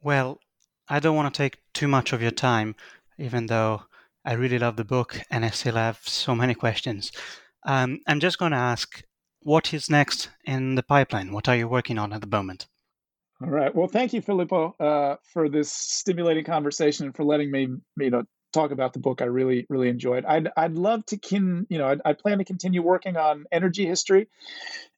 Well, 0.02 0.40
I 0.88 1.00
don't 1.00 1.16
want 1.16 1.34
to 1.34 1.38
take 1.38 1.60
too 1.74 1.88
much 1.88 2.14
of 2.14 2.22
your 2.22 2.32
time, 2.32 2.76
even 3.18 3.46
though 3.46 3.84
I 4.30 4.34
really 4.34 4.60
love 4.60 4.76
the 4.76 4.86
book 4.86 5.20
and 5.32 5.44
I 5.44 5.50
still 5.50 5.74
have 5.74 6.02
so 6.04 6.36
many 6.36 6.54
questions. 6.54 7.12
Um, 7.66 8.00
I'm 8.06 8.20
just 8.20 8.38
going 8.38 8.52
to 8.52 8.60
ask 8.60 9.02
what 9.40 9.74
is 9.74 9.90
next 9.90 10.30
in 10.46 10.76
the 10.76 10.84
pipeline? 10.84 11.32
What 11.32 11.50
are 11.50 11.56
you 11.56 11.68
working 11.68 11.98
on 11.98 12.14
at 12.14 12.22
the 12.22 12.28
moment? 12.28 12.68
All 13.42 13.50
right. 13.50 13.74
Well, 13.74 13.88
thank 13.88 14.14
you, 14.14 14.22
Filippo, 14.22 14.76
uh, 14.80 15.16
for 15.34 15.50
this 15.50 15.72
stimulating 15.72 16.46
conversation 16.46 17.08
and 17.08 17.16
for 17.16 17.24
letting 17.24 17.50
me, 17.50 17.70
you 17.98 18.10
know, 18.12 18.24
talk 18.54 18.70
about 18.70 18.94
the 18.94 19.00
book. 19.00 19.24
I 19.24 19.26
really, 19.26 19.66
really 19.68 19.90
enjoyed. 19.90 20.26
I'd, 20.26 20.50
I'd 20.56 20.74
love 20.74 21.08
to, 21.08 21.18
can, 21.18 21.66
you 21.68 21.80
know, 21.80 21.98
I 22.06 22.14
plan 22.14 22.38
to 22.38 22.46
continue 22.46 22.84
working 22.84 23.18
on 23.18 23.46
energy 23.52 23.88
history 23.88 24.28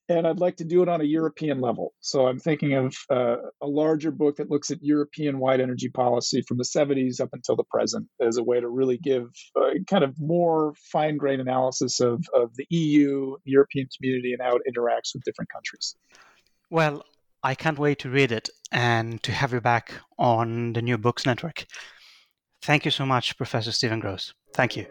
and 0.09 0.27
I'd 0.27 0.39
like 0.39 0.57
to 0.57 0.63
do 0.63 0.81
it 0.81 0.89
on 0.89 1.01
a 1.01 1.05
European 1.05 1.61
level. 1.61 1.93
So 1.99 2.27
I'm 2.27 2.39
thinking 2.39 2.73
of 2.73 2.95
uh, 3.09 3.37
a 3.61 3.67
larger 3.67 4.11
book 4.11 4.37
that 4.37 4.49
looks 4.49 4.71
at 4.71 4.79
European 4.81 5.39
wide 5.39 5.61
energy 5.61 5.89
policy 5.89 6.41
from 6.47 6.57
the 6.57 6.63
70s 6.63 7.21
up 7.21 7.29
until 7.33 7.55
the 7.55 7.63
present 7.63 8.07
as 8.19 8.37
a 8.37 8.43
way 8.43 8.59
to 8.59 8.67
really 8.67 8.97
give 8.97 9.29
uh, 9.55 9.69
kind 9.87 10.03
of 10.03 10.19
more 10.19 10.73
fine 10.91 11.17
grained 11.17 11.41
analysis 11.41 11.99
of, 11.99 12.25
of 12.33 12.55
the 12.55 12.65
EU, 12.69 13.35
the 13.45 13.51
European 13.51 13.87
community, 13.97 14.33
and 14.33 14.41
how 14.41 14.55
it 14.55 14.63
interacts 14.67 15.13
with 15.13 15.23
different 15.23 15.49
countries. 15.51 15.95
Well, 16.69 17.03
I 17.43 17.55
can't 17.55 17.79
wait 17.79 17.99
to 17.99 18.09
read 18.09 18.31
it 18.31 18.49
and 18.71 19.21
to 19.23 19.31
have 19.31 19.53
you 19.53 19.61
back 19.61 19.93
on 20.19 20.73
the 20.73 20.81
New 20.81 20.97
Books 20.97 21.25
Network. 21.25 21.65
Thank 22.61 22.85
you 22.85 22.91
so 22.91 23.05
much, 23.05 23.37
Professor 23.37 23.71
Stephen 23.71 23.99
Gross. 23.99 24.33
Thank 24.53 24.77
you. 24.77 24.85